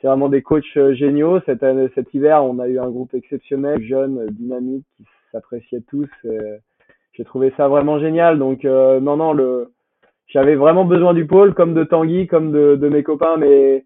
c'est 0.00 0.06
vraiment 0.06 0.28
des 0.28 0.42
coachs 0.42 0.64
euh, 0.76 0.94
géniaux. 0.94 1.40
Cet, 1.46 1.64
cet 1.94 2.14
hiver, 2.14 2.44
on 2.44 2.58
a 2.58 2.68
eu 2.68 2.78
un 2.78 2.88
groupe 2.88 3.14
exceptionnel, 3.14 3.82
jeune, 3.82 4.26
dynamique, 4.30 4.86
qui 4.96 5.04
s'appréciait 5.32 5.82
tous. 5.88 6.08
Euh, 6.24 6.56
j'ai 7.12 7.24
trouvé 7.24 7.52
ça 7.56 7.68
vraiment 7.68 7.98
génial. 7.98 8.38
Donc 8.38 8.64
euh, 8.64 9.00
non, 9.00 9.16
non, 9.16 9.32
le, 9.32 9.72
j'avais 10.26 10.54
vraiment 10.54 10.84
besoin 10.84 11.12
du 11.12 11.26
pôle, 11.26 11.54
comme 11.54 11.74
de 11.74 11.84
Tanguy, 11.84 12.26
comme 12.26 12.50
de, 12.52 12.76
de 12.76 12.88
mes 12.88 13.02
copains. 13.02 13.36
Mais, 13.36 13.84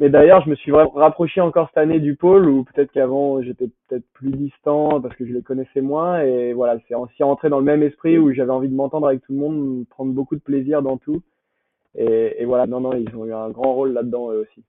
mais 0.00 0.08
d'ailleurs, 0.10 0.42
je 0.44 0.50
me 0.50 0.56
suis 0.56 0.72
vraiment 0.72 0.90
rapproché 0.90 1.40
encore 1.40 1.68
cette 1.68 1.78
année 1.78 2.00
du 2.00 2.16
pôle, 2.16 2.48
ou 2.48 2.64
peut-être 2.64 2.90
qu'avant 2.90 3.40
j'étais 3.40 3.68
peut-être 3.88 4.04
plus 4.14 4.30
distant 4.30 5.00
parce 5.00 5.14
que 5.16 5.26
je 5.26 5.32
les 5.32 5.42
connaissais 5.42 5.80
moins. 5.80 6.22
Et 6.22 6.54
voilà, 6.54 6.78
c'est 6.88 6.94
aussi 6.94 7.22
rentré 7.22 7.50
dans 7.50 7.58
le 7.58 7.64
même 7.64 7.82
esprit 7.84 8.18
où 8.18 8.32
j'avais 8.32 8.50
envie 8.50 8.68
de 8.68 8.74
m'entendre 8.74 9.06
avec 9.06 9.22
tout 9.22 9.32
le 9.32 9.38
monde, 9.38 9.86
prendre 9.90 10.12
beaucoup 10.12 10.34
de 10.34 10.42
plaisir 10.42 10.82
dans 10.82 10.96
tout. 10.96 11.22
Et, 11.94 12.42
et 12.42 12.44
voilà, 12.46 12.66
non, 12.66 12.80
non, 12.80 12.92
ils 12.94 13.14
ont 13.16 13.24
eu 13.24 13.32
un 13.32 13.48
grand 13.50 13.74
rôle 13.74 13.92
là-dedans 13.92 14.32
eux 14.32 14.40
aussi. 14.40 14.64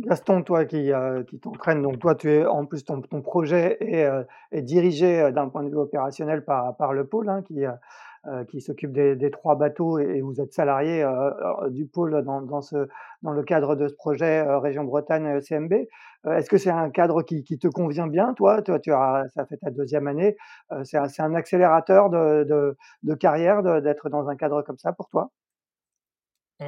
Gaston, 0.00 0.42
toi 0.42 0.64
qui, 0.64 0.92
euh, 0.92 1.22
qui 1.24 1.38
t'entraîne, 1.38 1.82
donc 1.82 1.98
toi 1.98 2.14
tu 2.14 2.30
es 2.30 2.46
en 2.46 2.64
plus 2.66 2.84
ton, 2.84 3.00
ton 3.00 3.22
projet 3.22 3.76
est, 3.80 4.04
euh, 4.04 4.22
est 4.52 4.62
dirigé 4.62 5.20
euh, 5.20 5.30
d'un 5.30 5.48
point 5.48 5.62
de 5.62 5.68
vue 5.68 5.76
opérationnel 5.76 6.44
par, 6.44 6.76
par 6.76 6.92
le 6.92 7.06
pôle 7.06 7.28
hein, 7.28 7.42
qui, 7.42 7.64
qui 8.48 8.60
s'occupe 8.60 8.92
des, 8.92 9.16
des, 9.16 9.30
trois 9.30 9.56
bateaux 9.56 9.98
et, 9.98 10.20
vous 10.20 10.40
êtes 10.40 10.52
salarié 10.52 11.02
du 11.70 11.86
pôle 11.86 12.22
dans, 12.22 12.42
dans, 12.42 12.60
ce, 12.60 12.88
dans 13.22 13.32
le 13.32 13.42
cadre 13.42 13.76
de 13.76 13.88
ce 13.88 13.94
projet 13.94 14.42
Région 14.58 14.84
Bretagne 14.84 15.40
CMB. 15.40 15.72
Est-ce 16.26 16.50
que 16.50 16.58
c'est 16.58 16.70
un 16.70 16.90
cadre 16.90 17.22
qui, 17.22 17.44
qui, 17.44 17.58
te 17.58 17.66
convient 17.66 18.08
bien, 18.08 18.34
toi, 18.34 18.60
toi 18.60 18.78
tu 18.78 18.92
as, 18.92 19.24
Ça 19.34 19.46
fait 19.46 19.56
ta 19.56 19.70
deuxième 19.70 20.06
année. 20.06 20.36
c'est 20.84 20.98
un, 20.98 21.06
un, 21.18 21.34
accélérateur 21.34 22.10
de, 22.10 22.44
de, 22.44 22.76
de 23.04 23.14
carrière 23.14 23.62
d'être 23.62 24.10
dans 24.10 24.28
un 24.28 24.36
cadre 24.36 24.60
comme 24.62 24.78
ça 24.78 24.92
pour 24.92 25.08
toi? 25.08 25.30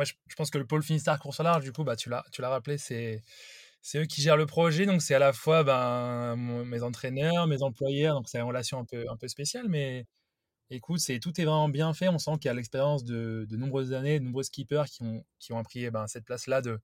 Je, 0.01 0.35
pense 0.37 0.51
que 0.51 0.59
le 0.59 0.67
pôle 0.67 0.83
Finistère 0.83 1.19
course 1.19 1.41
au 1.41 1.43
large, 1.43 1.65
du 1.65 1.73
coup, 1.73 1.85
bah, 1.85 1.97
tu 1.97 2.11
l'as 2.11 2.49
rappelé, 2.49 2.79
c'est 2.79 3.23
c'est 3.83 3.99
eux 3.99 4.07
qui 4.07 4.23
gèrent 4.23 4.37
le 4.37 4.47
projet, 4.47 4.87
donc 4.87 5.03
c'est 5.03 5.15
à 5.15 5.19
la 5.19 5.33
fois 5.33 5.65
ben, 5.65 6.37
mes 6.37 6.83
entraîneurs, 6.85 7.49
mes 7.49 7.63
employeurs, 7.63 8.15
donc 8.15 8.29
c'est 8.29 8.39
une 8.39 8.45
relation 8.45 8.79
un 8.79 8.85
peu, 8.85 9.05
un 9.11 9.17
peu 9.17 9.27
spéciale, 9.27 9.67
mais 9.69 10.07
écoute, 10.71 11.01
c'est 11.01 11.19
tout 11.19 11.39
est 11.41 11.45
vraiment 11.45 11.69
bien 11.69 11.93
fait. 11.95 12.09
On 12.09 12.19
sent 12.19 12.33
qu'il 12.35 12.47
y 12.47 12.49
a 12.49 12.55
l'expérience 12.55 13.05
de, 13.05 13.47
de, 13.51 13.57
nombreuses 13.57 13.93
années, 13.93 14.21
de 14.21 14.25
nombreux 14.25 14.45
skippers 14.45 14.85
qui 14.91 15.03
ont, 15.03 15.25
qui 15.41 15.53
ont 15.53 15.63
pris 15.65 15.85
eh 15.85 15.91
ben, 15.91 16.07
cette 16.07 16.25
place-là 16.25 16.63
de, 16.63 16.81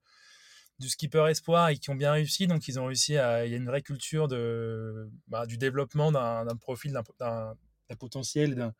du 0.78 0.88
skipper 0.88 1.26
espoir 1.28 1.70
et 1.70 1.76
qui 1.78 1.90
ont 1.90 1.94
bien 1.94 2.12
réussi. 2.12 2.46
Donc, 2.46 2.68
ils 2.68 2.78
ont 2.80 2.86
réussi 2.86 3.16
à. 3.16 3.46
Il 3.46 3.52
y 3.52 3.54
a 3.54 3.56
une 3.58 3.66
vraie 3.66 3.82
culture 3.82 4.28
de, 4.28 5.10
bah, 5.28 5.46
du 5.46 5.58
développement 5.58 6.12
d'un 6.12 6.56
profil, 6.60 6.92
d'un 6.92 7.54
potentiel, 7.98 8.54
d'un 8.54 8.74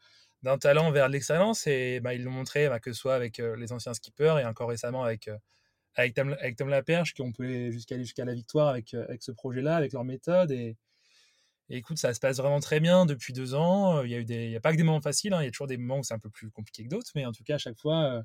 talent 0.60 0.90
vers 0.90 1.08
l'excellence. 1.08 1.66
Et 1.66 2.00
bah, 2.00 2.14
ils 2.14 2.22
l'ont 2.22 2.30
montré, 2.30 2.68
bah, 2.68 2.80
que 2.80 2.92
ce 2.92 2.98
soit 2.98 3.14
avec 3.14 3.40
euh, 3.40 3.56
les 3.56 3.72
anciens 3.72 3.94
skippers 3.94 4.38
et 4.38 4.44
encore 4.44 4.68
récemment 4.68 5.04
avec, 5.04 5.28
euh, 5.28 5.36
avec, 5.94 6.14
Tom, 6.14 6.36
avec 6.40 6.56
Tom 6.56 6.68
Laperche, 6.68 7.14
qui 7.14 7.22
ont 7.22 7.32
pu 7.32 7.72
jusqu'à 7.72 7.98
jusqu'à 7.98 8.24
la 8.24 8.34
victoire 8.34 8.68
avec, 8.68 8.94
euh, 8.94 9.04
avec 9.08 9.22
ce 9.22 9.32
projet-là, 9.32 9.76
avec 9.76 9.92
leur 9.92 10.04
méthode. 10.04 10.50
Et, 10.50 10.76
écoute, 11.70 11.98
ça 11.98 12.14
se 12.14 12.20
passe 12.20 12.38
vraiment 12.38 12.60
très 12.60 12.80
bien 12.80 13.06
depuis 13.06 13.32
deux 13.32 13.54
ans. 13.54 14.02
Il 14.02 14.26
n'y 14.26 14.54
a, 14.54 14.58
a 14.58 14.60
pas 14.60 14.72
que 14.72 14.76
des 14.76 14.84
moments 14.84 15.00
faciles, 15.00 15.34
hein. 15.34 15.42
il 15.42 15.44
y 15.46 15.48
a 15.48 15.50
toujours 15.50 15.66
des 15.66 15.76
moments 15.76 15.98
où 15.98 16.02
c'est 16.02 16.14
un 16.14 16.18
peu 16.18 16.30
plus 16.30 16.50
compliqué 16.50 16.84
que 16.84 16.88
d'autres, 16.88 17.10
mais 17.14 17.26
en 17.26 17.32
tout 17.32 17.44
cas, 17.44 17.56
à 17.56 17.58
chaque 17.58 17.78
fois 17.78 18.24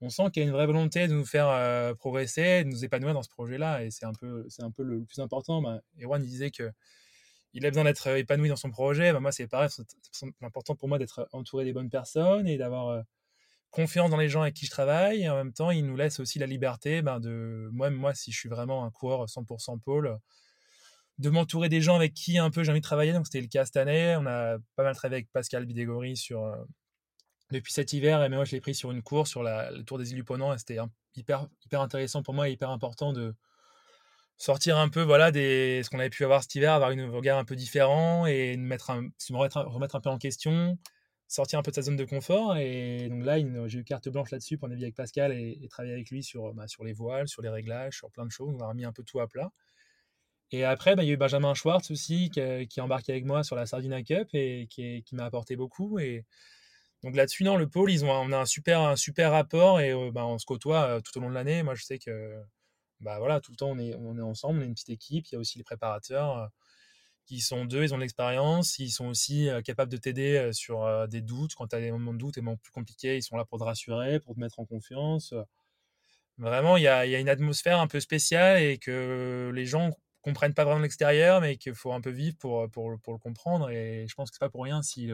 on 0.00 0.08
sent 0.08 0.30
qu'il 0.32 0.42
y 0.42 0.46
a 0.46 0.48
une 0.48 0.54
vraie 0.54 0.66
volonté 0.66 1.08
de 1.08 1.14
nous 1.14 1.26
faire 1.26 1.48
euh, 1.48 1.94
progresser, 1.94 2.64
de 2.64 2.68
nous 2.68 2.84
épanouir 2.84 3.14
dans 3.14 3.22
ce 3.22 3.28
projet-là. 3.28 3.84
Et 3.84 3.90
c'est 3.90 4.06
un 4.06 4.12
peu, 4.12 4.46
un 4.58 4.70
peu 4.70 4.82
le, 4.82 5.04
plus 5.04 5.18
important. 5.18 5.60
Bah, 5.60 5.80
Erwan 6.02 6.22
disait 6.22 6.50
que 6.50 6.70
il 7.52 7.66
a 7.66 7.70
besoin 7.70 7.84
d'être 7.84 8.08
euh, 8.08 8.18
épanoui 8.18 8.48
dans 8.48 8.56
son 8.56 8.70
projet. 8.70 9.12
Bah, 9.12 9.20
moi, 9.20 9.32
c'est 9.32 9.46
pareil. 9.46 9.68
C'est 10.12 10.26
important 10.42 10.76
pour 10.76 10.88
moi 10.88 10.98
d'être 10.98 11.28
entouré 11.32 11.64
des 11.64 11.72
bonnes 11.72 11.90
personnes 11.90 12.46
et 12.46 12.56
d'avoir 12.56 12.88
euh, 12.88 13.02
confiance 13.70 14.10
dans 14.10 14.16
les 14.16 14.28
gens 14.28 14.42
avec 14.42 14.54
qui 14.54 14.66
je 14.66 14.70
travaille. 14.70 15.22
Et 15.22 15.28
en 15.28 15.36
même 15.36 15.52
temps, 15.52 15.70
il 15.70 15.86
nous 15.86 15.96
laisse 15.96 16.20
aussi 16.20 16.38
la 16.38 16.46
liberté 16.46 17.02
bah, 17.02 17.18
de 17.20 17.68
moi, 17.72 17.90
moi, 17.90 18.14
si 18.14 18.32
je 18.32 18.38
suis 18.38 18.48
vraiment 18.48 18.84
un 18.84 18.90
coureur 18.90 19.26
100% 19.26 19.80
pôle, 19.80 20.18
de 21.18 21.30
m'entourer 21.30 21.68
des 21.68 21.80
gens 21.80 21.96
avec 21.96 22.14
qui 22.14 22.38
un 22.38 22.50
peu 22.50 22.64
j'ai 22.64 22.70
envie 22.70 22.80
de 22.80 22.84
travailler. 22.84 23.12
Donc, 23.12 23.26
c'était 23.26 23.40
le 23.40 23.48
cas 23.48 23.64
cette 23.64 23.76
année. 23.76 24.16
On 24.18 24.26
a 24.26 24.58
pas 24.76 24.84
mal 24.84 24.94
travaillé 24.94 25.16
avec 25.16 25.32
Pascal 25.32 25.66
Bidégory 25.66 26.16
sur 26.16 26.54
depuis 27.50 27.72
cet 27.72 27.92
hiver. 27.92 28.22
Et 28.22 28.28
moi, 28.28 28.44
je 28.44 28.52
l'ai 28.52 28.60
pris 28.60 28.74
sur 28.74 28.90
une 28.90 29.02
course, 29.02 29.30
sur 29.30 29.42
la, 29.42 29.70
le 29.70 29.84
Tour 29.84 29.98
des 29.98 30.10
îles 30.10 30.16
du 30.16 30.24
Ponant. 30.24 30.54
Et 30.54 30.58
c'était 30.58 30.78
hyper, 31.16 31.48
hyper 31.64 31.80
intéressant 31.80 32.22
pour 32.22 32.34
moi 32.34 32.48
et 32.48 32.52
hyper 32.52 32.70
important 32.70 33.12
de 33.12 33.34
sortir 34.40 34.78
un 34.78 34.88
peu 34.88 35.02
voilà, 35.02 35.30
des, 35.30 35.82
ce 35.84 35.90
qu'on 35.90 35.98
avait 35.98 36.10
pu 36.10 36.24
avoir 36.24 36.42
cet 36.42 36.54
hiver, 36.54 36.72
avoir 36.72 36.90
un 36.90 37.10
regard 37.10 37.38
un 37.38 37.44
peu 37.44 37.54
différent 37.54 38.26
et 38.26 38.56
mettre 38.56 38.90
un, 38.90 39.10
se 39.18 39.34
remettre, 39.34 39.58
remettre 39.58 39.96
un 39.96 40.00
peu 40.00 40.08
en 40.08 40.16
question, 40.16 40.78
sortir 41.28 41.58
un 41.58 41.62
peu 41.62 41.70
de 41.70 41.76
sa 41.76 41.82
zone 41.82 41.96
de 41.96 42.04
confort. 42.04 42.56
Et 42.56 43.08
donc 43.10 43.22
là, 43.24 43.36
j'ai 43.68 43.78
eu 43.78 43.84
carte 43.84 44.08
blanche 44.08 44.30
là-dessus 44.30 44.56
pour 44.56 44.68
naviguer 44.68 44.86
avec 44.86 44.96
Pascal 44.96 45.32
et, 45.32 45.68
travailler 45.68 45.92
avec 45.92 46.10
lui 46.10 46.22
sur, 46.22 46.54
bah, 46.54 46.66
sur 46.68 46.84
les 46.84 46.94
voiles, 46.94 47.28
sur 47.28 47.42
les 47.42 47.50
réglages, 47.50 47.98
sur 47.98 48.10
plein 48.10 48.24
de 48.24 48.30
choses. 48.30 48.54
On 48.58 48.60
a 48.60 48.68
remis 48.68 48.86
un 48.86 48.92
peu 48.92 49.04
tout 49.04 49.20
à 49.20 49.28
plat. 49.28 49.52
Et 50.52 50.64
après, 50.64 50.96
bah, 50.96 51.02
il 51.04 51.08
y 51.08 51.10
a 51.10 51.14
eu 51.14 51.18
Benjamin 51.18 51.52
Schwartz 51.52 51.90
aussi 51.90 52.30
qui, 52.30 52.40
qui 52.66 52.80
est 52.80 52.82
embarqué 52.82 53.12
avec 53.12 53.26
moi 53.26 53.44
sur 53.44 53.56
la 53.56 53.66
Sardina 53.66 54.02
Cup 54.02 54.28
et 54.32 54.66
qui, 54.70 55.02
qui 55.04 55.14
m'a 55.14 55.26
apporté 55.26 55.54
beaucoup. 55.54 55.98
Et, 55.98 56.24
donc 57.02 57.14
là-dessus, 57.14 57.44
non, 57.44 57.56
le 57.56 57.68
pôle, 57.68 57.90
ils 57.90 58.04
ont, 58.04 58.10
on 58.10 58.32
a 58.32 58.38
un 58.38 58.46
super, 58.46 58.80
un 58.80 58.96
super 58.96 59.32
rapport 59.32 59.80
et 59.80 59.92
euh, 59.92 60.10
bah, 60.10 60.26
on 60.26 60.38
se 60.38 60.46
côtoie 60.46 60.84
euh, 60.84 61.00
tout 61.00 61.16
au 61.18 61.20
long 61.20 61.30
de 61.30 61.34
l'année. 61.34 61.62
Moi, 61.62 61.74
je 61.74 61.84
sais 61.84 61.98
que 61.98 62.42
bah, 63.00 63.18
voilà, 63.18 63.40
tout 63.40 63.52
le 63.52 63.56
temps, 63.56 63.70
on 63.70 63.78
est, 63.78 63.94
on 63.96 64.16
est 64.18 64.22
ensemble, 64.22 64.60
on 64.60 64.62
est 64.62 64.66
une 64.66 64.74
petite 64.74 64.90
équipe. 64.90 65.26
Il 65.28 65.34
y 65.34 65.36
a 65.36 65.38
aussi 65.38 65.58
les 65.58 65.64
préparateurs 65.64 66.38
euh, 66.38 66.46
qui 67.26 67.40
sont 67.40 67.64
deux, 67.64 67.84
ils 67.84 67.94
ont 67.94 67.96
de 67.96 68.02
l'expérience. 68.02 68.78
Ils 68.78 68.90
sont 68.90 69.06
aussi 69.06 69.48
capables 69.64 69.90
de 69.90 69.96
t'aider 69.96 70.50
sur 70.52 71.08
des 71.08 71.20
doutes. 71.20 71.54
Quand 71.54 71.68
tu 71.68 71.76
as 71.76 71.80
des 71.80 71.92
moments 71.92 72.12
de 72.12 72.18
doute, 72.18 72.34
des 72.34 72.40
moments 72.40 72.56
plus 72.56 72.72
compliqués, 72.72 73.16
ils 73.16 73.22
sont 73.22 73.36
là 73.36 73.44
pour 73.44 73.58
te 73.58 73.64
rassurer, 73.64 74.20
pour 74.20 74.34
te 74.34 74.40
mettre 74.40 74.60
en 74.60 74.66
confiance. 74.66 75.34
Vraiment, 76.38 76.76
il 76.76 76.82
y 76.84 76.88
a, 76.88 77.06
y 77.06 77.14
a, 77.14 77.20
une 77.20 77.28
atmosphère 77.28 77.80
un 77.80 77.86
peu 77.86 78.00
spéciale 78.00 78.62
et 78.62 78.78
que 78.78 79.52
les 79.54 79.66
gens 79.66 79.90
comprennent 80.22 80.54
pas 80.54 80.64
vraiment 80.64 80.80
l'extérieur, 80.80 81.40
mais 81.40 81.56
qu'il 81.56 81.74
faut 81.74 81.92
un 81.92 82.00
peu 82.00 82.10
vivre 82.10 82.36
pour, 82.38 82.68
pour, 82.70 82.98
pour, 83.00 83.12
le 83.12 83.18
comprendre. 83.18 83.70
Et 83.70 84.06
je 84.08 84.14
pense 84.14 84.30
que 84.30 84.36
c'est 84.36 84.40
pas 84.40 84.50
pour 84.50 84.64
rien 84.64 84.82
si 84.82 85.10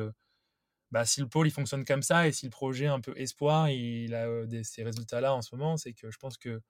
bah, 0.93 1.05
si 1.05 1.21
le 1.21 1.29
pôle 1.29 1.49
il 1.49 1.51
fonctionne 1.51 1.85
comme 1.85 2.03
ça 2.03 2.29
et 2.29 2.33
si 2.33 2.47
le 2.47 2.51
projet 2.51 2.87
un 2.87 3.01
peu 3.01 3.13
espoir 3.19 3.69
il 3.71 4.15
a 4.15 4.29
ces 4.63 4.85
résultats 4.85 5.21
là 5.21 5.35
en 5.35 5.43
ce 5.43 5.55
moment 5.55 5.77
c'est 5.77 5.93
que 5.93 6.11
je 6.11 6.19
pense 6.19 6.37
que 6.37 6.61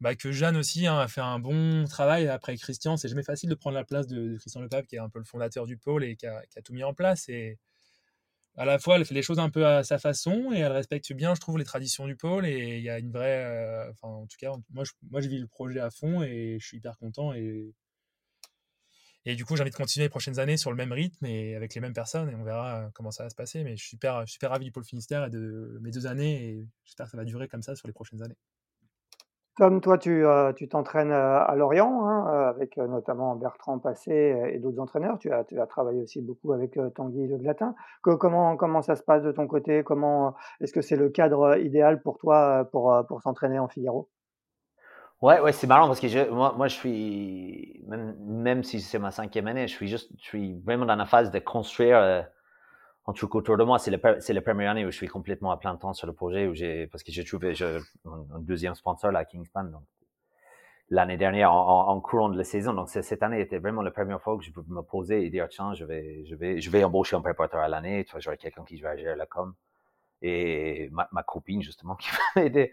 bah, 0.00 0.14
que 0.14 0.32
Jeanne 0.32 0.56
aussi 0.56 0.86
hein, 0.86 0.98
a 0.98 1.08
fait 1.08 1.20
un 1.20 1.38
bon 1.38 1.84
travail 1.84 2.28
après 2.28 2.56
Christian 2.56 2.96
c'est 2.96 3.08
jamais 3.08 3.22
facile 3.22 3.48
de 3.48 3.54
prendre 3.54 3.76
la 3.76 3.84
place 3.84 4.06
de, 4.06 4.36
Christian 4.38 4.60
Lepape 4.60 4.86
qui 4.86 4.96
est 4.96 5.00
un 5.00 5.08
peu 5.08 5.18
le 5.18 5.24
fondateur 5.24 5.66
du 5.66 5.76
pôle 5.76 6.04
et 6.04 6.16
qui 6.16 6.26
a, 6.26 6.42
tout 6.64 6.72
mis 6.74 6.84
en 6.84 6.94
place 6.94 7.28
et 7.28 7.58
à 8.56 8.64
la 8.64 8.78
fois 8.78 8.96
elle 8.96 9.04
fait 9.04 9.14
les 9.14 9.22
choses 9.22 9.38
un 9.38 9.50
peu 9.50 9.66
à 9.66 9.84
sa 9.84 9.98
façon 9.98 10.52
et 10.52 10.58
elle 10.58 10.72
respecte 10.72 11.12
bien 11.12 11.34
je 11.34 11.40
trouve 11.40 11.58
les 11.58 11.64
traditions 11.64 12.06
du 12.06 12.16
pôle 12.16 12.46
et 12.46 12.78
il 12.78 12.82
y 12.82 12.90
a 12.90 12.98
une 12.98 13.10
vraie 13.12 13.88
enfin 13.90 14.08
en 14.08 14.26
tout 14.26 14.36
cas 14.38 14.52
moi 14.70 14.84
je, 14.84 14.92
moi 15.10 15.20
je 15.20 15.28
vis 15.28 15.38
le 15.38 15.46
projet 15.46 15.80
à 15.80 15.90
fond 15.90 16.22
et 16.22 16.58
je 16.60 16.66
suis 16.66 16.78
hyper 16.78 16.96
content 16.98 17.32
et 17.32 17.74
et 19.26 19.36
du 19.36 19.44
coup, 19.44 19.56
j'ai 19.56 19.62
envie 19.62 19.70
de 19.70 19.76
continuer 19.76 20.04
les 20.04 20.10
prochaines 20.10 20.38
années 20.38 20.58
sur 20.58 20.70
le 20.70 20.76
même 20.76 20.92
rythme 20.92 21.24
et 21.24 21.54
avec 21.54 21.74
les 21.74 21.80
mêmes 21.80 21.94
personnes 21.94 22.28
et 22.28 22.34
on 22.34 22.44
verra 22.44 22.84
euh, 22.84 22.90
comment 22.92 23.10
ça 23.10 23.24
va 23.24 23.30
se 23.30 23.34
passer. 23.34 23.64
Mais 23.64 23.76
je 23.76 23.82
suis 23.82 23.90
super, 23.90 24.28
super 24.28 24.50
ravi 24.50 24.66
du 24.66 24.72
pôle 24.72 24.84
Finistère 24.84 25.24
et 25.24 25.30
de 25.30 25.78
mes 25.80 25.90
deux 25.90 26.06
années 26.06 26.44
et 26.44 26.68
j'espère 26.84 27.06
que 27.06 27.12
ça 27.12 27.16
va 27.16 27.24
durer 27.24 27.48
comme 27.48 27.62
ça 27.62 27.74
sur 27.74 27.86
les 27.86 27.94
prochaines 27.94 28.22
années. 28.22 28.36
Tom, 29.56 29.80
toi, 29.80 29.98
tu 29.98 30.26
euh, 30.26 30.52
t'entraînes 30.68 31.12
euh, 31.12 31.38
à 31.40 31.54
Lorient, 31.54 32.06
hein, 32.06 32.48
avec 32.48 32.76
notamment 32.76 33.36
Bertrand 33.36 33.78
Passé 33.78 34.36
et 34.52 34.58
d'autres 34.58 34.80
entraîneurs. 34.80 35.18
Tu 35.18 35.32
as, 35.32 35.44
tu 35.44 35.60
as 35.60 35.66
travaillé 35.66 36.02
aussi 36.02 36.20
beaucoup 36.20 36.52
avec 36.52 36.78
Tanguy 36.94 37.28
Le 37.28 37.38
Glatin. 37.38 37.74
comment, 38.02 38.56
comment 38.56 38.82
ça 38.82 38.96
se 38.96 39.02
passe 39.02 39.22
de 39.22 39.30
ton 39.30 39.46
côté? 39.46 39.84
Comment 39.84 40.34
Est-ce 40.60 40.72
que 40.72 40.80
c'est 40.80 40.96
le 40.96 41.08
cadre 41.08 41.56
idéal 41.58 42.02
pour 42.02 42.18
toi 42.18 42.68
pour, 42.72 42.92
pour 43.06 43.22
s'entraîner 43.22 43.60
en 43.60 43.68
Figaro? 43.68 44.08
Ouais, 45.24 45.40
ouais, 45.40 45.52
c'est 45.52 45.66
marrant 45.66 45.86
parce 45.86 46.00
que 46.00 46.08
je, 46.08 46.28
moi, 46.28 46.52
moi, 46.54 46.68
je 46.68 46.74
suis, 46.74 47.82
même, 47.86 48.14
même 48.20 48.62
si 48.62 48.80
c'est 48.80 48.98
ma 48.98 49.10
cinquième 49.10 49.46
année, 49.46 49.66
je 49.66 49.72
suis 49.72 49.88
juste, 49.88 50.12
je 50.18 50.22
suis 50.22 50.60
vraiment 50.66 50.84
dans 50.84 50.96
la 50.96 51.06
phase 51.06 51.30
de 51.30 51.38
construire 51.38 51.96
euh, 51.96 52.22
un 53.06 53.12
truc 53.12 53.34
autour 53.34 53.56
de 53.56 53.64
moi. 53.64 53.78
C'est 53.78 53.90
la, 53.90 54.20
c'est 54.20 54.32
la 54.32 54.42
première 54.42 54.70
année 54.70 54.84
où 54.84 54.90
je 54.90 54.96
suis 54.96 55.08
complètement 55.08 55.50
à 55.50 55.56
plein 55.56 55.76
temps 55.76 55.92
sur 55.92 56.06
le 56.06 56.12
projet, 56.12 56.46
où 56.46 56.54
j'ai, 56.54 56.86
parce 56.88 57.02
que 57.02 57.12
j'ai 57.12 57.24
trouvé 57.24 57.54
je, 57.54 57.80
un, 58.06 58.38
deuxième 58.40 58.74
sponsor, 58.74 59.12
la 59.12 59.24
Kingspan, 59.24 59.64
donc 59.64 59.82
l'année 60.90 61.16
dernière 61.16 61.52
en, 61.52 61.88
en, 61.88 62.00
courant 62.00 62.28
de 62.28 62.36
la 62.38 62.44
saison. 62.44 62.74
Donc 62.74 62.88
cette 62.88 63.22
année 63.22 63.40
était 63.40 63.58
vraiment 63.58 63.82
la 63.82 63.90
première 63.90 64.20
fois 64.20 64.36
que 64.38 64.44
je 64.44 64.50
pouvais 64.50 64.72
me 64.72 64.82
poser 64.82 65.24
et 65.24 65.30
dire 65.30 65.48
tiens, 65.48 65.74
je 65.74 65.84
vais, 65.84 66.24
je 66.26 66.34
vais, 66.34 66.60
je 66.60 66.70
vais 66.70 66.84
embaucher 66.84 67.16
un 67.16 67.20
préparateur 67.20 67.60
à 67.60 67.68
l'année. 67.68 68.06
J'aurai 68.18 68.36
quelqu'un 68.36 68.64
qui 68.64 68.80
va 68.80 68.96
gérer 68.96 69.16
la 69.16 69.26
com 69.26 69.54
et 70.24 70.88
ma, 70.90 71.08
ma 71.12 71.22
copine 71.22 71.62
justement 71.62 71.94
qui 71.96 72.08
m'a 72.34 72.42
aidé, 72.42 72.72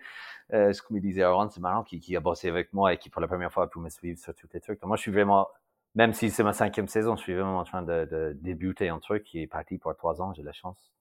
euh, 0.54 0.74
ce 0.74 0.82
que 0.82 0.94
me 0.94 1.00
disait 1.00 1.24
Aaron, 1.24 1.50
c'est 1.50 1.60
marrant, 1.60 1.84
qui, 1.84 2.00
qui, 2.00 2.16
a 2.16 2.20
bossé 2.20 2.50
avec 2.50 2.74
moi 2.74 2.94
et 2.94 2.98
qui 2.98 3.10
pour 3.10 3.22
la 3.22 3.28
première 3.28 3.52
fois 3.52 3.66
a 3.66 3.68
pu 3.68 3.80
me 3.80 3.90
suivre 3.90 4.20
sur 4.20 4.34
tous 4.34 4.48
les 4.54 4.62
trucs. 4.62 4.82
Moi 4.84 4.98
je 4.98 5.02
suis 5.02 5.12
vraiment, 5.12 5.48
même 5.96 6.14
si 6.14 6.30
c'est 6.30 6.44
ma 6.44 6.54
cinquième 6.54 6.88
saison, 6.88 7.16
je 7.16 7.22
suis 7.22 7.34
vraiment 7.34 7.60
en 7.60 7.64
train 7.64 7.82
de, 7.82 8.38
débuter 8.42 8.90
un 8.90 9.00
truc 9.00 9.24
qui 9.24 9.42
est 9.42 9.48
parti 9.48 9.78
pour 9.78 9.96
trois 9.96 10.22
ans. 10.22 10.34
J'ai 10.34 10.44
la 10.44 10.54
chance 10.54 10.92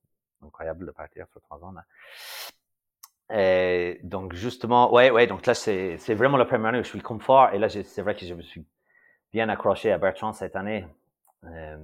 incroyable 0.44 0.86
de 0.86 0.90
partir 0.90 1.26
sur 1.28 1.40
trois 1.42 1.62
ans 1.64 1.74
donc 4.02 4.34
justement, 4.34 4.92
ouais, 4.92 5.10
ouais, 5.10 5.28
donc 5.28 5.46
là 5.46 5.54
c'est 5.54 6.14
vraiment 6.14 6.36
la 6.36 6.44
première 6.44 6.70
année 6.70 6.80
où 6.80 6.84
je 6.84 6.88
suis 6.88 7.00
confort 7.00 7.50
et 7.52 7.58
là 7.58 7.68
c'est 7.68 8.02
vrai 8.02 8.16
que 8.16 8.26
je 8.26 8.34
me 8.34 8.42
suis 8.42 8.64
bien 9.32 9.48
accroché 9.48 9.92
à 9.92 9.98
Bertrand 9.98 10.32
cette 10.32 10.56
année. 10.56 10.86
Euh, 11.44 11.78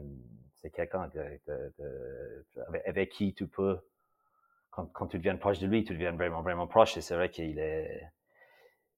c'est 0.55 0.71
quelqu'un 0.71 1.09
avec 2.85 3.11
qui 3.11 3.33
tu 3.33 3.47
peux 3.47 3.79
quand, 4.71 4.87
quand 4.93 5.07
tu 5.07 5.19
deviens 5.19 5.37
proche 5.37 5.59
de 5.59 5.67
lui, 5.67 5.85
tu 5.85 5.95
deviens 5.95 6.13
vraiment, 6.13 6.43
vraiment 6.43 6.67
proche. 6.67 6.97
Et 6.97 7.01
c'est 7.01 7.15
vrai 7.15 7.31
qu'il 7.31 7.59
est, 7.59 8.03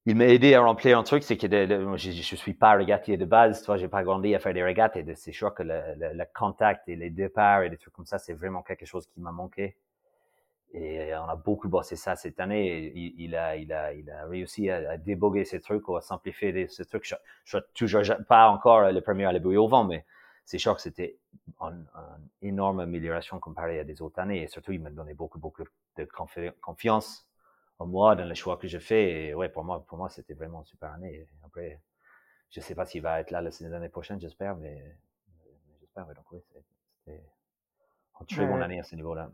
il 0.09 0.17
m'a 0.17 0.25
aidé 0.25 0.55
à 0.55 0.63
remplir 0.63 0.99
un 0.99 1.03
truc, 1.03 1.23
c'est 1.23 1.37
que 1.37 1.47
je, 1.47 2.11
je 2.11 2.35
suis 2.35 2.55
pas 2.55 2.73
régatier 2.73 3.19
de 3.19 3.27
base, 3.27 3.63
toi, 3.63 3.77
j'ai 3.77 3.89
pas 3.89 4.03
grandi 4.03 4.35
à 4.35 4.39
faire 4.39 4.55
des 4.55 4.63
régates 4.63 4.97
et 4.97 5.05
c'est 5.15 5.33
sûr 5.33 5.53
que 5.53 5.63
le, 5.63 6.25
contact 6.35 6.89
et 6.89 6.97
les 6.97 7.11
départs 7.11 7.65
et 7.65 7.69
des 7.69 7.77
trucs 7.77 7.93
comme 7.93 8.07
ça, 8.07 8.19
c'est 8.19 8.33
vraiment 8.33 8.63
quelque 8.63 8.87
chose 8.87 9.07
qui 9.07 9.21
m'a 9.21 9.33
manqué. 9.33 9.77
Et 10.73 11.15
on 11.15 11.29
a 11.29 11.37
beaucoup 11.37 11.69
bossé 11.69 11.95
ça 11.95 12.17
cette 12.17 12.41
année. 12.41 12.91
Il, 12.95 13.21
il, 13.21 13.35
a, 13.35 14.27
réussi 14.27 14.71
à, 14.71 14.97
déboguer 14.97 15.45
ces 15.45 15.61
trucs 15.61 15.87
ou 15.89 15.97
à 15.97 16.01
simplifier 16.01 16.69
ces 16.69 16.87
trucs. 16.87 17.05
Je, 17.05 17.15
je 17.45 17.59
suis 17.59 17.67
toujours 17.75 18.03
pas 18.27 18.49
encore 18.49 18.91
le 18.91 19.01
premier 19.03 19.27
à 19.27 19.33
le 19.33 19.59
au 19.59 19.69
vent, 19.69 19.85
mais 19.85 20.07
c'est 20.47 20.59
sûr 20.59 20.75
que 20.75 20.81
c'était 20.81 21.19
une, 21.61 21.87
énorme 22.41 22.81
amélioration 22.81 23.39
comparée 23.41 23.79
à 23.79 23.85
des 23.85 24.01
autres 24.01 24.21
années. 24.21 24.45
Et 24.45 24.49
surtout, 24.49 24.73
il 24.73 24.81
m'a 24.81 24.89
donné 24.89 25.13
beaucoup, 25.13 25.39
beaucoup 25.39 25.65
de 25.99 26.09
confiance 26.63 27.28
en 27.79 27.87
moi, 27.87 28.17
dans 28.17 28.25
les 28.25 28.35
choix 28.35 28.57
que 28.57 28.69
je 28.69 28.79
fais. 28.79 29.29
Et 29.29 29.35
ouais, 29.35 29.49
pour 29.49 29.65
moi, 29.65 29.85
pour 29.87 29.99
moi, 29.99 30.09
c'était 30.09 30.35
vraiment 30.35 30.61
une 30.61 30.67
super 30.67 30.93
année. 30.93 31.27
après, 31.45 31.81
je 32.51 32.61
sais 32.61 32.75
pas 32.75 32.87
s'il 32.87 33.03
va 33.03 33.21
être 33.21 33.31
là 33.31 33.43
l'année 33.43 33.89
prochaine, 33.89 34.21
j'espère, 34.21 34.57
mais, 34.57 34.83
j'espère. 35.81 36.07
donc 36.07 36.33
oui, 36.33 36.41
c'était 36.49 37.23
une 38.21 38.27
très 38.27 38.47
bonne 38.47 38.63
année 38.63 38.81
à 38.81 38.85
ce 38.85 38.95
niveau-là. 38.97 39.31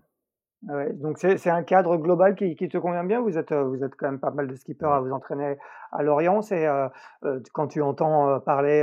Ah 0.67 0.89
donc 0.95 1.19
c'est 1.19 1.51
un 1.51 1.63
cadre 1.63 1.99
global 1.99 2.35
qui, 2.35 2.57
qui, 2.57 2.69
te 2.69 2.79
convient 2.79 3.05
bien? 3.05 3.21
Vous 3.21 3.37
êtes, 3.37 3.53
euh, 3.53 3.65
vous 3.65 3.85
êtes 3.85 3.95
quand 3.97 4.07
même 4.07 4.19
pas 4.19 4.31
mal 4.31 4.49
de 4.49 4.55
skippers 4.55 4.89
à 4.89 5.01
vous 5.01 5.13
entraîner 5.13 5.59
à 5.93 6.03
Lorient. 6.03 6.41
C'est 6.41 6.67
euh, 6.67 6.89
euh, 7.25 7.41
quand 7.53 7.69
tu 7.69 7.83
entends 7.83 8.41
parler 8.41 8.83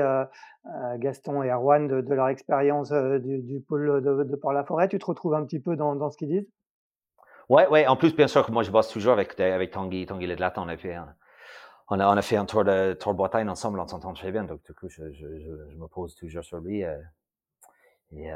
Gaston 0.98 1.42
et 1.42 1.50
Arwan 1.50 1.88
de, 1.88 2.14
leur 2.14 2.28
expérience 2.28 2.92
du, 2.92 3.62
pôle 3.68 4.04
de, 4.04 4.24
de 4.24 4.36
Port-la-Forêt, 4.36 4.90
tu 4.90 5.00
te 5.00 5.06
retrouves 5.06 5.34
un 5.34 5.44
petit 5.44 5.60
peu 5.60 5.76
dans, 5.76 5.96
dans 5.96 6.12
ce 6.12 6.18
qu'ils 6.18 6.30
disent? 6.30 6.50
Ouais, 7.52 7.68
ouais. 7.68 7.86
En 7.86 7.98
plus, 7.98 8.16
bien 8.16 8.30
sûr 8.30 8.46
que 8.46 8.52
moi, 8.54 8.64
je 8.64 8.72
bosse 8.72 8.88
toujours 8.88 9.12
avec, 9.12 9.38
avec 9.38 9.72
Tanguy, 9.72 10.06
Tanguy 10.06 10.26
Ledlat. 10.26 10.54
On 10.56 10.70
a 10.70 10.78
fait 10.78 10.98
on 11.90 12.00
a, 12.00 12.08
on 12.08 12.16
a 12.16 12.22
fait 12.22 12.38
un 12.38 12.46
tour 12.46 12.64
de, 12.64 12.94
tour 12.94 13.12
de 13.12 13.18
Bretagne 13.18 13.50
ensemble. 13.50 13.78
On 13.82 13.88
s'entend 13.88 14.14
très 14.14 14.32
bien. 14.32 14.46
Donc, 14.46 14.64
du 14.64 14.74
coup, 14.74 14.88
je, 14.88 15.12
je, 15.12 15.28
je, 15.38 15.76
me 15.76 15.86
pose 15.88 16.16
toujours 16.16 16.46
sur 16.46 16.60
lui. 16.60 16.84
et 18.14 18.32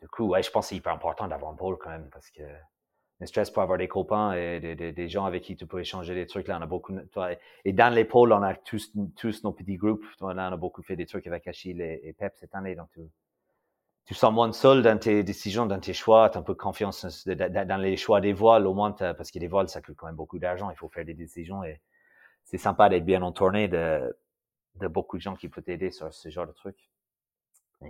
du 0.00 0.08
coup, 0.08 0.26
ouais, 0.26 0.42
je 0.42 0.50
pense 0.50 0.66
que 0.66 0.68
c'est 0.70 0.76
hyper 0.76 0.92
important 0.92 1.28
d'avoir 1.28 1.52
un 1.52 1.54
pôle 1.54 1.78
quand 1.78 1.90
même 1.90 2.08
parce 2.12 2.28
que 2.30 2.42
ne 3.20 3.26
stress 3.26 3.48
pas 3.48 3.62
avoir 3.62 3.78
des 3.78 3.86
copains 3.86 4.32
et 4.32 4.58
des, 4.58 4.92
des, 4.92 5.08
gens 5.08 5.24
avec 5.24 5.44
qui 5.44 5.54
tu 5.54 5.64
peux 5.68 5.78
échanger 5.78 6.16
des 6.16 6.26
trucs. 6.26 6.48
Là, 6.48 6.58
on 6.58 6.62
a 6.62 6.66
beaucoup. 6.66 6.96
Et 7.64 7.72
dans 7.72 7.94
les 7.94 8.04
pôles, 8.04 8.32
on 8.32 8.42
a 8.42 8.56
tous, 8.56 8.92
tous 9.14 9.44
nos 9.44 9.52
petits 9.52 9.76
groupes. 9.76 10.04
Là, 10.20 10.48
on 10.50 10.52
a 10.52 10.56
beaucoup 10.56 10.82
fait 10.82 10.96
des 10.96 11.06
trucs 11.06 11.28
avec 11.28 11.46
Achille 11.46 11.80
et, 11.80 12.12
Pep 12.18 12.34
cette 12.40 12.56
année. 12.56 12.74
Donc, 12.74 12.88
tu, 12.92 13.02
tu 14.08 14.14
sens 14.14 14.32
moins 14.32 14.50
seul 14.54 14.80
dans 14.80 14.98
tes 14.98 15.22
décisions, 15.22 15.66
dans 15.66 15.78
tes 15.78 15.92
choix. 15.92 16.30
Tu 16.30 16.38
as 16.38 16.40
un 16.40 16.42
peu 16.42 16.54
confiance 16.54 17.26
dans 17.26 17.76
les 17.82 17.98
choix 17.98 18.22
des 18.22 18.32
voiles, 18.32 18.66
au 18.66 18.72
moins, 18.72 18.90
parce 18.92 19.30
que 19.30 19.38
les 19.38 19.48
voiles, 19.48 19.68
ça 19.68 19.82
coûte 19.82 19.96
quand 19.98 20.06
même 20.06 20.16
beaucoup 20.16 20.38
d'argent. 20.38 20.70
Il 20.70 20.76
faut 20.76 20.88
faire 20.88 21.04
des 21.04 21.12
décisions 21.12 21.62
et 21.62 21.82
c'est 22.42 22.56
sympa 22.56 22.88
d'être 22.88 23.04
bien 23.04 23.20
entouré 23.20 23.68
de, 23.68 24.16
beaucoup 24.88 25.18
de 25.18 25.22
gens 25.22 25.36
qui 25.36 25.50
peuvent 25.50 25.62
t'aider 25.62 25.90
sur 25.90 26.10
ce 26.10 26.30
genre 26.30 26.46
de 26.46 26.52
trucs. 26.52 26.88
Euh, 27.82 27.86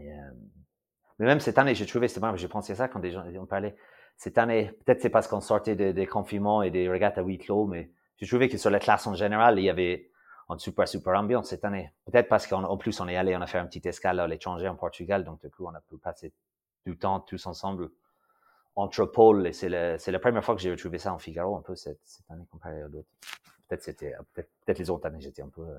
mais 1.20 1.26
même 1.26 1.38
cette 1.38 1.56
année, 1.56 1.76
j'ai 1.76 1.86
trouvé, 1.86 2.08
c'est 2.08 2.18
bon, 2.18 2.34
j'ai 2.34 2.48
pensé 2.48 2.74
ça 2.74 2.88
quand 2.88 2.98
des 2.98 3.12
gens 3.12 3.24
ont 3.24 3.46
parlé. 3.46 3.76
Cette 4.16 4.38
année, 4.38 4.72
peut-être 4.84 5.00
c'est 5.00 5.10
parce 5.10 5.28
qu'on 5.28 5.40
sortait 5.40 5.76
des 5.76 6.06
confinements 6.06 6.62
et 6.64 6.72
des 6.72 6.88
regattes 6.88 7.18
à 7.18 7.22
huis 7.22 7.38
clos, 7.38 7.68
mais 7.68 7.92
j'ai 8.16 8.26
trouvé 8.26 8.48
que 8.48 8.58
sur 8.58 8.70
la 8.70 8.80
classe 8.80 9.06
en 9.06 9.14
général, 9.14 9.60
il 9.60 9.66
y 9.66 9.70
avait 9.70 10.10
une 10.54 10.58
super, 10.58 10.88
super 10.88 11.14
ambiance 11.14 11.48
cette 11.48 11.64
année. 11.64 11.92
Peut-être 12.06 12.28
parce 12.28 12.46
qu'en 12.46 12.76
plus, 12.76 13.00
on 13.00 13.08
est 13.08 13.16
allé, 13.16 13.36
on 13.36 13.40
a 13.40 13.46
fait 13.46 13.58
un 13.58 13.66
petit 13.66 13.86
escale 13.86 14.20
à 14.20 14.26
l'étranger 14.26 14.68
en 14.68 14.76
Portugal, 14.76 15.24
donc 15.24 15.40
du 15.40 15.50
coup, 15.50 15.66
on 15.66 15.74
a 15.74 15.80
pu 15.80 15.98
passer 15.98 16.32
du 16.86 16.96
temps 16.96 17.20
tous 17.20 17.46
ensemble 17.46 17.90
entre 18.76 19.04
pôles. 19.04 19.46
Et 19.46 19.52
c'est 19.52 19.68
la 19.68 20.18
première 20.18 20.44
fois 20.44 20.54
que 20.54 20.60
j'ai 20.60 20.70
retrouvé 20.70 20.98
ça 20.98 21.12
en 21.12 21.18
Figaro 21.18 21.56
un 21.56 21.62
peu 21.62 21.76
cette, 21.76 22.00
cette 22.04 22.30
année 22.30 22.46
comparé 22.50 22.80
à 22.80 22.88
d'autres. 22.88 23.08
Peut-être 23.68 23.82
c'était, 23.82 24.14
peut-être 24.32 24.78
les 24.78 24.88
autres 24.88 25.06
années, 25.06 25.20
j'étais 25.20 25.42
un 25.42 25.50
peu 25.50 25.62
euh, 25.62 25.78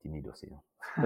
timide 0.00 0.28
aussi. 0.28 0.48
Hein. 0.52 0.60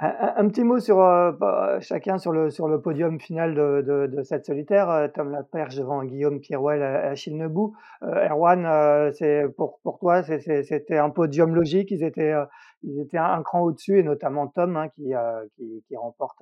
un, 0.00 0.48
petit 0.48 0.64
mot 0.64 0.80
sur 0.80 1.00
euh, 1.00 1.32
bah, 1.32 1.78
chacun 1.80 2.18
sur 2.18 2.32
le, 2.32 2.50
sur 2.50 2.68
le 2.68 2.80
podium 2.80 3.20
final 3.20 3.54
de, 3.54 4.06
de, 4.06 4.22
cette 4.22 4.46
solitaire. 4.46 4.90
Euh, 4.90 5.08
Tom 5.08 5.30
Laperche 5.30 5.76
devant 5.76 6.02
Guillaume 6.04 6.40
Pierrewell 6.40 6.80
et 6.80 6.84
Achille 6.84 7.36
Nebou. 7.36 7.74
Euh, 8.02 8.28
Erwan, 8.28 9.12
c'est 9.12 9.44
pour, 9.56 9.78
pour 9.82 9.98
toi, 9.98 10.22
c'était 10.22 10.98
un 10.98 11.10
podium 11.10 11.54
logique. 11.54 11.90
Ils 11.90 12.04
étaient, 12.04 12.34
ils 12.82 13.00
étaient 13.00 13.18
un, 13.18 13.42
cran 13.42 13.60
au-dessus, 13.60 13.98
et 13.98 14.02
notamment 14.02 14.48
Tom 14.48 14.76
hein, 14.76 14.88
qui, 14.88 15.12
qui, 15.56 15.84
qui, 15.86 15.96
remporte 15.96 16.40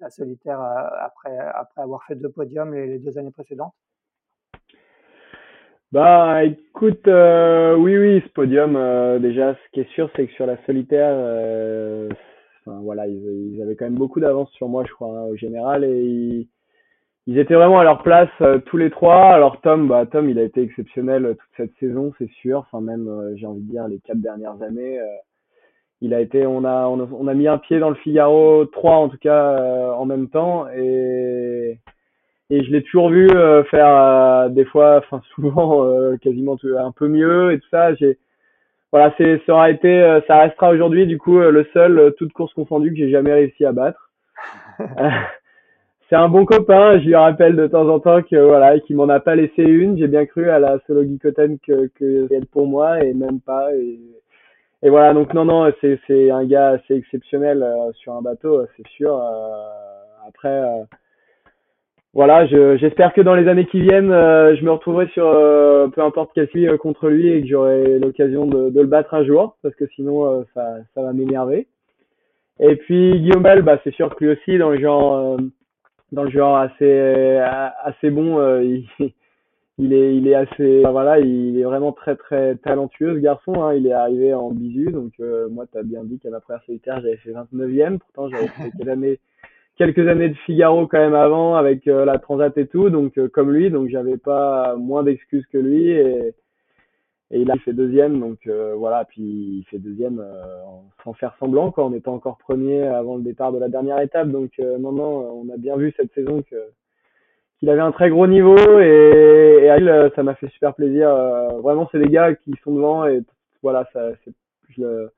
la, 0.00 0.10
solitaire 0.10 0.60
après, 0.60 1.36
après 1.38 1.82
avoir 1.82 2.04
fait 2.04 2.16
deux 2.16 2.30
podiums 2.30 2.74
les 2.74 2.98
deux 2.98 3.18
années 3.18 3.30
précédentes. 3.30 3.74
Bah, 5.92 6.42
écoute, 6.44 7.06
euh, 7.06 7.76
oui, 7.76 7.98
oui, 7.98 8.22
ce 8.24 8.32
podium, 8.32 8.76
euh, 8.76 9.18
déjà, 9.18 9.54
ce 9.54 9.70
qui 9.72 9.80
est 9.80 9.90
sûr, 9.90 10.08
c'est 10.16 10.26
que 10.26 10.32
sur 10.32 10.46
la 10.46 10.56
solitaire, 10.64 11.10
euh, 11.12 12.08
enfin, 12.64 12.80
voilà, 12.80 13.06
ils, 13.06 13.60
avaient 13.60 13.76
quand 13.76 13.84
même 13.84 13.96
beaucoup 13.98 14.18
d'avance 14.18 14.50
sur 14.52 14.68
moi, 14.70 14.84
je 14.88 14.92
crois, 14.94 15.10
hein, 15.10 15.24
au 15.24 15.36
général, 15.36 15.84
et 15.84 16.48
ils, 17.26 17.38
étaient 17.38 17.54
vraiment 17.54 17.78
à 17.78 17.84
leur 17.84 18.02
place 18.02 18.30
tous 18.66 18.78
les 18.78 18.88
trois. 18.90 19.34
Alors 19.34 19.60
Tom, 19.60 19.86
bah, 19.86 20.06
Tom, 20.06 20.30
il 20.30 20.38
a 20.38 20.44
été 20.44 20.62
exceptionnel 20.62 21.36
toute 21.38 21.56
cette 21.58 21.74
saison, 21.78 22.14
c'est 22.18 22.30
sûr. 22.40 22.60
Enfin, 22.60 22.80
même, 22.80 23.34
j'ai 23.36 23.46
envie 23.46 23.60
de 23.60 23.70
dire, 23.70 23.86
les 23.86 23.98
quatre 23.98 24.20
dernières 24.20 24.62
années, 24.62 24.98
il 26.00 26.14
a 26.14 26.20
été, 26.20 26.46
on 26.46 26.64
a, 26.64 26.86
on 26.86 27.00
a, 27.00 27.08
on 27.12 27.28
a 27.28 27.34
mis 27.34 27.48
un 27.48 27.58
pied 27.58 27.78
dans 27.80 27.90
le 27.90 27.96
Figaro, 27.96 28.64
trois 28.64 28.96
en 28.96 29.10
tout 29.10 29.18
cas, 29.18 29.92
en 29.92 30.06
même 30.06 30.30
temps, 30.30 30.68
et 30.70 31.80
et 32.52 32.62
je 32.64 32.70
l'ai 32.70 32.82
toujours 32.82 33.08
vu 33.08 33.30
euh, 33.30 33.64
faire 33.64 33.88
euh, 33.88 34.48
des 34.50 34.66
fois, 34.66 34.98
enfin 34.98 35.22
souvent, 35.34 35.86
euh, 35.86 36.18
quasiment 36.18 36.58
un 36.78 36.92
peu 36.92 37.08
mieux 37.08 37.52
et 37.52 37.58
tout 37.58 37.68
ça. 37.70 37.94
J'ai 37.94 38.18
voilà, 38.92 39.14
c'est 39.16 39.40
ça 39.46 39.54
aura 39.54 39.70
été, 39.70 40.20
ça 40.26 40.40
restera 40.40 40.68
aujourd'hui 40.68 41.06
du 41.06 41.16
coup 41.16 41.38
le 41.38 41.66
seul 41.72 42.12
toute 42.18 42.34
course 42.34 42.52
confondue 42.52 42.90
que 42.90 42.98
j'ai 42.98 43.10
jamais 43.10 43.32
réussi 43.32 43.64
à 43.64 43.72
battre. 43.72 44.10
c'est 46.10 46.14
un 46.16 46.28
bon 46.28 46.44
copain, 46.44 46.98
je 47.00 47.06
lui 47.06 47.14
rappelle 47.14 47.56
de 47.56 47.66
temps 47.66 47.88
en 47.88 48.00
temps 48.00 48.20
que 48.20 48.36
voilà, 48.36 48.78
qu'il 48.80 48.96
m'en 48.96 49.08
a 49.08 49.18
pas 49.18 49.34
laissé 49.34 49.62
une. 49.62 49.96
J'ai 49.96 50.08
bien 50.08 50.26
cru 50.26 50.50
à 50.50 50.58
la 50.58 50.78
solo 50.86 51.04
Gicoten 51.04 51.58
que 51.66 51.88
que 51.98 52.26
c'est 52.28 52.50
pour 52.50 52.66
moi 52.66 53.02
et 53.02 53.14
même 53.14 53.40
pas. 53.40 53.74
Et, 53.74 53.98
et 54.82 54.90
voilà, 54.90 55.14
donc 55.14 55.32
non 55.32 55.46
non, 55.46 55.72
c'est 55.80 55.98
c'est 56.06 56.30
un 56.30 56.44
gars 56.44 56.72
assez 56.72 56.94
exceptionnel 56.94 57.66
sur 57.94 58.12
un 58.12 58.20
bateau, 58.20 58.66
c'est 58.76 58.86
sûr. 58.88 59.18
après 60.28 60.62
voilà, 62.14 62.46
j'espère 62.46 63.14
que 63.14 63.22
dans 63.22 63.34
les 63.34 63.48
années 63.48 63.64
qui 63.64 63.80
viennent, 63.80 64.12
euh, 64.12 64.54
je 64.54 64.62
me 64.64 64.70
retrouverai 64.70 65.06
sur 65.08 65.26
euh, 65.26 65.88
peu 65.88 66.02
importe 66.02 66.30
quel 66.34 66.46
fille 66.48 66.68
euh, 66.68 66.76
contre 66.76 67.08
lui 67.08 67.28
et 67.28 67.40
que 67.40 67.48
j'aurai 67.48 67.98
l'occasion 67.98 68.44
de, 68.44 68.68
de, 68.68 68.80
le 68.82 68.86
battre 68.86 69.14
un 69.14 69.24
jour, 69.24 69.56
parce 69.62 69.74
que 69.76 69.86
sinon 69.94 70.44
ça, 70.52 70.76
ça 70.94 71.02
va 71.02 71.14
m'énerver. 71.14 71.68
Et 72.60 72.76
puis 72.76 73.18
Guillaume 73.18 73.42
Bell, 73.42 73.62
bah, 73.62 73.80
c'est 73.82 73.94
sûr 73.94 74.14
que 74.14 74.24
lui 74.24 74.32
aussi 74.32 74.58
dans 74.58 74.68
le 74.68 74.78
genre, 74.78 75.38
dans 76.12 76.24
le 76.24 76.30
genre 76.30 76.58
assez 76.58 77.38
assez 77.82 78.10
bon, 78.10 78.38
il, 78.62 78.86
il, 79.78 79.94
est 79.94 80.14
il 80.14 80.28
est 80.28 80.34
assez, 80.34 80.82
voilà, 80.82 81.18
il 81.18 81.58
est 81.58 81.64
vraiment 81.64 81.92
très 81.92 82.16
très 82.16 82.56
talentueux 82.56 83.14
ce 83.14 83.20
garçon. 83.20 83.54
Hein, 83.64 83.72
il 83.74 83.86
est 83.86 83.92
arrivé 83.92 84.34
en 84.34 84.50
bisu, 84.50 84.92
donc 84.92 85.12
moi 85.50 85.64
t'as 85.72 85.82
bien 85.82 86.04
dit 86.04 86.18
qu'à 86.18 86.28
ma 86.28 86.40
première 86.40 86.62
solitaire 86.64 87.00
j'avais 87.00 87.16
fait 87.16 87.32
29e, 87.32 88.00
pourtant 88.00 88.28
j'avais 88.28 88.48
fait 88.48 88.70
quelle 88.78 88.90
année 88.90 89.18
quelques 89.76 90.06
années 90.06 90.28
de 90.28 90.34
Figaro 90.46 90.86
quand 90.86 90.98
même 90.98 91.14
avant 91.14 91.54
avec 91.54 91.86
euh, 91.88 92.04
la 92.04 92.18
Transat 92.18 92.56
et 92.58 92.66
tout, 92.66 92.90
donc 92.90 93.18
euh, 93.18 93.28
comme 93.28 93.52
lui, 93.52 93.70
donc 93.70 93.88
j'avais 93.88 94.18
pas 94.18 94.76
moins 94.76 95.02
d'excuses 95.02 95.46
que 95.46 95.58
lui 95.58 95.90
et, 95.90 96.34
et 97.30 97.40
il 97.40 97.50
a 97.50 97.56
fait 97.56 97.72
deuxième, 97.72 98.20
donc 98.20 98.38
euh, 98.46 98.74
voilà, 98.76 99.04
puis 99.06 99.22
il 99.22 99.64
fait 99.70 99.78
deuxième 99.78 100.22
sans 101.02 101.14
faire 101.14 101.34
semblant 101.38 101.70
quoi, 101.70 101.86
on 101.86 101.94
était 101.94 102.08
encore 102.08 102.36
premier 102.38 102.82
avant 102.82 103.16
le 103.16 103.22
départ 103.22 103.52
de 103.52 103.58
la 103.58 103.68
dernière 103.68 104.00
étape, 104.00 104.28
donc 104.28 104.50
non 104.58 104.92
non, 104.92 105.42
on 105.42 105.52
a 105.52 105.56
bien 105.56 105.76
vu 105.76 105.94
cette 105.96 106.12
saison 106.12 106.42
que 106.42 106.56
qu'il 107.58 107.70
avait 107.70 107.80
un 107.80 107.92
très 107.92 108.10
gros 108.10 108.26
niveau 108.26 108.56
et, 108.80 109.60
et 109.62 109.70
à 109.70 109.78
il, 109.78 110.12
ça 110.14 110.22
m'a 110.22 110.34
fait 110.34 110.48
super 110.48 110.74
plaisir. 110.74 111.08
vraiment, 111.62 111.88
c'est 111.90 112.00
des 112.00 112.10
gars 112.10 112.34
qui 112.34 112.52
sont 112.64 112.74
devant 112.74 113.06
et 113.06 113.22
voilà, 113.62 113.88
ça, 113.92 114.10
je 114.70 114.82
le, 114.82 115.10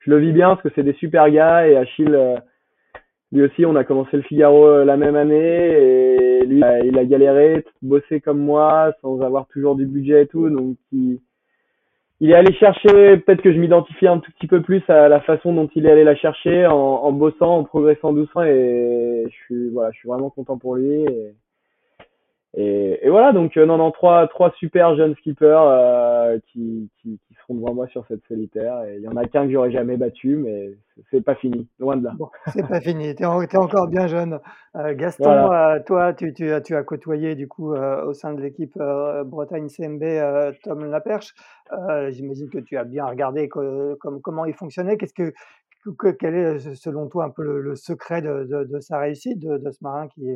je 0.00 0.10
le 0.10 0.18
vis 0.18 0.32
bien 0.32 0.48
parce 0.48 0.62
que 0.62 0.70
c'est 0.74 0.82
des 0.82 0.94
super 0.94 1.30
gars 1.30 1.68
et 1.68 1.76
Achille 1.76 2.40
lui 3.32 3.42
aussi, 3.42 3.64
on 3.64 3.76
a 3.76 3.84
commencé 3.84 4.16
le 4.16 4.22
Figaro 4.22 4.66
euh, 4.66 4.84
la 4.84 4.96
même 4.96 5.14
année 5.14 5.36
et 5.38 6.44
lui, 6.46 6.62
il 6.84 6.98
a 6.98 7.04
galéré, 7.04 7.64
bossé 7.80 8.20
comme 8.20 8.40
moi, 8.40 8.92
sans 9.00 9.20
avoir 9.20 9.46
toujours 9.46 9.76
du 9.76 9.86
budget 9.86 10.22
et 10.22 10.26
tout. 10.26 10.50
Donc, 10.50 10.76
il, 10.92 11.20
est 12.20 12.34
allé 12.34 12.52
chercher, 12.54 13.18
peut-être 13.18 13.40
que 13.40 13.52
je 13.52 13.58
m'identifie 13.58 14.08
un 14.08 14.18
tout 14.18 14.32
petit 14.32 14.48
peu 14.48 14.62
plus 14.62 14.82
à 14.88 15.08
la 15.08 15.20
façon 15.20 15.52
dont 15.52 15.68
il 15.74 15.86
est 15.86 15.92
allé 15.92 16.02
la 16.04 16.16
chercher 16.16 16.66
en, 16.66 17.12
bossant, 17.12 17.58
en 17.58 17.64
progressant 17.64 18.12
doucement 18.12 18.42
et 18.42 19.26
je 19.28 19.34
suis, 19.44 19.70
voilà, 19.70 19.90
je 19.92 19.98
suis 19.98 20.08
vraiment 20.08 20.30
content 20.30 20.58
pour 20.58 20.74
lui. 20.74 21.06
Et, 22.56 23.08
voilà, 23.08 23.32
donc 23.32 23.56
euh, 23.56 23.64
non, 23.64 23.76
non, 23.76 23.92
trois, 23.92 24.26
trois 24.26 24.52
super 24.58 24.96
jeunes 24.96 25.14
skippers 25.16 25.62
euh, 25.62 26.38
qui, 26.52 26.90
seront 27.50 27.60
devant 27.60 27.74
moi 27.74 27.86
sur 27.88 28.06
cette 28.06 28.24
solitaire. 28.26 28.84
Et 28.84 28.96
il 28.96 29.02
y 29.02 29.08
en 29.08 29.16
a 29.16 29.24
qu'un 29.26 29.46
que 29.46 29.52
j'aurais 29.52 29.70
jamais 29.70 29.96
battu, 29.96 30.36
mais 30.36 30.70
c'est 31.10 31.20
pas 31.20 31.34
fini, 31.34 31.68
loin 31.78 31.96
de 31.96 32.04
là. 32.04 32.12
Bon, 32.16 32.28
c'est 32.52 32.66
pas 32.66 32.80
fini, 32.80 33.14
tu 33.14 33.22
es, 33.22 33.26
encore 33.26 33.88
bien 33.88 34.06
jeune. 34.06 34.40
Euh, 34.76 34.94
Gaston, 34.94 35.52
euh, 35.52 35.80
toi, 35.84 36.12
tu, 36.12 36.32
tu, 36.32 36.50
tu, 36.64 36.74
as 36.74 36.82
côtoyé 36.82 37.34
du 37.34 37.48
coup 37.48 37.74
au 37.74 38.12
sein 38.12 38.34
de 38.34 38.40
l'équipe 38.40 38.78
Bretagne 39.26 39.68
CMB 39.68 40.04
Tom 40.62 40.84
Laperche. 40.84 41.34
J'imagine 42.10 42.50
que 42.50 42.58
tu 42.58 42.76
as 42.76 42.84
bien 42.84 43.06
regardé 43.06 43.48
comme, 43.48 44.20
comment 44.22 44.44
il 44.44 44.54
fonctionnait. 44.54 44.96
Qu'est-ce 44.96 45.14
que, 45.14 45.32
quel 46.18 46.34
est 46.34 46.74
selon 46.74 47.08
toi 47.08 47.24
un 47.24 47.30
peu 47.30 47.42
le, 47.42 47.74
secret 47.76 48.22
de, 48.22 48.44
de, 48.44 48.64
de, 48.64 48.80
sa 48.80 48.98
réussite, 48.98 49.38
de, 49.38 49.58
de 49.58 49.70
ce 49.70 49.78
marin 49.82 50.08
qui 50.08 50.26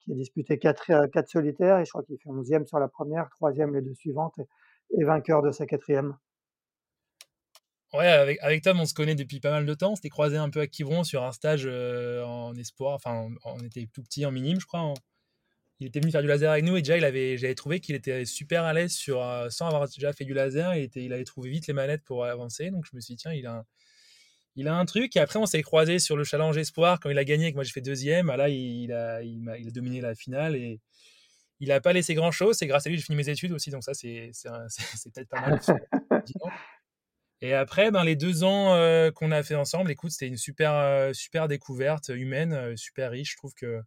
qui 0.00 0.12
a 0.12 0.14
disputé 0.14 0.58
4, 0.58 0.90
euh, 0.90 1.06
quatre 1.08 1.28
solitaires? 1.28 1.78
Et 1.78 1.84
je 1.84 1.90
crois 1.90 2.02
qu'il 2.02 2.18
fait 2.18 2.28
11e 2.28 2.66
sur 2.66 2.78
la 2.78 2.88
première, 2.88 3.28
3e 3.40 3.72
les 3.72 3.82
deux 3.82 3.94
suivantes 3.94 4.38
et, 4.96 5.04
vainqueur 5.04 5.42
de 5.42 5.50
sa 5.50 5.66
quatrième. 5.66 6.16
Ouais, 7.92 8.06
avec, 8.06 8.38
avec, 8.40 8.62
Tom, 8.62 8.78
on 8.78 8.86
se 8.86 8.94
connaît 8.94 9.16
depuis 9.16 9.40
pas 9.40 9.50
mal 9.50 9.66
de 9.66 9.74
temps. 9.74 9.92
On 9.92 9.96
s'était 9.96 10.10
croisé 10.10 10.36
un 10.36 10.48
peu 10.48 10.60
à 10.60 10.66
Quiberon 10.68 11.02
sur 11.02 11.24
un 11.24 11.32
stage 11.32 11.64
euh, 11.66 12.22
en 12.24 12.54
espoir. 12.54 12.94
Enfin, 12.94 13.28
on, 13.44 13.58
était 13.58 13.88
tout 13.92 14.02
petit 14.02 14.24
en 14.24 14.30
minime, 14.30 14.60
je 14.60 14.66
crois. 14.66 14.94
Il 15.80 15.88
était 15.88 15.98
venu 15.98 16.12
faire 16.12 16.22
du 16.22 16.28
laser 16.28 16.50
avec 16.52 16.64
nous 16.64 16.76
et 16.76 16.82
déjà, 16.82 16.98
il 16.98 17.04
avait, 17.04 17.36
j'avais 17.36 17.54
trouvé 17.54 17.80
qu'il 17.80 17.96
était 17.96 18.24
super 18.24 18.64
à 18.64 18.72
l'aise 18.74 18.92
sur, 18.92 19.22
euh, 19.22 19.48
sans 19.50 19.66
avoir 19.66 19.88
déjà 19.88 20.12
fait 20.12 20.24
du 20.24 20.34
laser. 20.34 20.76
Il, 20.76 20.82
était, 20.84 21.02
il 21.02 21.12
avait 21.12 21.24
trouvé 21.24 21.50
vite 21.50 21.66
les 21.66 21.72
manettes 21.72 22.04
pour 22.04 22.24
avancer. 22.24 22.70
Donc, 22.70 22.84
je 22.84 22.94
me 22.94 23.00
suis 23.00 23.14
dit, 23.14 23.22
tiens, 23.22 23.32
il 23.32 23.46
a 23.46 23.54
un, 23.54 23.64
il 24.54 24.68
a 24.68 24.76
un 24.76 24.84
truc. 24.84 25.16
Et 25.16 25.20
après, 25.20 25.40
on 25.40 25.46
s'est 25.46 25.62
croisé 25.62 25.98
sur 25.98 26.16
le 26.16 26.22
challenge 26.22 26.56
espoir 26.58 27.00
quand 27.00 27.10
il 27.10 27.18
a 27.18 27.24
gagné 27.24 27.46
et 27.46 27.50
que 27.50 27.56
moi 27.56 27.64
j'ai 27.64 27.72
fait 27.72 27.80
deuxième. 27.80 28.30
Ah, 28.30 28.36
là, 28.36 28.48
il 28.48 28.92
a, 28.92 29.22
il, 29.22 29.48
a, 29.48 29.70
dominé 29.70 30.00
la 30.00 30.14
finale 30.14 30.54
et 30.54 30.80
il 31.58 31.68
n'a 31.68 31.80
pas 31.80 31.92
laissé 31.92 32.14
grand 32.14 32.30
chose. 32.30 32.56
C'est 32.56 32.68
grâce 32.68 32.86
à 32.86 32.90
lui 32.90 32.96
que 32.96 33.00
j'ai 33.00 33.06
fini 33.06 33.16
mes 33.16 33.28
études 33.28 33.52
aussi. 33.52 33.70
Donc, 33.70 33.82
ça, 33.82 33.94
c'est 33.94 34.30
peut-être 35.12 35.28
pas 35.28 35.40
mal. 35.40 35.60
et 37.42 37.54
après, 37.54 37.90
ben, 37.90 38.04
les 38.04 38.16
deux 38.16 38.44
ans 38.44 38.74
euh, 38.74 39.10
qu'on 39.10 39.32
a 39.32 39.42
fait 39.42 39.54
ensemble, 39.54 39.90
écoute, 39.90 40.10
c'était 40.10 40.28
une 40.28 40.36
super, 40.36 40.74
euh, 40.74 41.12
super 41.14 41.48
découverte 41.48 42.08
humaine, 42.08 42.52
euh, 42.52 42.76
super 42.76 43.10
riche. 43.10 43.32
Je 43.32 43.36
trouve 43.36 43.54
que 43.54 43.80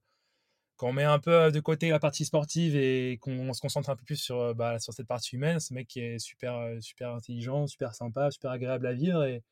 quand 0.77 0.89
on 0.89 0.93
met 0.93 1.03
un 1.03 1.19
peu 1.19 1.51
de 1.51 1.59
côté 1.59 1.89
la 1.89 1.99
partie 1.99 2.25
sportive 2.25 2.75
et 2.75 3.19
qu'on 3.21 3.53
se 3.53 3.61
concentre 3.61 3.89
un 3.89 3.95
peu 3.95 4.05
plus 4.05 4.17
sur, 4.17 4.55
bah, 4.55 4.79
sur 4.79 4.93
cette 4.93 5.07
partie 5.07 5.35
humaine, 5.35 5.59
ce 5.59 5.73
mec 5.73 5.95
est 5.97 6.19
super, 6.19 6.69
super 6.81 7.11
intelligent, 7.11 7.67
super 7.67 7.95
sympa, 7.95 8.31
super 8.31 8.51
agréable 8.51 8.87
à 8.87 8.93
vivre. 8.93 9.23
Et, 9.25 9.43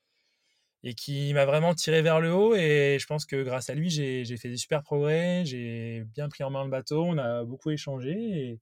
et 0.84 0.94
qui 0.96 1.34
m'a 1.34 1.46
vraiment 1.46 1.76
tiré 1.76 2.02
vers 2.02 2.20
le 2.20 2.34
haut. 2.34 2.56
Et 2.56 2.98
je 3.00 3.06
pense 3.08 3.26
que 3.26 3.44
grâce 3.44 3.70
à 3.70 3.76
lui, 3.76 3.90
j'ai 3.90 4.38
fait 4.38 4.50
des 4.50 4.58
super 4.58 4.84
progrès, 4.84 5.44
j'ai 5.46 6.04
bien 6.16 6.30
pris 6.30 6.44
en 6.44 6.50
main 6.50 6.64
le 6.64 6.70
bateau, 6.70 7.04
on 7.06 7.18
a 7.18 7.44
beaucoup 7.44 7.72
échangé. 7.72 8.60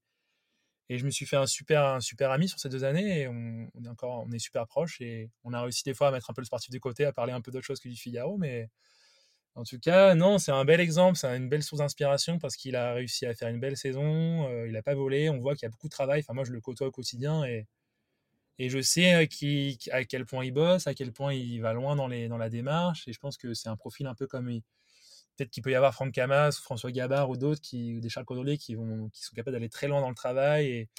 Et 0.89 0.97
je 0.97 1.05
me 1.05 1.11
suis 1.11 1.27
fait 1.27 1.35
un 1.35 1.45
super, 1.45 1.85
un 1.85 1.99
super 1.99 2.31
ami 2.31 2.49
sur 2.49 2.59
ces 2.59 2.67
deux 2.67 2.83
années. 2.83 3.21
Et 3.21 3.27
on, 3.27 3.69
est 3.83 3.87
encore, 3.87 4.25
on 4.27 4.31
est 4.31 4.39
super 4.39 4.65
proches. 4.65 4.99
Et 5.01 5.29
on 5.43 5.53
a 5.53 5.61
réussi 5.61 5.83
des 5.83 5.93
fois 5.93 6.07
à 6.07 6.11
mettre 6.11 6.31
un 6.31 6.33
peu 6.33 6.41
le 6.41 6.45
sportif 6.45 6.71
de 6.71 6.79
côté, 6.79 7.05
à 7.05 7.13
parler 7.13 7.31
un 7.31 7.41
peu 7.41 7.51
d'autre 7.51 7.65
chose 7.65 7.79
que 7.79 7.89
du 7.89 7.95
Figaro. 7.95 8.37
Mais 8.37 8.69
en 9.53 9.63
tout 9.63 9.79
cas, 9.79 10.15
non, 10.15 10.39
c'est 10.39 10.51
un 10.51 10.65
bel 10.65 10.79
exemple, 10.79 11.17
c'est 11.17 11.27
une 11.27 11.47
belle 11.47 11.61
source 11.61 11.79
d'inspiration 11.79 12.39
parce 12.39 12.55
qu'il 12.55 12.75
a 12.75 12.93
réussi 12.93 13.27
à 13.27 13.35
faire 13.35 13.49
une 13.49 13.59
belle 13.59 13.77
saison. 13.77 14.47
Euh, 14.49 14.67
il 14.67 14.73
n'a 14.73 14.81
pas 14.81 14.95
volé. 14.95 15.29
On 15.29 15.39
voit 15.39 15.53
qu'il 15.53 15.63
y 15.63 15.67
a 15.67 15.69
beaucoup 15.69 15.87
de 15.87 15.91
travail. 15.91 16.21
Enfin, 16.21 16.33
moi, 16.33 16.43
je 16.43 16.51
le 16.51 16.61
côtoie 16.61 16.87
au 16.87 16.91
quotidien 16.91 17.43
et, 17.45 17.67
et 18.57 18.69
je 18.69 18.81
sais 18.81 19.13
euh, 19.13 19.75
à 19.91 20.03
quel 20.05 20.25
point 20.25 20.43
il 20.43 20.51
bosse, 20.51 20.87
à 20.87 20.95
quel 20.95 21.13
point 21.13 21.33
il 21.33 21.61
va 21.61 21.73
loin 21.73 21.95
dans, 21.95 22.07
les, 22.07 22.27
dans 22.27 22.37
la 22.37 22.49
démarche. 22.49 23.07
Et 23.07 23.13
je 23.13 23.19
pense 23.19 23.37
que 23.37 23.53
c'est 23.53 23.69
un 23.69 23.77
profil 23.77 24.07
un 24.07 24.15
peu 24.15 24.25
comme 24.25 24.49
peut-être 25.39 25.51
qu'il 25.51 25.63
peut 25.63 25.71
y 25.71 25.75
avoir 25.75 25.93
Franck 25.93 26.11
Camas, 26.11 26.51
François 26.61 26.91
Gabard 26.91 27.29
ou 27.29 27.37
d'autres, 27.37 27.61
qui, 27.61 27.95
ou 27.95 28.01
des 28.01 28.09
Charles 28.09 28.25
Cordolier 28.25 28.57
qui, 28.57 28.73
sont 28.73 29.35
capables 29.35 29.53
d'aller 29.53 29.69
très 29.69 29.87
loin 29.87 30.01
dans 30.01 30.09
le 30.09 30.15
travail 30.15 30.67
et, 30.67 30.89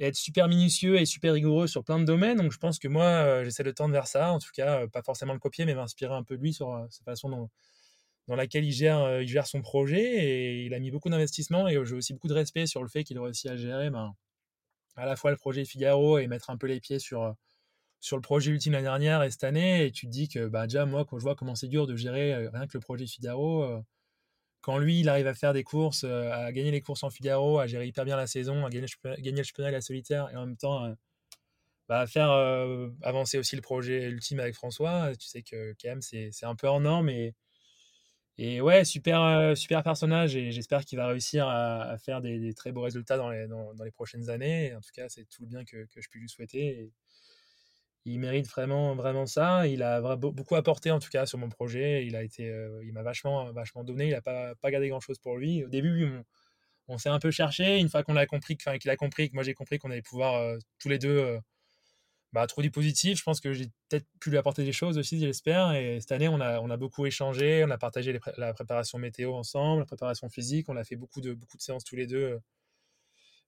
être 0.00 0.16
super 0.16 0.48
minutieux 0.48 0.96
et 0.96 1.06
super 1.06 1.34
rigoureux 1.34 1.68
sur 1.68 1.84
plein 1.84 2.00
de 2.00 2.04
domaines. 2.04 2.38
Donc 2.38 2.50
je 2.50 2.58
pense 2.58 2.80
que 2.80 2.88
moi, 2.88 3.04
euh, 3.04 3.44
j'essaie 3.44 3.62
de 3.62 3.70
tendre 3.70 3.92
vers 3.92 4.08
ça. 4.08 4.32
En 4.32 4.40
tout 4.40 4.50
cas, 4.52 4.80
euh, 4.80 4.86
pas 4.88 5.02
forcément 5.02 5.34
le 5.34 5.38
copier, 5.38 5.66
mais 5.66 5.74
m'inspirer 5.76 6.12
un 6.12 6.24
peu 6.24 6.36
de 6.36 6.42
lui 6.42 6.52
sur 6.52 6.74
euh, 6.74 6.84
sa 6.90 7.04
façon 7.04 7.48
dans 8.26 8.34
laquelle 8.34 8.64
il 8.64 8.72
gère, 8.72 9.46
son 9.46 9.62
projet. 9.62 10.02
Et 10.02 10.64
il 10.64 10.74
a 10.74 10.80
mis 10.80 10.90
beaucoup 10.90 11.10
d'investissement 11.10 11.68
et 11.68 11.74
j'ai 11.84 11.94
aussi 11.94 12.12
beaucoup 12.12 12.26
de 12.26 12.34
respect 12.34 12.66
sur 12.66 12.82
le 12.82 12.88
fait 12.88 13.04
qu'il 13.04 13.20
réussit 13.20 13.48
à 13.48 13.56
gérer 13.56 13.88
ben, 13.90 14.12
à 14.96 15.06
la 15.06 15.14
fois 15.14 15.30
le 15.30 15.36
projet 15.36 15.64
Figaro 15.64 16.18
et 16.18 16.26
mettre 16.26 16.50
un 16.50 16.56
peu 16.56 16.66
les 16.66 16.80
pieds 16.80 16.98
sur, 16.98 17.36
sur 18.04 18.18
le 18.18 18.20
projet 18.20 18.50
ultime 18.50 18.74
l'année 18.74 18.84
dernière 18.84 19.22
et 19.22 19.30
cette 19.30 19.44
année. 19.44 19.86
Et 19.86 19.90
tu 19.90 20.04
te 20.06 20.10
dis 20.10 20.28
que 20.28 20.46
bah, 20.46 20.66
déjà, 20.66 20.84
moi, 20.84 21.06
quand 21.06 21.18
je 21.18 21.22
vois 21.22 21.34
comment 21.34 21.54
c'est 21.54 21.68
dur 21.68 21.86
de 21.86 21.96
gérer 21.96 22.48
rien 22.48 22.66
que 22.66 22.74
le 22.74 22.80
projet 22.80 23.06
Figaro, 23.06 23.66
quand 24.60 24.76
lui, 24.76 25.00
il 25.00 25.08
arrive 25.08 25.26
à 25.26 25.32
faire 25.32 25.54
des 25.54 25.64
courses, 25.64 26.04
à 26.04 26.52
gagner 26.52 26.70
les 26.70 26.82
courses 26.82 27.02
en 27.02 27.08
Figaro, 27.08 27.58
à 27.58 27.66
gérer 27.66 27.86
hyper 27.86 28.04
bien 28.04 28.16
la 28.16 28.26
saison, 28.26 28.66
à 28.66 28.68
gagner, 28.68 28.82
le 28.82 29.42
championnat 29.42 29.70
et 29.70 29.72
la 29.72 29.80
solitaire, 29.80 30.28
et 30.30 30.36
en 30.36 30.44
même 30.44 30.56
temps 30.58 30.94
bah, 31.88 32.00
à 32.00 32.06
faire 32.06 32.30
avancer 33.02 33.38
aussi 33.38 33.56
le 33.56 33.62
projet 33.62 34.10
ultime 34.10 34.38
avec 34.38 34.54
François, 34.54 35.16
tu 35.16 35.26
sais 35.26 35.42
que 35.42 35.74
quand 35.80 35.88
même, 35.88 36.02
c'est 36.02 36.30
un 36.42 36.56
peu 36.56 36.68
en 36.68 36.80
norme. 36.80 37.08
Et, 37.08 37.34
et 38.36 38.60
ouais, 38.60 38.84
super, 38.84 39.56
super 39.56 39.82
personnage, 39.82 40.36
et 40.36 40.52
j'espère 40.52 40.84
qu'il 40.84 40.98
va 40.98 41.06
réussir 41.06 41.48
à, 41.48 41.96
faire 41.96 42.20
des, 42.20 42.52
très 42.52 42.70
beaux 42.70 42.82
résultats 42.82 43.16
dans 43.16 43.30
les, 43.30 43.46
dans, 43.48 43.72
les 43.82 43.92
prochaines 43.92 44.28
années. 44.28 44.74
en 44.74 44.80
tout 44.82 44.92
cas, 44.92 45.08
c'est 45.08 45.24
tout 45.24 45.42
le 45.42 45.48
bien 45.48 45.64
que, 45.64 45.86
que 45.86 46.02
je 46.02 46.08
puis 46.10 46.20
lui 46.20 46.28
souhaiter 46.28 46.92
il 48.04 48.18
mérite 48.20 48.48
vraiment, 48.48 48.94
vraiment 48.94 49.26
ça. 49.26 49.66
Il 49.66 49.82
a 49.82 50.16
beaucoup 50.16 50.56
apporté 50.56 50.90
en 50.90 50.98
tout 50.98 51.08
cas 51.08 51.26
sur 51.26 51.38
mon 51.38 51.48
projet. 51.48 52.06
Il 52.06 52.16
a 52.16 52.22
été, 52.22 52.50
euh, 52.50 52.82
il 52.84 52.92
m'a 52.92 53.02
vachement, 53.02 53.50
vachement 53.52 53.84
donné. 53.84 54.06
Il 54.06 54.10
n'a 54.12 54.20
pas, 54.20 54.54
pas 54.56 54.70
gardé 54.70 54.88
grand 54.88 55.00
chose 55.00 55.18
pour 55.18 55.36
lui. 55.36 55.64
Au 55.64 55.68
début, 55.68 56.22
on, 56.88 56.98
s'est 56.98 57.08
un 57.08 57.18
peu 57.18 57.30
cherché. 57.30 57.78
Une 57.78 57.88
fois 57.88 58.02
qu'on 58.02 58.16
a 58.16 58.26
compris, 58.26 58.56
qu'il 58.56 58.90
a 58.90 58.96
compris 58.96 59.30
que 59.30 59.34
moi 59.34 59.42
j'ai 59.42 59.54
compris 59.54 59.78
qu'on 59.78 59.90
allait 59.90 60.02
pouvoir 60.02 60.34
euh, 60.34 60.58
tous 60.78 60.90
les 60.90 60.98
deux 60.98 61.16
euh, 61.18 61.40
bah, 62.32 62.46
trouver 62.46 62.66
du 62.68 62.70
positif. 62.70 63.18
Je 63.18 63.22
pense 63.22 63.40
que 63.40 63.54
j'ai 63.54 63.68
peut-être 63.88 64.06
pu 64.20 64.30
lui 64.30 64.38
apporter 64.38 64.64
des 64.64 64.72
choses 64.72 64.98
aussi, 64.98 65.18
j'espère. 65.20 65.72
Et 65.72 66.00
cette 66.00 66.12
année, 66.12 66.28
on 66.28 66.40
a, 66.40 66.60
on 66.60 66.70
a 66.70 66.76
beaucoup 66.76 67.06
échangé. 67.06 67.64
On 67.64 67.70
a 67.70 67.78
partagé 67.78 68.18
la 68.36 68.52
préparation 68.54 68.98
météo 68.98 69.34
ensemble, 69.34 69.80
la 69.80 69.86
préparation 69.86 70.28
physique. 70.28 70.68
On 70.68 70.76
a 70.76 70.84
fait 70.84 70.96
beaucoup 70.96 71.22
de, 71.22 71.32
beaucoup 71.34 71.56
de 71.56 71.62
séances 71.62 71.84
tous 71.84 71.96
les 71.96 72.06
deux 72.06 72.38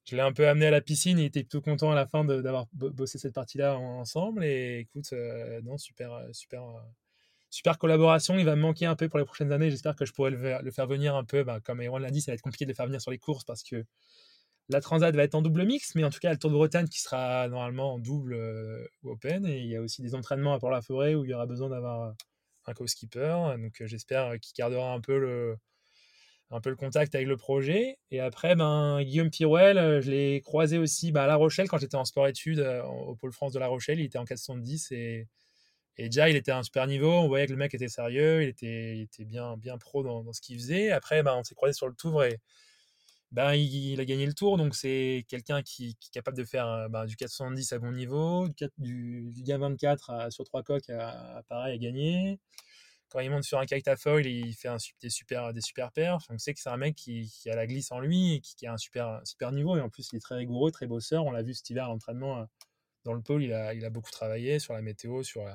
je 0.07 0.15
l'ai 0.15 0.23
un 0.23 0.33
peu 0.33 0.49
amené 0.49 0.67
à 0.67 0.71
la 0.71 0.81
piscine. 0.81 1.19
Il 1.19 1.25
était 1.25 1.43
plutôt 1.43 1.61
content 1.61 1.91
à 1.91 1.95
la 1.95 2.07
fin 2.07 2.25
d'avoir 2.25 2.67
bossé 2.73 3.19
cette 3.19 3.35
partie-là 3.35 3.77
ensemble. 3.77 4.45
Et 4.45 4.81
écoute, 4.81 5.13
euh, 5.13 5.61
non, 5.63 5.79
super, 5.79 6.13
euh, 6.13 6.29
super, 6.33 6.63
euh, 6.63 6.81
super 7.51 7.77
collaboration. 7.77 8.39
Il 8.39 8.45
va 8.45 8.55
me 8.55 8.63
manquer 8.63 8.87
un 8.87 8.95
peu 8.95 9.09
pour 9.09 9.19
les 9.19 9.25
prochaines 9.25 9.51
années. 9.51 9.69
J'espère 9.69 9.97
que 9.97 10.07
je 10.07 10.13
pourrai 10.13 10.31
le, 10.31 10.71
faire 10.71 10.87
venir 10.87 11.17
un 11.17 11.25
peu. 11.25 11.43
Bah, 11.43 11.59
comme 11.61 11.83
Erwan 11.83 12.01
l'a 12.01 12.11
dit, 12.11 12.21
ça 12.21 12.31
va 12.31 12.35
être 12.35 12.43
compliqué 12.43 12.65
de 12.65 12.71
le 12.71 12.75
faire 12.77 12.87
venir 12.87 13.01
sur 13.01 13.11
les 13.11 13.19
courses 13.19 13.45
parce 13.45 13.65
que 13.65 13.85
la 14.69 14.81
Transat 14.81 15.15
va 15.15 15.25
être 15.25 15.35
en 15.35 15.43
double 15.43 15.65
mix, 15.65 15.95
mais 15.97 16.05
en 16.05 16.11
tout 16.11 16.19
cas, 16.21 16.31
le 16.31 16.39
Tour 16.39 16.51
de 16.51 16.57
Bretagne 16.57 16.89
qui 16.89 17.01
sera 17.01 17.49
normalement 17.49 17.95
en 17.95 17.99
double 17.99 18.89
open. 19.03 19.45
Et 19.47 19.59
il 19.59 19.67
y 19.67 19.77
a 19.77 19.81
aussi 19.81 20.03
des 20.03 20.15
entraînements 20.15 20.55
à 20.55 20.61
Port-la-Forêt 20.61 21.17
où 21.17 21.25
il 21.25 21.31
y 21.31 21.35
aura 21.35 21.47
besoin 21.47 21.69
d'avoir 21.69 22.15
un 22.67 22.75
co-skipper. 22.75 23.57
Donc 23.59 23.83
j'espère 23.87 24.39
qu'il 24.41 24.55
gardera 24.57 24.93
un 24.93 25.01
peu 25.01 25.19
le 25.19 25.57
un 26.51 26.61
peu 26.61 26.71
le 26.71 26.77
contact 26.77 27.15
avec 27.15 27.27
le 27.27 27.37
projet. 27.37 27.99
Et 28.11 28.21
après, 28.21 28.55
ben, 28.55 29.03
Guillaume 29.03 29.31
Pirouel, 29.31 29.79
euh, 29.79 30.01
je 30.01 30.11
l'ai 30.11 30.41
croisé 30.41 30.79
aussi 30.79 31.13
bah, 31.13 31.25
à 31.25 31.27
La 31.27 31.37
Rochelle 31.37 31.69
quand 31.69 31.79
j'étais 31.79 31.97
en 31.97 32.05
sport-études 32.05 32.61
euh, 32.61 32.83
au 32.85 33.17
Pôle 33.17 33.33
France 33.33 33.53
de 33.53 33.59
La 33.59 33.67
Rochelle. 33.67 33.99
Il 33.99 34.05
était 34.05 34.19
en 34.19 34.25
410 34.25 34.93
et, 34.93 35.27
et 35.99 36.05
déjà, 36.05 36.29
il 36.31 36.37
était 36.37 36.53
à 36.53 36.59
un 36.59 36.63
super 36.63 36.87
niveau. 36.87 37.11
On 37.11 37.29
voyait 37.29 37.47
que 37.47 37.53
le 37.53 37.59
mec 37.59 37.75
était 37.75 37.89
sérieux, 37.89 38.43
il 38.43 38.49
était, 38.49 39.01
était 39.01 39.25
bien, 39.25 39.57
bien 39.57 39.79
pro 39.79 40.03
dans, 40.03 40.33
ce 40.33 40.41
qu'il 40.41 40.57
faisait. 40.59 40.91
Après, 40.93 41.23
ben, 41.23 41.35
on 41.37 41.45
s'est 41.45 41.55
croisé 41.55 41.75
sur 41.75 41.89
le 41.89 41.95
tour 41.95 42.23
et 42.25 42.39
ben, 43.33 43.55
il, 43.55 44.01
a 44.01 44.05
gagné 44.05 44.27
le 44.27 44.35
tour. 44.35 44.57
Donc, 44.57 44.77
c'est 44.77 45.25
quelqu'un 45.29 45.63
qui, 45.63 45.97
est 46.01 46.11
capable 46.13 46.37
de 46.37 46.45
faire 46.45 46.89
ben, 46.91 47.07
du 47.07 47.17
470 47.17 47.73
à 47.73 47.79
bon 47.81 47.93
niveau, 47.93 48.49
du, 48.79 49.33
du, 49.33 49.45
24 49.45 50.11
à, 50.11 50.31
sur 50.31 50.45
trois 50.45 50.63
coques 50.63 50.91
à, 50.91 51.43
pareil 51.49 51.75
à 51.75 51.79
gagner 51.79 52.39
quand 53.11 53.21
il 53.21 53.31
monte 53.31 53.45
sur 53.45 53.59
un 53.59 53.97
foil, 53.97 54.27
il 54.27 54.55
fait 54.55 54.69
des, 55.01 55.11
super, 55.11 55.53
des 55.53 55.61
super 55.61 55.93
perfs. 55.93 56.27
On 56.29 56.39
sait 56.39 56.55
que 56.55 56.61
c'est 56.61 56.71
un 56.71 56.77
mec 56.77 56.97
qui, 56.97 57.31
a 57.47 57.55
la 57.55 57.67
glisse 57.67 57.93
en 57.93 58.01
lui 58.01 58.35
et 58.35 58.41
qui, 58.41 58.67
a 58.67 58.73
un 58.73 58.77
super, 58.77 59.21
super 59.25 59.53
niveau. 59.53 59.77
Et 59.77 59.81
en 59.81 59.89
plus, 59.89 60.09
il 60.13 60.17
est 60.17 60.21
très 60.21 60.37
rigoureux, 60.37 60.71
très 60.71 60.87
bosseur. 60.87 61.25
On 61.25 61.31
l'a 61.31 61.43
vu 61.43 61.55
cet 61.55 61.71
hiver 61.71 61.85
à 61.85 61.89
l'entraînement 61.89 62.41
euh, 62.41 62.45
dans 63.05 63.13
le 63.13 63.23
pôle. 63.23 63.43
Il 63.43 63.53
a, 63.53 63.75
il 63.75 63.85
a 63.85 63.91
beaucoup 63.91 64.11
travaillé 64.11 64.59
sur 64.59 64.75
la 64.75 64.83
météo, 64.83 65.23
sur, 65.23 65.47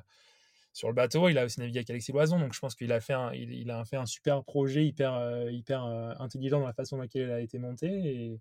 sur 0.73 0.87
le 0.87 0.93
bateau. 0.93 1.29
Il 1.29 1.37
a 1.37 1.45
aussi 1.45 1.59
navigué 1.59 1.79
avec 1.79 1.89
Alexis 1.89 2.11
Loison. 2.11 2.39
Donc, 2.39 2.53
je 2.53 2.59
pense 2.59 2.75
qu'il 2.75 2.91
a, 2.91 3.01
fait 3.01 3.13
un, 3.13 3.33
il, 3.33 3.69
a 3.69 3.83
fait 3.85 3.97
un 3.97 4.05
super 4.05 4.43
projet 4.43 4.85
hyper, 4.85 5.13
euh, 5.13 5.51
hyper 5.51 5.85
euh, 5.85 6.13
intelligent 6.19 6.59
dans 6.59 6.67
la 6.67 6.73
façon 6.73 6.97
dans 6.97 7.03
laquelle 7.03 7.23
il 7.23 7.31
a 7.31 7.39
été 7.41 7.59
monté. 7.59 7.87
Et 7.87 8.39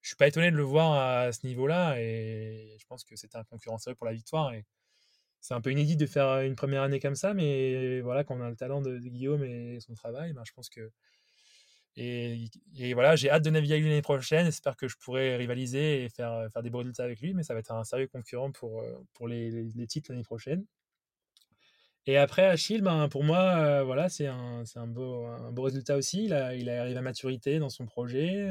je 0.00 0.08
suis 0.08 0.16
pas 0.16 0.28
étonné 0.28 0.50
de 0.50 0.56
le 0.56 0.62
voir 0.62 0.92
à 0.92 1.32
ce 1.32 1.46
niveau-là. 1.46 2.00
Et 2.00 2.76
je 2.78 2.86
pense 2.86 3.04
que 3.04 3.16
c'était 3.16 3.38
un 3.38 3.44
concurrent 3.44 3.78
sérieux 3.78 3.96
pour 3.96 4.06
la 4.06 4.12
victoire. 4.12 4.52
C'est 5.40 5.54
un 5.54 5.60
peu 5.60 5.72
inédit 5.72 5.96
de 5.96 6.06
faire 6.06 6.40
une 6.40 6.54
première 6.54 6.82
année 6.82 7.00
comme 7.00 7.14
ça, 7.14 7.34
mais 7.34 8.00
voilà, 8.00 8.24
quand 8.24 8.36
on 8.36 8.42
a 8.42 8.50
le 8.50 8.56
talent 8.56 8.82
de, 8.82 8.98
Guillaume 8.98 9.44
et 9.44 9.80
son 9.80 9.94
travail, 9.94 10.32
ben, 10.32 10.42
je 10.44 10.52
pense 10.52 10.68
que. 10.68 10.90
Et, 11.96 12.48
voilà, 12.94 13.16
j'ai 13.16 13.30
hâte 13.30 13.44
de 13.44 13.50
naviguer 13.50 13.80
l'année 13.80 14.00
prochaine. 14.00 14.46
J'espère 14.46 14.76
que 14.76 14.88
je 14.88 14.96
pourrai 14.96 15.36
rivaliser 15.36 16.04
et 16.04 16.08
faire, 16.08 16.48
faire 16.52 16.62
des 16.62 16.70
beaux 16.70 16.78
résultats 16.78 17.04
avec 17.04 17.20
lui, 17.20 17.34
mais 17.34 17.42
ça 17.42 17.52
va 17.52 17.60
être 17.60 17.72
un 17.72 17.84
sérieux 17.84 18.06
concurrent 18.06 18.52
pour, 18.52 18.82
pour 19.12 19.28
les, 19.28 19.50
les, 19.50 19.86
titres 19.86 20.10
l'année 20.10 20.22
prochaine. 20.22 20.64
Et 22.06 22.16
après, 22.16 22.46
Achille, 22.46 22.80
ben, 22.80 23.08
pour 23.08 23.24
moi, 23.24 23.82
voilà, 23.82 24.08
c'est 24.08 24.28
un, 24.28 24.62
un, 24.76 24.86
beau, 24.86 25.26
beau 25.52 25.62
résultat 25.62 25.96
aussi. 25.96 26.24
Il, 26.24 26.32
a, 26.32 26.54
il 26.54 26.70
arrive 26.70 26.96
à 26.96 27.02
maturité 27.02 27.58
dans 27.58 27.68
son 27.70 27.86
projet 27.86 28.48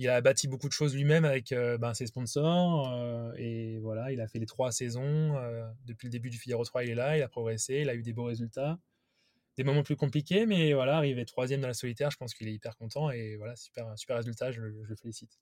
il 0.00 0.08
a 0.08 0.22
bâti 0.22 0.48
beaucoup 0.48 0.66
de 0.66 0.72
choses 0.72 0.94
lui-même 0.94 1.26
avec 1.26 1.52
euh, 1.52 1.76
ben, 1.76 1.92
ses 1.92 2.06
sponsors. 2.06 2.90
Euh, 2.90 3.32
et 3.36 3.78
voilà, 3.80 4.10
il 4.12 4.20
a 4.22 4.26
fait 4.26 4.38
les 4.38 4.46
trois 4.46 4.72
saisons. 4.72 5.36
Euh, 5.36 5.68
depuis 5.84 6.06
le 6.06 6.10
début 6.10 6.30
du 6.30 6.38
Figaro 6.38 6.64
3, 6.64 6.84
il 6.84 6.90
est 6.90 6.94
là, 6.94 7.18
il 7.18 7.22
a 7.22 7.28
progressé, 7.28 7.80
il 7.82 7.90
a 7.90 7.94
eu 7.94 8.02
des 8.02 8.14
beaux 8.14 8.24
résultats. 8.24 8.78
Des 9.58 9.64
moments 9.64 9.82
plus 9.82 9.96
compliqués, 9.96 10.46
mais 10.46 10.72
voilà, 10.72 10.96
arrivé 10.96 11.26
troisième 11.26 11.60
dans 11.60 11.68
la 11.68 11.74
solitaire, 11.74 12.10
je 12.10 12.16
pense 12.16 12.32
qu'il 12.32 12.48
est 12.48 12.54
hyper 12.54 12.76
content. 12.78 13.10
Et 13.10 13.36
voilà, 13.36 13.56
super, 13.56 13.92
super 13.98 14.16
résultat, 14.16 14.52
je, 14.52 14.62
je 14.62 14.88
le 14.88 14.96
félicite. 14.96 15.38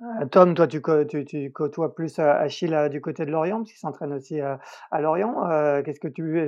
Euh, 0.00 0.26
Tom, 0.26 0.54
toi, 0.54 0.68
tu, 0.68 0.80
côtoies 0.80 1.94
plus 1.94 2.20
euh, 2.20 2.32
Achille 2.32 2.72
euh, 2.72 2.88
du 2.88 3.00
côté 3.00 3.26
de 3.26 3.32
Lorient, 3.32 3.58
parce 3.58 3.70
qu'il 3.70 3.80
s'entraîne 3.80 4.12
aussi 4.12 4.40
à, 4.40 4.60
Lorient. 5.00 5.34
Qu'est-ce 5.84 5.98
que 5.98 6.06
tu, 6.06 6.38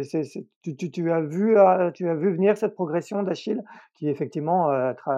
as 1.11 1.21
vu, 1.21 1.57
tu 1.95 2.09
as 2.09 2.15
vu 2.15 2.33
venir 2.33 2.57
cette 2.57 2.75
progression 2.75 3.23
d'Achille, 3.23 3.63
qui 3.95 4.09
effectivement 4.09 4.69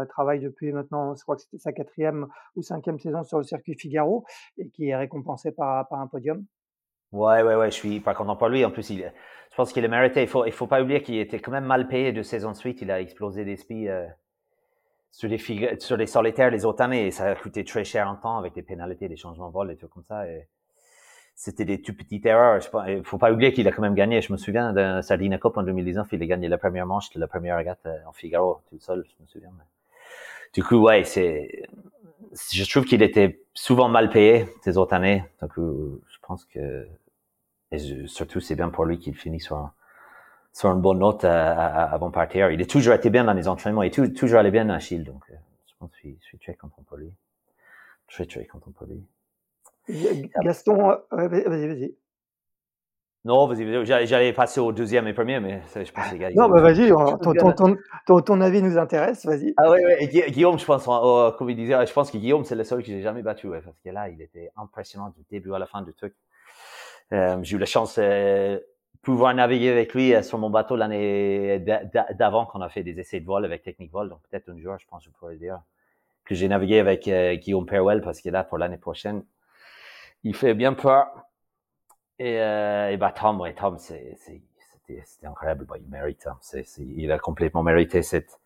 travaille 0.09 0.41
depuis 0.41 0.73
maintenant, 0.73 1.15
je 1.15 1.23
crois 1.23 1.37
que 1.37 1.43
c'était 1.43 1.59
sa 1.59 1.73
quatrième 1.73 2.27
ou 2.57 2.63
cinquième 2.63 2.99
saison 2.99 3.23
sur 3.23 3.39
le 3.39 3.45
circuit 3.45 3.75
Figaro, 3.79 4.25
et 4.57 4.69
qui 4.71 4.89
est 4.89 4.97
récompensé 4.97 5.53
par, 5.53 5.87
un 5.91 6.07
podium? 6.07 6.45
Ouais, 7.13 7.43
ouais, 7.43 7.55
ouais, 7.55 7.71
je 7.71 7.77
suis 7.77 8.01
pas 8.01 8.15
content 8.15 8.37
pour 8.37 8.49
lui. 8.49 8.65
En 8.65 8.71
plus, 8.71 8.91
je 8.91 9.57
pense 9.57 9.75
qu'il 9.75 9.85
a 9.85 9.89
mérité. 9.89 10.23
Il 10.23 10.29
faut, 10.29 10.51
faut 10.51 10.67
pas 10.67 10.81
oublier 10.81 11.03
qu'il 11.03 11.19
était 11.19 11.41
quand 11.41 11.53
même 11.53 11.67
mal 11.67 11.87
payé 11.87 12.13
deux 12.13 12.23
saisons 12.23 12.53
de 12.53 12.57
suite. 12.57 12.81
Il 12.81 12.91
a 12.91 13.03
explosé 13.03 13.45
des 13.45 13.57
spies 13.57 13.89
sur 15.13 15.29
les, 15.29 15.39
sur 15.79 15.97
les 15.97 16.07
solitaires 16.07 16.51
les 16.51 16.65
autres 16.65 16.83
années, 16.83 17.07
et 17.07 17.11
ça 17.11 17.27
a 17.27 17.35
coûté 17.35 17.65
très 17.65 17.85
cher 17.85 18.09
en 18.09 18.17
temps 18.17 18.39
avec 18.39 18.55
des 18.55 18.63
pénalités, 18.63 19.09
des 19.09 19.17
changements 19.17 19.49
de 19.49 19.53
vol 19.53 19.71
et 19.71 19.77
tout 19.77 19.87
comme 19.87 20.03
ça. 20.03 20.27
Et 20.27 20.49
c'était 21.35 21.67
des 21.67 21.83
tout 21.83 21.95
petites 21.95 22.25
erreurs. 22.25 22.61
Il 22.89 23.05
faut 23.05 23.19
pas 23.19 23.31
oublier 23.31 23.53
qu'il 23.53 23.69
a 23.69 23.73
quand 23.73 23.83
même 23.83 23.95
gagné. 23.95 24.23
Je 24.23 24.33
me 24.33 24.39
souviens 24.39 24.73
d'un 24.73 25.03
Sardina 25.03 25.39
Cup 25.39 25.57
en 25.57 25.63
2019, 25.63 26.09
il 26.13 26.23
a 26.23 26.27
gagné 26.27 26.49
la 26.49 26.59
première 26.59 26.87
manche 26.87 27.11
de 27.11 27.21
la 27.21 27.29
première 27.29 27.59
regate 27.59 27.81
euh, 27.87 27.99
en 28.07 28.13
Figaro, 28.13 28.63
tout 28.71 28.81
seul, 28.81 29.05
je 29.07 29.23
me 29.23 29.29
souviens. 29.29 29.53
Du 30.55 30.65
coup, 30.65 30.77
ouais, 30.77 31.05
c'est, 31.05 31.63
je 32.53 32.71
trouve 32.71 32.85
qu'il 32.85 33.03
était 33.03 33.43
souvent 33.53 33.89
mal 33.89 34.09
payé 34.09 34.47
ces 34.63 34.79
autres 34.79 34.95
années. 34.95 35.25
Donc, 35.43 35.53
je 35.57 36.19
pense 36.23 36.45
que, 36.47 36.87
et 37.71 38.07
surtout, 38.07 38.41
c'est 38.41 38.57
bien 38.57 38.71
pour 38.71 38.87
lui 38.87 38.99
qu'il 38.99 39.15
finit 39.15 39.41
sur 39.41 39.71
sur 40.53 40.71
une 40.71 40.81
bonne 40.81 40.99
note 40.99 41.25
avant 41.25 42.09
de 42.09 42.13
partir. 42.13 42.51
Il 42.51 42.61
est 42.61 42.71
toujours 42.71 42.95
été 42.95 43.11
bien 43.11 43.25
dans 43.25 43.33
les 43.33 43.49
entraînements. 43.49 43.83
Il 43.83 43.89
est 43.89 44.17
toujours 44.17 44.39
allé 44.39 44.51
bien, 44.51 44.69
Achille. 44.69 45.05
Donc, 45.05 45.23
euh, 45.31 45.35
je 45.67 45.73
pense 45.79 45.91
que 45.91 46.09
je 46.09 46.27
suis, 46.27 46.39
très 46.39 46.55
content 46.55 46.83
pour 46.87 46.97
lui. 46.99 47.13
Très, 48.09 48.27
très 48.27 48.45
content 48.45 48.71
pour 48.73 48.87
lui. 48.87 49.03
Gaston, 50.43 50.91
euh, 50.91 51.29
vas-y, 51.29 51.67
vas-y. 51.67 51.95
Non, 53.25 53.47
vas-y, 53.47 53.87
j'allais 53.87 54.33
passer 54.33 54.59
au 54.59 54.73
deuxième 54.73 55.07
et 55.07 55.15
premier, 55.15 55.39
mais 55.39 55.63
je 55.73 55.93
pense 55.93 56.11
que 56.11 56.37
Non, 56.37 56.49
bah 56.49 56.61
vas-y, 56.61 56.89
ton, 58.07 58.21
ton, 58.21 58.41
avis 58.41 58.61
nous 58.63 58.79
intéresse, 58.79 59.25
vas-y. 59.25 59.55
Ah 59.57 59.71
oui, 59.71 59.79
oui, 59.87 60.33
Guillaume, 60.33 60.59
je 60.59 60.65
pense, 60.65 60.85
comme 61.39 61.49
il 61.49 61.55
disait, 61.55 61.87
je 61.87 61.93
pense 61.93 62.11
que 62.11 62.19
Guillaume, 62.19 62.45
c'est 62.45 62.57
le 62.57 62.65
seul 62.65 62.81
que 62.81 62.87
j'ai 62.87 63.01
jamais 63.01 63.23
battu, 63.23 63.49
parce 63.49 63.79
que 63.79 63.91
là, 63.91 64.09
il 64.09 64.21
était 64.21 64.51
impressionnant 64.57 65.15
du 65.17 65.25
début 65.31 65.55
à 65.55 65.61
la 65.61 65.67
fin 65.67 65.83
du 65.83 65.95
truc. 65.95 66.15
Euh, 67.13 67.39
j'ai 67.43 67.57
eu 67.57 67.59
la 67.59 67.67
chance 67.67 67.97
euh, 67.99 68.59
pouvoir 69.01 69.35
naviguer 69.35 69.71
avec 69.71 69.95
lui 69.95 70.15
euh, 70.15 70.23
sur 70.23 70.39
mon 70.39 70.51
bateau 70.51 70.77
l'année 70.77 71.59
d'avant 72.15 72.47
qu'on 72.47 72.61
a 72.61 72.69
fait 72.69 72.83
des 72.83 73.01
essais 73.01 73.21
de 73.21 73.27
vol 73.27 73.45
avec 73.45 73.63
Technique 73.63 73.91
Vol, 73.91 74.09
donc 74.09 74.21
peut-être 74.29 74.49
un 74.51 74.59
jour, 74.59 74.77
je 74.79 74.87
pense, 74.87 75.05
je 75.05 75.11
pourrais 75.11 75.37
dire 75.37 75.61
que 76.25 76.35
j'ai 76.35 76.49
navigué 76.49 76.79
avec 76.79 77.11
Guillaume 77.41 77.67
Perwell, 77.67 78.01
parce 78.01 78.21
que 78.21 78.29
là, 78.29 78.45
pour 78.45 78.57
l'année 78.57 78.79
prochaine, 78.79 79.25
il 80.25 80.35
fait 80.35 80.55
bien 80.55 80.75
peur. 80.75 81.09
Et, 82.19 82.41
euh, 82.41 82.97
bah 82.97 83.13
Tom, 83.13 83.41
ouais, 83.41 83.55
Tom, 83.55 83.79
c'est, 83.79 84.17
c'était 84.17 85.03
incroyable. 85.27 85.65
Bah, 85.67 85.77
il 85.79 85.89
mérite. 85.89 86.27
Hein. 86.27 86.37
C'est, 86.41 86.65
il 86.79 87.11
a 87.11 87.19
complètement 87.19 87.63
mérité 87.63 88.03
cette 88.03 88.39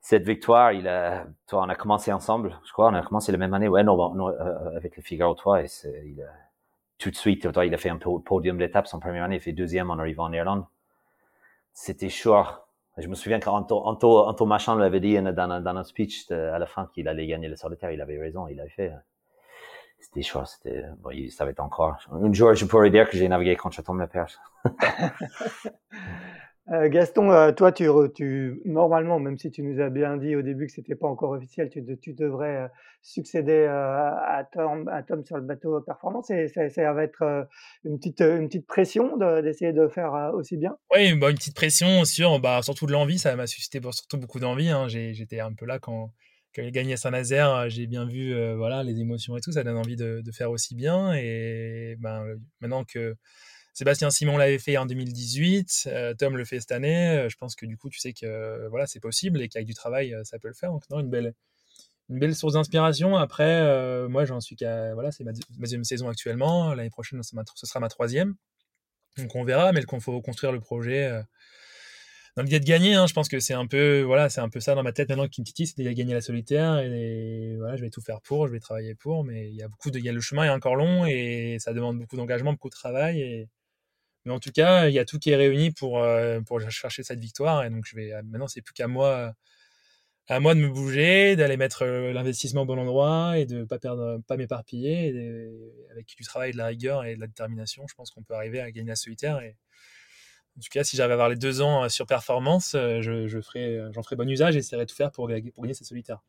cette 0.00 0.24
victoire. 0.24 0.72
Il 0.72 0.86
a, 0.88 1.26
toi, 1.46 1.62
on 1.62 1.68
a 1.68 1.74
commencé 1.74 2.12
ensemble. 2.12 2.58
Je 2.64 2.72
crois, 2.72 2.88
on 2.88 2.94
a 2.94 3.02
commencé 3.02 3.32
la 3.32 3.38
même 3.38 3.54
année. 3.54 3.68
Ouais, 3.68 3.84
non, 3.84 4.14
non 4.14 4.28
euh, 4.28 4.76
avec 4.76 4.96
le 4.96 5.02
Figaro 5.02 5.34
3 5.34 5.62
et 5.62 5.66
il 6.04 6.24
tout 6.98 7.10
de 7.10 7.16
suite, 7.16 7.46
il 7.64 7.74
a 7.74 7.78
fait 7.78 7.90
un 7.90 7.98
podium 7.98 8.58
d'étape 8.58 8.86
son 8.86 9.00
première 9.00 9.24
année. 9.24 9.36
Il 9.36 9.40
fait 9.40 9.52
deuxième 9.52 9.90
en 9.90 9.98
arrivant 9.98 10.24
en 10.24 10.32
Irlande. 10.32 10.64
C'était 11.72 12.08
chaud. 12.08 12.44
Je 12.96 13.08
me 13.08 13.14
souviens 13.14 13.38
quand 13.38 13.54
Anto, 13.54 13.86
Anto, 13.86 14.26
Anto 14.26 14.46
Machin 14.46 14.76
l'avait 14.76 15.00
dit 15.00 15.20
dans, 15.20 15.62
dans 15.62 15.76
un 15.76 15.84
speech 15.84 16.30
à 16.30 16.58
la 16.58 16.66
fin 16.66 16.90
qu'il 16.94 17.08
allait 17.08 17.26
gagner 17.26 17.48
le 17.48 17.56
solitaire. 17.56 17.90
Il 17.90 18.00
avait 18.00 18.18
raison. 18.18 18.48
Il 18.48 18.58
avait 18.60 18.70
fait 18.70 18.92
c'était 19.98 20.22
chaud, 20.22 20.44
c'était, 20.44 20.84
bon, 20.98 21.10
ça 21.30 21.44
va 21.44 21.50
être 21.50 21.60
encore. 21.60 21.96
Un 22.12 22.32
jour, 22.32 22.54
je 22.54 22.64
pourrais 22.64 22.90
dire 22.90 23.08
que 23.08 23.16
j'ai 23.16 23.28
navigué 23.28 23.56
contre 23.56 23.82
la 23.94 24.06
Perche. 24.06 24.38
euh, 26.72 26.88
Gaston, 26.88 27.30
euh, 27.30 27.52
toi, 27.52 27.70
tu, 27.70 27.88
tu, 28.14 28.60
normalement, 28.64 29.20
même 29.20 29.38
si 29.38 29.52
tu 29.52 29.62
nous 29.62 29.80
as 29.80 29.88
bien 29.88 30.16
dit 30.16 30.34
au 30.34 30.42
début 30.42 30.66
que 30.66 30.72
c'était 30.72 30.96
pas 30.96 31.06
encore 31.06 31.30
officiel, 31.30 31.70
tu, 31.70 32.12
devrais 32.12 32.56
euh, 32.56 32.68
succéder 33.02 33.66
à, 33.66 34.44
Tom, 34.52 34.90
Tom 35.06 35.24
sur 35.24 35.36
le 35.36 35.42
bateau 35.42 35.80
performance. 35.80 36.30
Et 36.30 36.48
ça, 36.48 36.92
va 36.92 37.04
être 37.04 37.46
une 37.84 37.98
petite, 37.98 38.20
une 38.20 38.48
petite 38.48 38.66
pression 38.66 39.16
d'essayer 39.16 39.72
de, 39.72 39.86
faire 39.86 40.32
aussi 40.34 40.56
bien? 40.56 40.76
Oui, 40.92 41.14
bah, 41.14 41.30
une 41.30 41.36
petite 41.36 41.54
pression 41.54 42.04
sur, 42.04 42.40
bah, 42.40 42.60
surtout 42.62 42.86
de 42.86 42.92
l'envie. 42.92 43.18
Ça 43.18 43.36
m'a 43.36 43.46
suscité 43.46 43.80
surtout 43.92 44.18
beaucoup 44.18 44.40
d'envie. 44.40 44.68
Hein. 44.68 44.88
J'étais 44.88 45.38
un 45.38 45.52
peu 45.52 45.66
là 45.66 45.78
quand 45.78 46.12
quand 46.54 46.62
il 46.62 46.72
gagne 46.72 46.90
à 46.94 46.96
Saint-Nazaire, 46.96 47.68
j'ai 47.68 47.86
bien 47.86 48.06
vu 48.06 48.34
voilà, 48.56 48.82
les 48.82 48.98
émotions 48.98 49.36
et 49.36 49.42
tout, 49.42 49.52
ça 49.52 49.62
donne 49.62 49.76
envie 49.76 49.96
de, 49.96 50.22
faire 50.32 50.50
aussi 50.50 50.74
bien. 50.74 51.12
Et 51.12 51.96
ben, 52.00 52.24
maintenant 52.62 52.82
que 52.84 53.14
Sébastien 53.76 54.08
Simon 54.08 54.38
l'avait 54.38 54.58
fait 54.58 54.78
en 54.78 54.86
2018, 54.86 55.88
euh, 55.88 56.14
Tom 56.14 56.38
le 56.38 56.46
fait 56.46 56.60
cette 56.60 56.72
année, 56.72 57.26
je 57.28 57.36
pense 57.36 57.54
que 57.54 57.66
du 57.66 57.76
coup, 57.76 57.90
tu 57.90 58.00
sais 58.00 58.14
que 58.14 58.66
voilà, 58.68 58.86
c'est 58.86 59.00
possible 59.00 59.42
et 59.42 59.50
qu'avec 59.50 59.66
du 59.66 59.74
travail, 59.74 60.16
ça 60.24 60.38
peut 60.38 60.48
le 60.48 60.54
faire. 60.54 60.70
Donc, 60.70 60.88
non, 60.88 61.00
une 61.00 61.10
belle, 61.10 62.34
source 62.34 62.54
d'inspiration. 62.54 63.16
Après, 63.16 64.08
moi, 64.08 64.24
j'en 64.24 64.40
suis 64.40 64.56
qu'à. 64.56 64.94
Voilà, 64.94 65.12
c'est 65.12 65.24
ma, 65.24 65.32
deuxième 65.58 65.84
saison 65.84 66.08
actuellement. 66.08 66.72
L'année 66.72 66.88
prochaine, 66.88 67.20
ce 67.22 67.66
sera 67.66 67.78
ma 67.80 67.88
troisième. 67.88 68.34
Donc, 69.18 69.34
on 69.36 69.44
verra, 69.44 69.72
mais 69.72 69.82
il 69.82 70.00
faut 70.00 70.22
construire 70.22 70.52
le 70.52 70.60
projet 70.60 71.12
dans 72.36 72.42
l'idée 72.42 72.60
de 72.60 72.66
gagner, 72.66 72.94
hein, 72.94 73.06
je 73.06 73.14
pense 73.14 73.28
que 73.28 73.40
c'est 73.40 73.54
un 73.54 73.66
peu, 73.66 74.02
voilà, 74.02 74.28
c'est 74.28 74.42
un 74.42 74.50
peu 74.50 74.60
ça 74.60 74.74
dans 74.74 74.82
ma 74.82 74.92
tête 74.92 75.08
maintenant. 75.08 75.26
Kimtiti, 75.26 75.66
c'est 75.66 75.76
déjà 75.78 75.94
gagner 75.94 76.12
la 76.12 76.20
solitaire 76.20 76.78
et, 76.80 77.56
voilà, 77.56 77.76
je 77.76 77.82
vais 77.82 77.88
tout 77.88 78.02
faire 78.02 78.20
pour, 78.20 78.46
je 78.46 78.52
vais 78.52 78.60
travailler 78.60 78.94
pour, 78.94 79.24
mais 79.24 79.48
il 79.48 79.56
y 79.56 79.62
a 79.62 79.68
beaucoup 79.68 79.90
de, 79.90 79.98
il 79.98 80.04
y 80.04 80.08
a 80.10 80.12
le 80.12 80.20
chemin 80.20 80.44
est 80.44 80.50
encore 80.50 80.76
long 80.76 81.06
et 81.06 81.56
ça 81.60 81.72
demande 81.72 81.98
beaucoup 81.98 82.16
d'engagement, 82.16 82.52
beaucoup 82.52 82.68
de 82.68 82.74
travail 82.74 83.20
et, 83.22 83.48
mais 84.26 84.32
en 84.32 84.40
tout 84.40 84.50
cas, 84.52 84.88
il 84.88 84.94
y 84.94 84.98
a 84.98 85.04
tout 85.06 85.18
qui 85.18 85.30
est 85.30 85.36
réuni 85.36 85.70
pour 85.72 86.00
euh, 86.02 86.40
pour 86.42 86.60
chercher 86.70 87.02
cette 87.02 87.20
victoire 87.20 87.64
et 87.64 87.70
donc 87.70 87.84
je 87.86 87.96
vais 87.96 88.12
maintenant 88.24 88.48
c'est 88.48 88.62
plus 88.62 88.74
qu'à 88.74 88.88
moi 88.88 89.34
à 90.28 90.40
moi 90.40 90.54
de 90.54 90.60
me 90.60 90.68
bouger, 90.68 91.36
d'aller 91.36 91.56
mettre 91.56 91.82
euh, 91.84 92.12
l'investissement 92.12 92.62
au 92.62 92.64
bon 92.66 92.78
endroit 92.78 93.38
et 93.38 93.46
de 93.46 93.64
pas 93.64 93.78
pas 93.78 94.36
m'éparpiller. 94.36 95.08
Avec 95.92 96.06
du 96.16 96.24
travail, 96.24 96.52
de 96.52 96.58
la 96.58 96.66
rigueur 96.66 97.04
et 97.04 97.16
de 97.16 97.20
la 97.20 97.28
détermination, 97.28 97.86
je 97.88 97.94
pense 97.94 98.10
qu'on 98.10 98.22
peut 98.22 98.34
arriver 98.34 98.60
à 98.60 98.70
gagner 98.70 98.88
la 98.90 98.96
solitaire 98.96 99.40
et 99.40 99.56
en 100.56 100.60
tout 100.60 100.68
cas, 100.70 100.84
si 100.84 100.96
j'avais 100.96 101.12
à 101.12 101.14
avoir 101.14 101.28
les 101.28 101.36
deux 101.36 101.60
ans 101.60 101.84
euh, 101.84 101.88
sur 101.88 102.06
performance, 102.06 102.74
euh, 102.74 103.02
je, 103.02 103.10
euh, 103.10 103.90
j'en 103.92 104.02
ferai 104.02 104.16
bon 104.16 104.28
usage 104.28 104.56
et 104.56 104.60
j'essaierai 104.60 104.86
de 104.86 104.90
tout 104.90 104.96
faire 104.96 105.12
pour, 105.12 105.26
pour 105.26 105.62
gagner 105.62 105.74
ces 105.74 105.84
solitaires. 105.84 106.22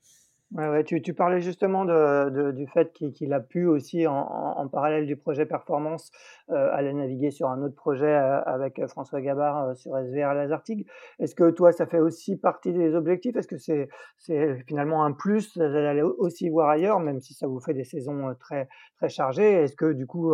Ouais, 0.52 0.84
tu, 0.86 1.02
tu, 1.02 1.14
parlais 1.14 1.42
justement 1.42 1.84
du 1.84 2.68
fait 2.68 2.94
qu'il 2.94 3.34
a 3.34 3.42
pu 3.42 3.66
aussi, 3.66 4.08
en, 4.08 4.68
parallèle 4.70 5.06
du 5.06 5.18
projet 5.18 5.46
performance, 5.46 6.12
aller 6.48 6.94
naviguer 6.94 7.32
sur 7.32 7.50
un 7.50 7.62
autre 7.62 7.76
projet 7.76 8.14
avec 8.14 8.80
François 8.88 9.20
Gabard 9.20 9.76
sur 9.76 9.98
SVR 9.98 10.34
Lazartigue. 10.34 10.88
Est-ce 11.20 11.36
que 11.36 11.50
toi, 11.50 11.74
ça 11.74 11.86
fait 11.86 12.00
aussi 12.00 12.38
partie 12.38 12.72
des 12.72 12.96
objectifs? 12.96 13.36
Est-ce 13.36 13.48
que 13.48 13.58
c'est 13.58 13.90
c'est 14.18 14.64
finalement 14.68 15.04
un 15.04 15.12
plus 15.12 15.58
d'aller 15.58 16.02
aussi 16.02 16.48
voir 16.48 16.70
ailleurs, 16.70 17.02
même 17.02 17.20
si 17.20 17.34
ça 17.34 17.46
vous 17.46 17.60
fait 17.60 17.74
des 17.74 17.84
saisons 17.84 18.34
très, 18.40 18.70
très 18.96 19.10
chargées? 19.10 19.52
Est-ce 19.52 19.76
que 19.76 19.92
du 19.92 20.08
coup, 20.08 20.34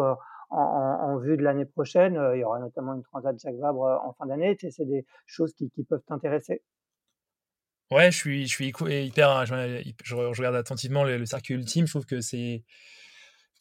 en, 0.53 1.17
vue 1.17 1.37
de 1.37 1.43
l'année 1.43 1.65
prochaine. 1.65 2.17
Euh, 2.17 2.35
il 2.35 2.41
y 2.41 2.43
aura 2.43 2.59
notamment 2.59 2.93
une 2.93 3.03
Transat 3.03 3.37
Jacques 3.39 3.55
Vabre 3.55 3.85
euh, 3.85 3.97
en 4.03 4.13
fin 4.13 4.25
d'année? 4.25 4.57
C'est 4.59 4.85
des 4.85 5.05
choses 5.25 5.53
qui, 5.53 5.69
peuvent 5.89 6.03
t'intéresser. 6.07 6.61
Ouais, 7.93 8.11
je 8.11 8.17
suis, 8.17 8.47
je 8.47 8.51
suis 8.51 8.67
hyper. 8.69 9.29
Hein, 9.29 9.45
je, 9.45 10.15
regarde 10.15 10.55
attentivement 10.55 11.03
le, 11.03 11.25
circuit 11.27 11.53
ultime. 11.53 11.85
Je 11.85 11.91
trouve 11.91 12.05
que 12.07 12.21
c'est. 12.21 12.63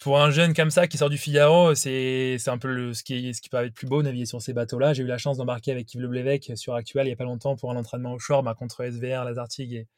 Pour 0.00 0.20
un 0.20 0.30
jeune 0.30 0.54
comme 0.54 0.70
ça 0.70 0.88
qui 0.88 0.98
sort 0.98 1.10
du 1.10 1.18
Figaro, 1.18 1.74
c'est 1.74 2.38
un 2.46 2.58
peu 2.58 2.72
le, 2.72 2.94
ce, 2.94 3.04
qui, 3.04 3.34
ce 3.34 3.40
peut 3.48 3.64
être 3.64 3.74
plus 3.74 3.86
beau, 3.86 4.02
naviguer 4.02 4.26
sur 4.26 4.40
ces 4.42 4.52
bateaux-là. 4.54 4.94
J'ai 4.94 5.02
eu 5.04 5.06
la 5.06 5.18
chance 5.18 5.36
d'embarquer 5.36 5.70
avec 5.70 5.92
Yves 5.94 6.00
Leblévec 6.00 6.52
sur 6.56 6.74
Actuel 6.74 7.06
il 7.06 7.10
n'y 7.10 7.12
a 7.12 7.16
pas 7.16 7.24
longtemps 7.24 7.56
pour 7.56 7.70
un 7.70 7.76
entraînement 7.76 8.14
offshore 8.14 8.42
bah, 8.42 8.54
contre 8.54 8.84
SVR, 8.84 9.24
Lazartigue 9.24 9.74
et 9.74 9.88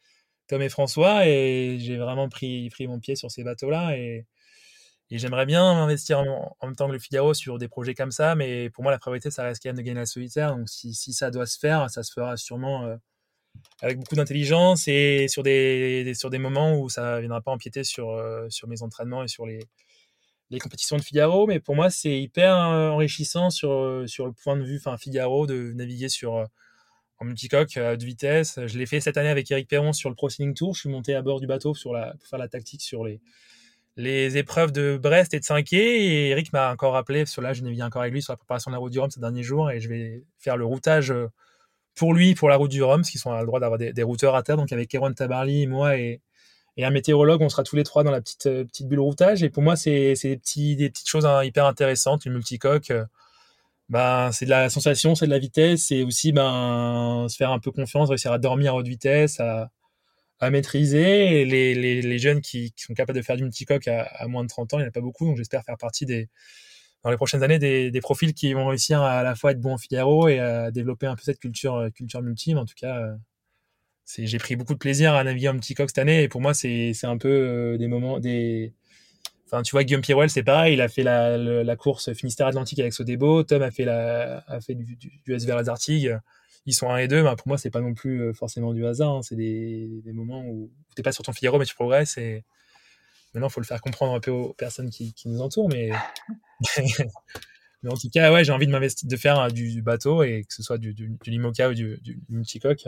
Tom 0.49 0.61
et 0.62 0.68
François. 0.68 1.26
Et 1.26 1.78
j'ai 1.78 1.97
vraiment 1.97 2.28
pris, 2.28 2.70
mon 2.80 2.99
pied 2.99 3.16
sur 3.16 3.30
ces 3.30 3.45
bateaux-là. 3.45 3.97
Et, 3.97 4.26
j'aimerais 5.11 5.47
bien 5.47 5.64
investir 5.64 6.18
en, 6.18 6.57
même 6.62 6.76
temps 6.76 6.89
que 6.89 6.93
le 6.93 6.99
Figaro 6.99 7.35
sur 7.35 7.59
des 7.59 7.68
projets 7.68 7.95
comme 7.95 8.11
ça, 8.11 8.35
mais 8.35 8.68
pour 8.70 8.82
moi, 8.82 8.93
la 8.93 8.99
priorité, 8.99 9.30
ça 9.30 9.45
reste 9.45 9.62
quand 9.62 9.68
même 9.70 9.76
de 9.76 9.82
gagner 9.82 10.01
la 10.01 10.07
solitaire. 10.07 10.57
Donc, 10.57 10.68
si, 10.68 10.93
si 10.93 11.12
ça 11.12 11.30
doit 11.30 11.47
se 11.47 11.59
faire, 11.59 11.89
ça 11.89 12.03
se 12.03 12.12
fera 12.12 12.37
sûrement 12.37 12.85
euh, 12.85 12.97
avec 13.80 13.98
beaucoup 13.98 14.14
d'intelligence 14.14 14.88
et 14.88 15.26
sur 15.28 15.42
des, 15.42 16.12
sur 16.14 16.30
des 16.30 16.38
moments 16.38 16.78
où 16.78 16.88
ça 16.88 17.16
ne 17.16 17.20
viendra 17.20 17.40
pas 17.40 17.50
empiéter 17.50 17.84
sur, 17.84 18.11
euh, 18.11 18.46
sur 18.48 18.68
mes 18.68 18.82
entraînements 18.82 19.22
et 19.22 19.28
sur 19.28 19.46
les, 19.46 19.61
les 20.50 20.59
compétitions 20.59 20.96
de 20.96 21.02
Figaro. 21.02 21.46
Mais 21.46 21.61
pour 21.61 21.74
moi, 21.74 21.90
c'est 21.90 22.20
hyper 22.20 22.57
euh, 22.57 22.90
enrichissant 22.90 23.50
sur, 23.50 24.05
sur 24.07 24.26
le 24.26 24.32
point 24.32 24.57
de 24.57 24.62
vue 24.62 24.76
enfin, 24.78 24.96
Figaro 24.96 25.46
de 25.46 25.72
naviguer 25.74 26.09
sur 26.09 26.46
en 27.20 27.24
multicoque 27.24 27.74
de 27.74 28.05
vitesse. 28.05 28.59
Je 28.66 28.78
l'ai 28.78 28.86
fait 28.86 29.00
cette 29.00 29.16
année 29.16 29.28
avec 29.28 29.50
Eric 29.50 29.68
Perron 29.68 29.92
sur 29.92 30.09
le 30.09 30.16
Pro 30.16 30.28
Tour. 30.28 30.74
Je 30.74 30.80
suis 30.80 30.88
monté 30.88 31.14
à 31.14 31.22
bord 31.22 31.40
du 31.40 31.46
bateau 31.46 31.72
pour 31.80 31.96
faire 32.28 32.38
la 32.38 32.48
tactique 32.48 32.82
sur 32.82 33.05
les 33.05 33.20
les 33.96 34.36
épreuves 34.36 34.72
de 34.72 34.98
Brest 35.00 35.34
et 35.34 35.40
de 35.40 35.44
5 35.44 35.72
et 35.72 36.30
Eric 36.30 36.52
m'a 36.52 36.72
encore 36.72 36.94
rappelé, 36.94 37.26
sur 37.26 37.42
là 37.42 37.52
je 37.52 37.62
navigué 37.62 37.82
encore 37.82 38.02
avec 38.02 38.12
lui 38.12 38.22
sur 38.22 38.32
la 38.32 38.36
préparation 38.36 38.70
de 38.70 38.74
la 38.74 38.78
route 38.78 38.92
du 38.92 38.98
Rhum 38.98 39.11
ces 39.11 39.20
derniers 39.20 39.42
jours 39.42 39.70
et 39.70 39.80
je 39.80 39.88
vais 39.88 40.24
faire 40.38 40.57
le 40.57 40.64
routage 40.64 41.12
euh, 41.12 41.28
pour 41.95 42.14
lui 42.14 42.34
pour 42.34 42.49
la 42.49 42.57
route 42.57 42.70
du 42.70 42.82
Rhum 42.82 43.01
parce 43.01 43.11
qu'ils 43.11 43.20
sont 43.20 43.32
à 43.32 43.40
le 43.40 43.47
droit 43.47 43.61
d'avoir 43.61 43.78
des, 43.78 44.03
routeurs 44.03 44.34
à 44.34 44.42
terre. 44.42 44.57
Donc 44.57 44.72
avec 44.72 44.95
Erwan 44.95 45.14
Tabarly 45.14 45.66
moi 45.66 45.97
et, 45.97 46.20
et, 46.76 46.84
un 46.84 46.90
météorologue. 46.90 47.42
On 47.42 47.49
sera 47.49 47.62
tous 47.62 47.76
les 47.76 47.84
trois 47.84 48.05
dans 48.05 48.11
la 48.11 48.20
petite 48.20 48.47
euh, 48.47 48.64
petite 48.64 48.88
bulle 48.88 49.01
routage. 49.01 49.42
Et 49.42 49.51
pour 49.51 49.62
moi 49.62 49.76
c'est 49.76 50.14
des 50.22 50.36
petits 50.36 50.76
des 50.76 50.90
petites 50.90 51.09
choses 51.09 51.26
hein, 51.26 51.45
hyper 51.45 51.66
intéressantes. 51.66 52.26
Une 52.26 52.32
multicoque 52.34 52.90
euh, 52.90 53.05
ben 53.88 54.32
c'est 54.32 54.47
de 54.47 54.51
la 54.51 54.70
sensation 54.70 55.14
c'est 55.14 55.26
de 55.26 55.30
la 55.30 55.38
vitesse. 55.38 55.86
C'est 55.88 56.03
aussi 56.03 56.32
ben 56.32 57.26
se 57.28 57.36
faire 57.36 57.51
un 57.53 57.61
peu 57.61 57.70
confiance 57.70 58.09
réussir 58.09 58.32
à 58.32 58.38
dormir 58.38 58.74
à 58.74 58.76
haute 58.76 58.88
vitesse 58.88 59.40
à 59.40 59.70
à 60.40 60.51
maîtriser. 60.51 61.45
les, 61.45 61.74
les, 61.74 62.03
les, 62.03 62.18
jeunes 62.18 62.40
qui, 62.40 62.72
qui, 62.72 62.84
sont 62.84 62.95
capables 62.95 63.16
de 63.18 63.22
faire 63.22 63.36
du 63.36 63.45
multicoque 63.45 63.88
à, 63.88 64.03
à, 64.03 64.26
moins 64.26 64.42
de 64.42 64.49
30 64.49 64.74
ans, 64.74 64.78
il 64.78 64.80
n'y 64.82 64.86
en 64.86 64.88
a 64.88 64.92
pas 64.92 65.01
beaucoup. 65.01 65.26
Donc 65.26 65.36
j'espère 65.36 65.62
faire 65.64 65.78
partie 65.78 66.07
des, 66.07 66.28
dans 67.05 67.11
les 67.11 67.16
prochaines 67.16 67.42
années 67.42 67.59
des, 67.59 68.00
profils 68.00 68.32
qui 68.32 68.52
vont 68.55 68.66
réussir 68.66 69.02
à, 69.02 69.18
à 69.18 69.22
la 69.22 69.34
fois 69.34 69.52
être 69.52 69.61
bons 69.61 69.74
en 69.74 69.78
Figaro 69.78 70.26
et 70.28 70.40
à 70.40 70.70
développer 70.70 71.07
un 71.07 71.14
peu 71.14 71.22
cette 71.22 71.38
culture, 71.38 71.76
euh, 71.76 71.90
culture 71.90 72.22
multi. 72.22 72.55
en 72.55 72.64
tout 72.64 72.74
cas, 72.74 72.98
euh, 72.98 73.14
j'ai 74.07 74.38
pris 74.38 74.57
beaucoup 74.57 74.72
de 74.72 74.78
plaisir 74.78 75.14
à 75.14 75.22
naviguer 75.22 75.50
en 75.50 75.52
multicoque 75.52 75.90
cette 75.90 75.98
année. 75.98 76.22
Et 76.22 76.28
pour 76.28 76.40
moi, 76.40 76.55
c'est, 76.55 76.94
un 77.05 77.18
peu 77.18 77.28
euh, 77.28 77.78
des 77.78 77.88
moments, 77.88 78.18
des, 78.18 78.72
Enfin, 79.46 79.62
tu 79.62 79.72
vois, 79.72 79.84
Guillaume 79.84 80.00
Pirouel, 80.00 80.30
c'est 80.30 80.42
pareil. 80.42 80.74
Il 80.74 80.80
a 80.80 80.88
fait 80.88 81.02
la, 81.02 81.36
la, 81.36 81.76
course 81.76 82.14
Finistère 82.14 82.46
Atlantique 82.46 82.78
avec 82.80 82.94
Sodebo. 82.94 83.42
Tom 83.42 83.61
a 83.61 83.70
fait 83.70 83.84
la, 83.84 84.42
a 84.48 84.61
fait 84.62 84.74
du, 84.74 84.96
du, 84.96 85.12
du 85.24 85.34
SV 85.34 85.52
Artigue 85.68 86.18
ils 86.66 86.72
sont 86.72 86.88
1 86.88 86.96
et 86.96 87.09
2, 87.09 87.22
bah, 87.22 87.36
pour 87.36 87.46
moi, 87.48 87.59
c'est 87.59 87.68
pas 87.68 87.82
non 87.82 87.92
plus 87.92 88.32
forcément 88.32 88.72
du 88.72 88.86
hasard. 88.86 89.16
Hein. 89.16 89.22
C'est 89.22 89.36
des, 89.36 90.00
des, 90.02 90.12
moments 90.14 90.42
où 90.46 90.70
tu 90.96 91.00
n'es 91.00 91.02
pas 91.02 91.12
sur 91.12 91.22
ton 91.22 91.32
Figaro, 91.34 91.59
mais 91.59 91.66
tu 91.66 91.74
progresses. 91.74 92.16
Et 92.16 92.42
maintenant, 93.35 93.49
il 93.49 93.53
faut 93.53 93.61
le 93.61 93.66
faire 93.66 93.80
comprendre 93.80 94.14
un 94.14 94.20
peu 94.20 94.30
aux 94.30 94.55
personnes 94.55 94.91
qui, 94.91 95.14
nous 95.26 95.41
entourent. 95.41 95.68
Mais... 95.68 95.91
mais 97.82 97.91
en 97.91 97.97
tout 97.97 98.09
cas, 98.11 98.32
ouais, 98.32 98.45
j'ai 98.45 98.53
envie 98.53 98.66
de 98.66 98.72
m'investir, 98.72 99.09
de 99.09 99.16
faire 99.16 99.49
du, 99.53 99.82
bateau 99.82 100.22
et 100.22 100.45
que 100.45 100.55
ce 100.55 100.62
soit 100.62 100.78
du, 100.78 100.95
du, 100.95 101.16
du 101.22 101.30
Limoca 101.30 101.68
ou 101.68 101.74
du, 101.74 101.99
du 102.01 102.20
multicoque. 102.28 102.87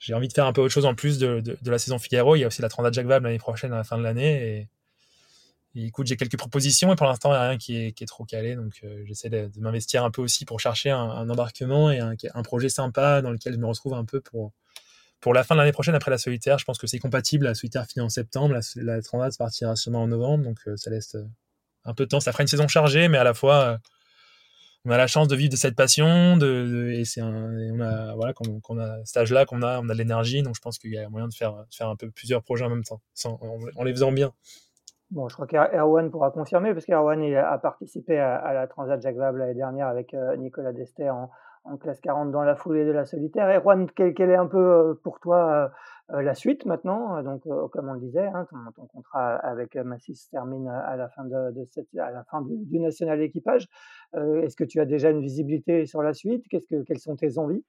J'ai 0.00 0.14
envie 0.14 0.28
de 0.28 0.32
faire 0.32 0.46
un 0.46 0.52
peu 0.54 0.62
autre 0.62 0.72
chose 0.72 0.86
en 0.86 0.94
plus 0.94 1.18
de, 1.18 1.40
de, 1.40 1.70
la 1.70 1.78
saison 1.78 1.98
Figaro. 1.98 2.34
Il 2.34 2.40
y 2.40 2.44
a 2.44 2.46
aussi 2.46 2.62
la 2.62 2.70
Transat 2.70 2.92
Jacques 2.92 3.06
Vabre 3.06 3.26
l'année 3.26 3.38
prochaine, 3.38 3.72
à 3.72 3.76
la 3.76 3.84
fin 3.84 3.98
de 3.98 4.02
l'année. 4.02 4.68
Et, 5.74 5.86
écoute, 5.86 6.06
j'ai 6.06 6.16
quelques 6.16 6.38
propositions 6.38 6.90
et 6.90 6.96
pour 6.96 7.06
l'instant, 7.06 7.28
il 7.28 7.32
n'y 7.32 7.38
a 7.38 7.48
rien 7.50 7.58
qui 7.58 7.76
est, 7.76 7.92
qui 7.92 8.04
est, 8.04 8.06
trop 8.06 8.24
calé. 8.24 8.56
Donc, 8.56 8.82
j'essaie 9.04 9.28
de, 9.28 9.50
m'investir 9.58 10.02
un 10.02 10.10
peu 10.10 10.22
aussi 10.22 10.46
pour 10.46 10.58
chercher 10.58 10.90
un, 10.90 11.28
embarquement 11.28 11.90
et 11.90 11.98
un, 12.00 12.42
projet 12.42 12.70
sympa 12.70 13.20
dans 13.20 13.30
lequel 13.30 13.52
je 13.52 13.58
me 13.58 13.66
retrouve 13.66 13.92
un 13.92 14.06
peu 14.06 14.22
pour, 14.22 14.52
pour 15.20 15.34
la 15.34 15.44
fin 15.44 15.54
de 15.54 15.60
l'année 15.60 15.72
prochaine 15.72 15.94
après 15.94 16.10
la 16.10 16.18
solitaire. 16.18 16.58
Je 16.58 16.64
pense 16.64 16.78
que 16.78 16.86
c'est 16.86 16.98
compatible. 16.98 17.44
La 17.44 17.54
solitaire 17.54 17.86
finit 17.86 18.04
en 18.04 18.08
septembre, 18.08 18.54
la, 18.54 18.60
la 18.76 19.02
Transat 19.02 19.36
partira 19.36 19.76
sûrement 19.76 20.02
en 20.02 20.08
novembre. 20.08 20.44
Donc, 20.44 20.58
ça 20.76 20.90
laisse 20.90 21.16
un 21.84 21.94
peu 21.94 22.04
de 22.04 22.08
temps. 22.08 22.20
Ça 22.20 22.32
fera 22.32 22.42
une 22.42 22.48
saison 22.48 22.68
chargée, 22.68 23.08
mais 23.08 23.18
à 23.18 23.24
la 23.24 23.34
fois 23.34 23.78
on 24.84 24.90
a 24.90 24.96
la 24.96 25.06
chance 25.06 25.28
de 25.28 25.36
vivre 25.36 25.50
de 25.50 25.56
cette 25.56 25.76
passion, 25.76 26.36
de, 26.36 26.90
et 26.92 27.04
c'est 27.04 27.20
on 27.22 27.80
a 27.80 28.14
voilà 28.14 28.32
quand, 28.32 28.46
on 28.68 28.78
a 28.78 29.04
cet 29.04 29.18
âge-là, 29.18 29.44
qu'on 29.44 29.62
a, 29.62 29.78
on 29.80 29.88
a 29.88 29.92
de 29.92 29.98
l'énergie, 29.98 30.42
donc 30.42 30.54
je 30.54 30.60
pense 30.60 30.78
qu'il 30.78 30.92
y 30.92 30.98
a 30.98 31.08
moyen 31.08 31.28
de 31.28 31.34
faire 31.34 31.66
faire 31.70 31.88
un 31.88 31.96
peu 31.96 32.10
plusieurs 32.10 32.42
projets 32.42 32.64
en 32.64 32.70
même 32.70 32.84
temps, 32.84 33.00
en, 33.24 33.84
les 33.84 33.92
faisant 33.92 34.12
bien. 34.12 34.32
Bon, 35.10 35.28
je 35.28 35.34
crois 35.34 35.46
qu'Erwan 35.46 36.10
pourra 36.10 36.30
confirmer, 36.30 36.72
parce 36.72 36.86
qu'Erwan 36.86 37.22
a 37.34 37.58
participé 37.58 38.18
à, 38.18 38.52
la 38.54 38.66
Transat 38.68 39.02
Jacques 39.02 39.16
Vabre 39.16 39.38
l'année 39.38 39.54
dernière 39.54 39.88
avec 39.88 40.14
euh, 40.14 40.36
Nicolas 40.36 40.72
Dester 40.72 41.12
en 41.64 41.76
classe 41.76 42.00
40 42.00 42.30
dans 42.30 42.42
la 42.42 42.56
foulée 42.56 42.84
de 42.84 42.90
la 42.90 43.04
solitaire. 43.04 43.50
Et 43.50 43.60
Juan, 43.60 43.88
quelle, 43.94 44.30
est 44.30 44.36
un 44.36 44.46
peu 44.46 44.58
euh, 44.58 44.94
pour 45.02 45.20
toi 45.20 45.72
euh, 46.10 46.16
euh, 46.16 46.22
la 46.22 46.34
suite 46.34 46.64
maintenant 46.66 47.22
Donc, 47.22 47.42
comme 47.70 47.88
on 47.88 47.94
le 47.94 48.00
disait, 48.00 48.26
hein, 48.26 48.46
ton, 48.74 48.86
contrat 48.86 49.36
avec 49.36 49.76
Massis 49.76 50.28
termine 50.30 50.68
à 50.68 50.96
la 50.96 51.08
fin, 51.08 51.24
de, 51.24 51.64
cette, 51.66 51.88
à 51.98 52.10
la 52.10 52.24
fin 52.24 52.42
du, 52.42 52.78
national 52.78 53.20
équipage. 53.22 53.68
Est-ce 54.14 54.56
que 54.56 54.64
tu 54.64 54.80
as 54.80 54.86
déjà 54.86 55.10
une 55.10 55.20
visibilité 55.20 55.86
sur 55.86 56.02
la 56.02 56.12
suite? 56.12 56.44
Quelles 56.48 56.98
sont 56.98 57.16
tes 57.16 57.38
envies? 57.38 57.64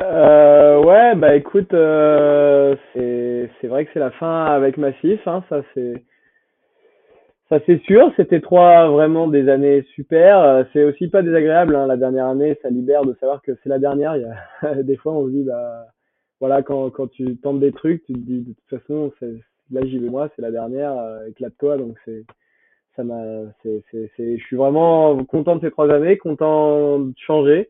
Ouais, 0.00 1.14
bah 1.14 1.36
écoute, 1.36 1.70
c'est 1.72 3.68
vrai 3.68 3.84
que 3.84 3.90
c'est 3.92 4.00
la 4.00 4.10
fin 4.12 4.46
avec 4.46 4.78
Massif, 4.78 5.20
hein, 5.28 5.44
ça 5.48 5.62
c'est 5.74 6.02
ça 7.52 7.60
c'est 7.66 7.82
sûr, 7.82 8.10
c'était 8.16 8.40
trois 8.40 8.88
vraiment 8.88 9.28
des 9.28 9.50
années 9.50 9.84
super. 9.94 10.40
Euh, 10.40 10.64
c'est 10.72 10.84
aussi 10.84 11.08
pas 11.08 11.20
désagréable, 11.20 11.76
hein, 11.76 11.86
la 11.86 11.98
dernière 11.98 12.28
année, 12.28 12.58
ça 12.62 12.70
libère 12.70 13.04
de 13.04 13.14
savoir 13.20 13.42
que 13.42 13.52
c'est 13.62 13.68
la 13.68 13.78
dernière. 13.78 14.16
Il 14.16 14.22
y 14.22 14.66
a 14.66 14.82
des 14.82 14.96
fois 14.96 15.12
on 15.12 15.26
se 15.26 15.32
dit, 15.32 15.44
bah, 15.44 15.84
voilà, 16.40 16.62
quand, 16.62 16.88
quand 16.88 17.08
tu 17.08 17.36
tentes 17.36 17.60
des 17.60 17.72
trucs, 17.72 18.04
tu 18.06 18.14
te 18.14 18.18
dis 18.18 18.40
de 18.40 18.54
toute 18.54 18.80
façon, 18.80 19.12
là 19.70 19.82
j'y 19.84 19.98
vais 19.98 20.08
moi, 20.08 20.30
c'est 20.34 20.40
la 20.40 20.50
dernière, 20.50 20.96
euh, 20.96 21.26
éclate-toi. 21.26 21.76
Donc 21.76 21.98
c'est, 22.06 22.24
ça 22.96 23.04
m'a, 23.04 23.20
c'est, 23.62 23.82
je 24.18 24.42
suis 24.44 24.56
vraiment 24.56 25.22
content 25.26 25.56
de 25.56 25.60
ces 25.60 25.70
trois 25.70 25.90
années, 25.90 26.16
content 26.16 27.00
de 27.00 27.12
changer. 27.18 27.68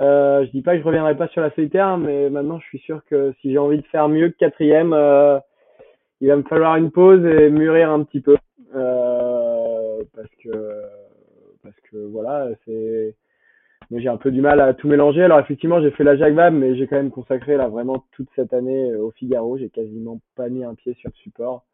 Euh, 0.00 0.44
je 0.44 0.50
dis 0.50 0.62
pas 0.62 0.72
que 0.72 0.80
je 0.80 0.84
reviendrai 0.84 1.16
pas 1.16 1.28
sur 1.28 1.40
la 1.40 1.52
solitaire, 1.52 1.98
mais 1.98 2.30
maintenant 2.30 2.58
je 2.58 2.66
suis 2.66 2.80
sûr 2.80 3.04
que 3.04 3.32
si 3.40 3.52
j'ai 3.52 3.58
envie 3.58 3.78
de 3.78 3.86
faire 3.86 4.08
mieux 4.08 4.30
que 4.30 4.36
quatrième, 4.38 4.92
euh, 4.92 5.38
il 6.20 6.26
va 6.26 6.34
me 6.34 6.42
falloir 6.42 6.74
une 6.74 6.90
pause 6.90 7.24
et 7.24 7.48
mûrir 7.48 7.90
un 7.90 8.02
petit 8.02 8.20
peu. 8.20 8.34
Parce 10.14 10.30
que 10.42 10.50
parce 11.62 11.76
que 11.90 11.96
voilà, 11.96 12.48
c'est 12.64 13.14
j'ai 13.90 14.08
un 14.08 14.16
peu 14.16 14.30
du 14.30 14.40
mal 14.40 14.60
à 14.60 14.74
tout 14.74 14.88
mélanger. 14.88 15.22
Alors 15.22 15.40
effectivement, 15.40 15.80
j'ai 15.80 15.90
fait 15.90 16.04
la 16.04 16.16
Jacques 16.16 16.34
mais 16.52 16.76
j'ai 16.76 16.86
quand 16.86 16.96
même 16.96 17.10
consacré 17.10 17.56
là 17.56 17.68
vraiment 17.68 18.04
toute 18.12 18.28
cette 18.34 18.52
année 18.52 18.90
euh, 18.92 19.04
au 19.04 19.10
Figaro. 19.12 19.58
J'ai 19.58 19.68
quasiment 19.68 20.20
pas 20.36 20.48
mis 20.48 20.64
un 20.64 20.74
pied 20.74 20.94
sur 20.94 21.10
le 21.10 21.16
support. 21.16 21.64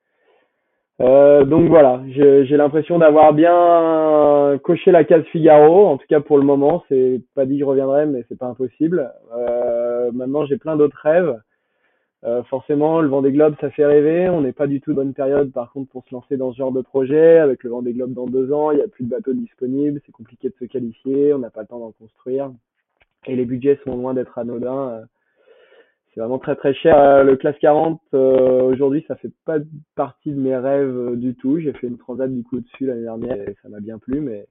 Euh, 1.00 1.44
donc 1.44 1.68
voilà, 1.68 2.02
j'ai 2.08 2.56
l'impression 2.58 2.98
d'avoir 2.98 3.32
bien 3.32 4.58
coché 4.62 4.90
la 4.90 5.04
case 5.04 5.24
Figaro. 5.32 5.86
En 5.86 5.96
tout 5.96 6.06
cas 6.08 6.20
pour 6.20 6.36
le 6.36 6.44
moment, 6.44 6.84
c'est 6.88 7.22
pas 7.34 7.46
dit 7.46 7.54
que 7.54 7.60
je 7.60 7.64
reviendrai, 7.64 8.06
mais 8.06 8.24
c'est 8.28 8.38
pas 8.38 8.48
impossible. 8.48 9.10
Euh, 9.34 10.10
maintenant, 10.12 10.44
j'ai 10.44 10.58
plein 10.58 10.76
d'autres 10.76 11.00
rêves. 11.02 11.40
Euh, 12.24 12.42
forcément, 12.44 13.00
le 13.00 13.08
Vendée 13.08 13.32
Globe, 13.32 13.56
ça 13.60 13.70
fait 13.70 13.86
rêver. 13.86 14.28
On 14.28 14.42
n'est 14.42 14.52
pas 14.52 14.66
du 14.66 14.80
tout 14.80 14.90
de 14.90 14.96
bonne 14.96 15.14
période, 15.14 15.52
par 15.52 15.72
contre, 15.72 15.90
pour 15.90 16.04
se 16.04 16.14
lancer 16.14 16.36
dans 16.36 16.52
ce 16.52 16.58
genre 16.58 16.72
de 16.72 16.82
projet. 16.82 17.38
Avec 17.38 17.64
le 17.64 17.70
Vendée 17.70 17.92
Globe 17.92 18.12
dans 18.12 18.26
deux 18.26 18.52
ans, 18.52 18.70
il 18.70 18.76
n'y 18.76 18.82
a 18.82 18.88
plus 18.88 19.04
de 19.04 19.10
bateaux 19.10 19.32
disponibles. 19.32 20.00
C'est 20.04 20.12
compliqué 20.12 20.48
de 20.48 20.54
se 20.60 20.66
qualifier. 20.66 21.32
On 21.32 21.38
n'a 21.38 21.50
pas 21.50 21.62
le 21.62 21.66
temps 21.66 21.78
d'en 21.78 21.92
construire. 21.92 22.50
Et 23.26 23.36
les 23.36 23.44
budgets 23.44 23.78
sont 23.84 23.96
loin 23.96 24.12
d'être 24.12 24.38
anodins. 24.38 24.90
Euh, 24.90 25.04
c'est 26.12 26.20
vraiment 26.20 26.38
très 26.38 26.56
très 26.56 26.74
cher. 26.74 26.98
Euh, 26.98 27.22
le 27.22 27.36
classe 27.36 27.56
40, 27.60 28.00
aujourd'hui, 28.12 29.04
ça 29.08 29.16
fait 29.16 29.30
pas 29.46 29.58
partie 29.94 30.32
de 30.32 30.40
mes 30.40 30.56
rêves 30.56 31.16
du 31.16 31.34
tout. 31.36 31.58
J'ai 31.58 31.72
fait 31.72 31.86
une 31.86 31.98
transat 31.98 32.30
du 32.30 32.42
coup 32.42 32.60
dessus 32.60 32.86
l'année 32.86 33.02
dernière 33.02 33.36
et 33.36 33.56
ça 33.62 33.68
m'a 33.68 33.80
bien 33.80 33.98
plu, 33.98 34.20
mais 34.20 34.46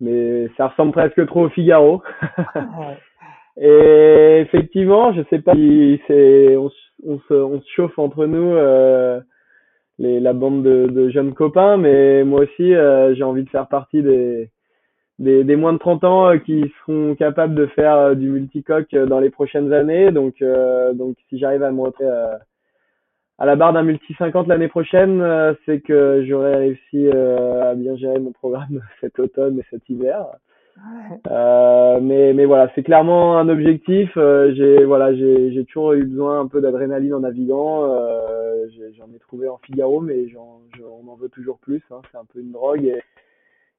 mais 0.00 0.50
ça 0.56 0.68
ressemble 0.68 0.92
presque 0.92 1.24
trop 1.26 1.46
au 1.46 1.48
Figaro. 1.48 2.02
Et 3.58 4.40
effectivement, 4.40 5.12
je 5.14 5.22
sais 5.30 5.40
pas 5.40 5.54
si 5.54 6.00
c'est 6.06 6.56
on, 6.56 6.70
on, 7.06 7.18
se, 7.20 7.34
on 7.34 7.60
se 7.60 7.68
chauffe 7.74 7.98
entre 7.98 8.26
nous 8.26 8.54
euh, 8.54 9.20
les, 9.98 10.20
la 10.20 10.32
bande 10.34 10.62
de, 10.62 10.86
de, 10.88 11.08
jeunes 11.08 11.34
copains, 11.34 11.76
mais 11.78 12.24
moi 12.24 12.40
aussi 12.42 12.74
euh, 12.74 13.14
j'ai 13.14 13.24
envie 13.24 13.44
de 13.44 13.48
faire 13.50 13.68
partie 13.68 14.02
des, 14.02 14.50
des, 15.18 15.44
des, 15.44 15.56
moins 15.56 15.72
de 15.72 15.78
30 15.78 16.04
ans 16.04 16.28
euh, 16.28 16.38
qui 16.38 16.70
seront 16.80 17.14
capables 17.14 17.54
de 17.54 17.66
faire 17.66 17.96
euh, 17.96 18.14
du 18.14 18.28
multicoque 18.28 18.94
dans 18.94 19.20
les 19.20 19.30
prochaines 19.30 19.72
années. 19.72 20.10
Donc 20.12 20.42
donc 20.94 21.16
si 21.28 21.38
j'arrive 21.38 21.62
à 21.62 21.72
me 21.72 21.80
retrouver 21.80 22.10
à 23.38 23.44
la 23.44 23.56
barre 23.56 23.72
d'un 23.72 23.82
multi 23.82 24.14
50 24.18 24.48
l'année 24.48 24.68
prochaine, 24.68 25.22
c'est 25.66 25.80
que 25.80 26.24
j'aurai 26.26 26.56
réussi 26.56 27.08
à 27.10 27.74
bien 27.74 27.96
gérer 27.96 28.18
mon 28.18 28.32
programme 28.32 28.82
cet 29.00 29.18
automne 29.18 29.58
et 29.58 29.64
cet 29.70 29.88
hiver. 29.88 30.26
Euh, 31.30 32.00
mais, 32.00 32.44
voilà, 32.44 32.70
c'est 32.74 32.82
clairement 32.82 33.38
un 33.38 33.48
objectif. 33.48 34.10
Euh, 34.16 34.52
j'ai 34.54 35.64
toujours 35.64 35.92
eu 35.92 36.04
besoin 36.04 36.40
un 36.40 36.46
peu 36.46 36.60
d'adrénaline 36.60 37.14
en 37.14 37.20
naviguant. 37.20 37.90
Euh, 37.90 38.66
j'en 38.96 39.06
ai, 39.14 39.18
trouvé 39.18 39.48
en 39.48 39.58
Figaro, 39.58 40.00
mais 40.00 40.26
on 40.36 41.08
en 41.08 41.16
veut 41.16 41.28
toujours 41.28 41.58
plus. 41.58 41.82
Hein, 41.90 42.00
c'est 42.10 42.18
un 42.18 42.24
peu 42.24 42.40
une 42.40 42.52
drogue. 42.52 42.92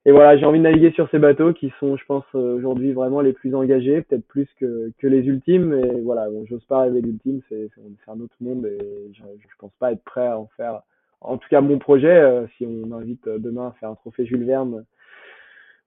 Et, 0.05 0.11
voilà, 0.11 0.37
j'ai 0.37 0.45
envie 0.45 0.59
de 0.59 0.63
naviguer 0.63 0.91
sur 0.91 1.09
ces 1.09 1.19
bateaux 1.19 1.53
qui 1.53 1.71
sont, 1.79 1.97
je 1.97 2.05
pense, 2.05 2.23
aujourd'hui 2.33 2.93
vraiment 2.93 3.19
les 3.19 3.33
plus 3.33 3.53
engagés, 3.53 4.01
peut-être 4.01 4.25
plus 4.27 4.47
que, 4.59 4.91
les 5.03 5.25
ultimes. 5.25 5.73
Et 5.73 6.01
voilà, 6.01 6.27
j'ose 6.45 6.63
pas 6.65 6.83
rêver 6.83 7.01
l'ultime, 7.01 7.41
c'est 7.49 7.69
un 8.07 8.19
autre 8.21 8.35
monde 8.39 8.65
et 8.65 9.11
je, 9.13 9.21
je 9.21 9.55
pense 9.59 9.73
pas 9.79 9.91
être 9.91 10.03
prêt 10.03 10.27
à 10.27 10.39
en 10.39 10.47
faire. 10.55 10.81
En 11.19 11.37
tout 11.37 11.49
cas, 11.49 11.59
mon 11.59 11.77
projet, 11.77 12.45
si 12.55 12.65
on 12.65 12.93
invite 12.93 13.27
demain 13.27 13.67
à 13.67 13.71
faire 13.79 13.89
un 13.89 13.95
trophée 13.95 14.25
Jules 14.25 14.45
Verne 14.45 14.85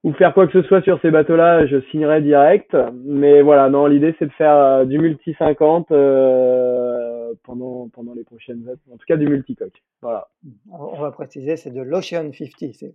ou 0.03 0.13
faire 0.13 0.33
quoi 0.33 0.47
que 0.47 0.53
ce 0.53 0.67
soit 0.67 0.81
sur 0.81 0.99
ces 1.01 1.11
bateaux-là, 1.11 1.67
je 1.67 1.79
signerai 1.91 2.21
direct. 2.21 2.75
Mais 3.05 3.41
voilà, 3.41 3.69
non, 3.69 3.85
l'idée 3.85 4.15
c'est 4.17 4.25
de 4.25 4.31
faire 4.31 4.55
euh, 4.55 4.85
du 4.85 4.97
multi 4.97 5.35
50 5.37 5.91
euh, 5.91 7.33
pendant 7.43 7.87
pendant 7.89 8.13
les 8.15 8.23
prochaines 8.23 8.63
années. 8.67 8.79
En 8.91 8.97
tout 8.97 9.05
cas, 9.07 9.17
du 9.17 9.27
multicoque. 9.27 9.83
Voilà. 10.01 10.27
On 10.71 10.99
va 10.99 11.11
préciser, 11.11 11.55
c'est 11.55 11.71
de 11.71 11.81
l'Ocean 11.81 12.31
50. 12.31 12.73
C'est 12.73 12.93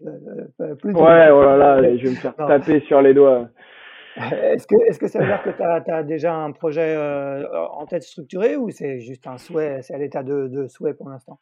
euh, 0.61 0.75
plus 0.75 0.93
ouais, 0.95 1.31
voilà, 1.31 1.97
je 1.97 2.05
vais 2.05 2.11
me 2.11 2.17
faire 2.17 2.35
taper 2.35 2.81
sur 2.81 3.01
les 3.01 3.15
doigts. 3.15 3.49
Est-ce 4.17 4.67
que, 4.67 4.75
est-ce 4.89 4.99
que 4.99 5.09
ça 5.09 5.19
veut 5.19 5.27
dire 5.27 5.43
que 5.43 5.51
tu 5.51 5.91
as, 5.91 6.03
déjà 6.03 6.35
un 6.35 6.51
projet 6.51 6.97
en 7.71 7.85
tête 7.85 8.03
structuré 8.03 8.57
ou 8.57 8.71
c'est 8.71 8.99
juste 8.99 9.27
un 9.27 9.37
souhait, 9.37 9.83
c'est 9.83 9.95
à 9.95 9.99
l'état 9.99 10.23
de, 10.23 10.49
de 10.49 10.67
souhait 10.69 10.95
pour 10.95 11.11
l'instant? 11.11 11.39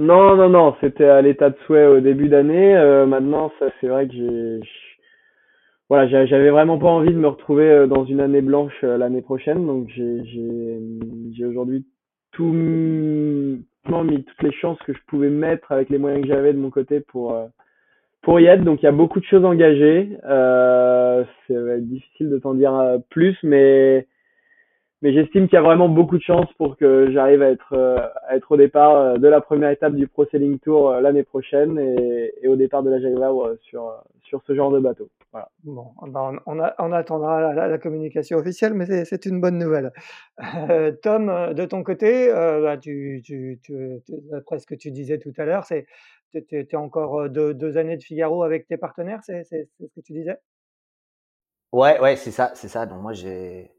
Non, 0.00 0.36
non, 0.36 0.48
non, 0.48 0.76
c'était 0.80 1.04
à 1.04 1.20
l'état 1.20 1.50
de 1.50 1.56
souhait 1.66 1.86
au 1.86 2.00
début 2.00 2.28
d'année. 2.28 2.74
Euh, 2.76 3.06
maintenant, 3.06 3.52
ça, 3.58 3.66
c'est 3.80 3.88
vrai 3.88 4.08
que 4.08 4.14
j'ai, 4.14 4.60
voilà, 5.90 6.06
j'avais 6.26 6.50
vraiment 6.50 6.78
pas 6.78 6.88
envie 6.88 7.12
de 7.12 7.18
me 7.18 7.28
retrouver 7.28 7.68
euh, 7.70 7.86
dans 7.86 8.04
une 8.04 8.20
année 8.20 8.40
blanche 8.40 8.72
euh, 8.82 8.96
l'année 8.96 9.22
prochaine. 9.22 9.66
Donc, 9.66 9.88
j'ai, 9.88 11.44
aujourd'hui 11.44 11.84
tout 12.32 12.44
mis 12.44 14.24
toutes 14.24 14.42
les 14.42 14.52
chances 14.52 14.78
que 14.86 14.94
je 14.94 15.00
pouvais 15.08 15.28
mettre 15.28 15.72
avec 15.72 15.90
les 15.90 15.98
moyens 15.98 16.22
que 16.22 16.28
j'avais 16.28 16.52
de 16.52 16.58
mon 16.58 16.70
côté 16.70 17.00
pour 17.00 17.36
pour 18.22 18.40
y 18.40 18.46
être. 18.46 18.64
Donc, 18.64 18.82
il 18.82 18.86
y 18.86 18.88
a 18.88 18.92
beaucoup 18.92 19.20
de 19.20 19.24
choses 19.24 19.44
engagées. 19.44 20.16
Euh, 20.24 21.24
c'est 21.46 21.86
difficile 21.86 22.30
de 22.30 22.38
t'en 22.38 22.54
dire 22.54 22.98
plus, 23.10 23.36
mais 23.42 24.06
mais 25.02 25.12
j'estime 25.12 25.48
qu'il 25.48 25.54
y 25.54 25.58
a 25.58 25.62
vraiment 25.62 25.88
beaucoup 25.88 26.18
de 26.18 26.22
chances 26.22 26.52
pour 26.58 26.76
que 26.76 27.10
j'arrive 27.12 27.42
à 27.42 27.50
être 27.50 27.72
euh, 27.72 27.98
à 28.28 28.36
être 28.36 28.52
au 28.52 28.56
départ 28.56 28.96
euh, 28.96 29.16
de 29.16 29.28
la 29.28 29.40
première 29.40 29.70
étape 29.70 29.94
du 29.94 30.06
Pro 30.06 30.26
Sailing 30.26 30.58
Tour 30.58 30.90
euh, 30.90 31.00
l'année 31.00 31.22
prochaine 31.22 31.78
et, 31.78 32.32
et, 32.42 32.48
au 32.48 32.56
départ 32.56 32.82
de 32.82 32.90
la 32.90 33.00
Jaguar 33.00 33.34
sur 33.62 33.94
sur 34.22 34.42
ce 34.46 34.54
genre 34.54 34.70
de 34.70 34.78
bateau. 34.78 35.08
Voilà. 35.32 35.48
Bon, 35.62 35.92
ben 36.02 36.38
on, 36.46 36.60
a, 36.60 36.74
on, 36.78 36.92
attendra 36.92 37.52
la, 37.54 37.68
la, 37.68 37.78
communication 37.78 38.38
officielle, 38.38 38.74
mais 38.74 39.04
c'est 39.04 39.26
une 39.26 39.40
bonne 39.40 39.58
nouvelle. 39.58 39.92
Euh, 40.70 40.92
Tom, 41.02 41.54
de 41.54 41.64
ton 41.64 41.84
côté, 41.84 42.32
euh, 42.32 42.62
bah, 42.62 42.76
tu, 42.76 43.22
tu, 43.24 43.60
tu, 43.62 44.00
après 44.36 44.58
ce 44.58 44.66
que 44.66 44.74
tu 44.74 44.90
disais 44.90 45.18
tout 45.18 45.32
à 45.36 45.44
l'heure, 45.44 45.64
c'est 45.64 45.86
tu 46.32 46.42
es 46.54 46.76
encore 46.76 47.28
deux, 47.28 47.54
deux, 47.54 47.76
années 47.76 47.96
de 47.96 48.02
Figaro 48.02 48.42
avec 48.42 48.66
tes 48.66 48.76
partenaires, 48.76 49.20
c'est 49.22 49.44
ce 49.44 49.84
que 49.94 50.00
tu 50.04 50.12
disais? 50.12 50.38
Ouais, 51.72 52.00
ouais, 52.00 52.16
c'est 52.16 52.30
ça, 52.30 52.52
c'est 52.54 52.68
ça. 52.68 52.86
Donc 52.86 53.02
moi 53.02 53.12
j'ai 53.12 53.70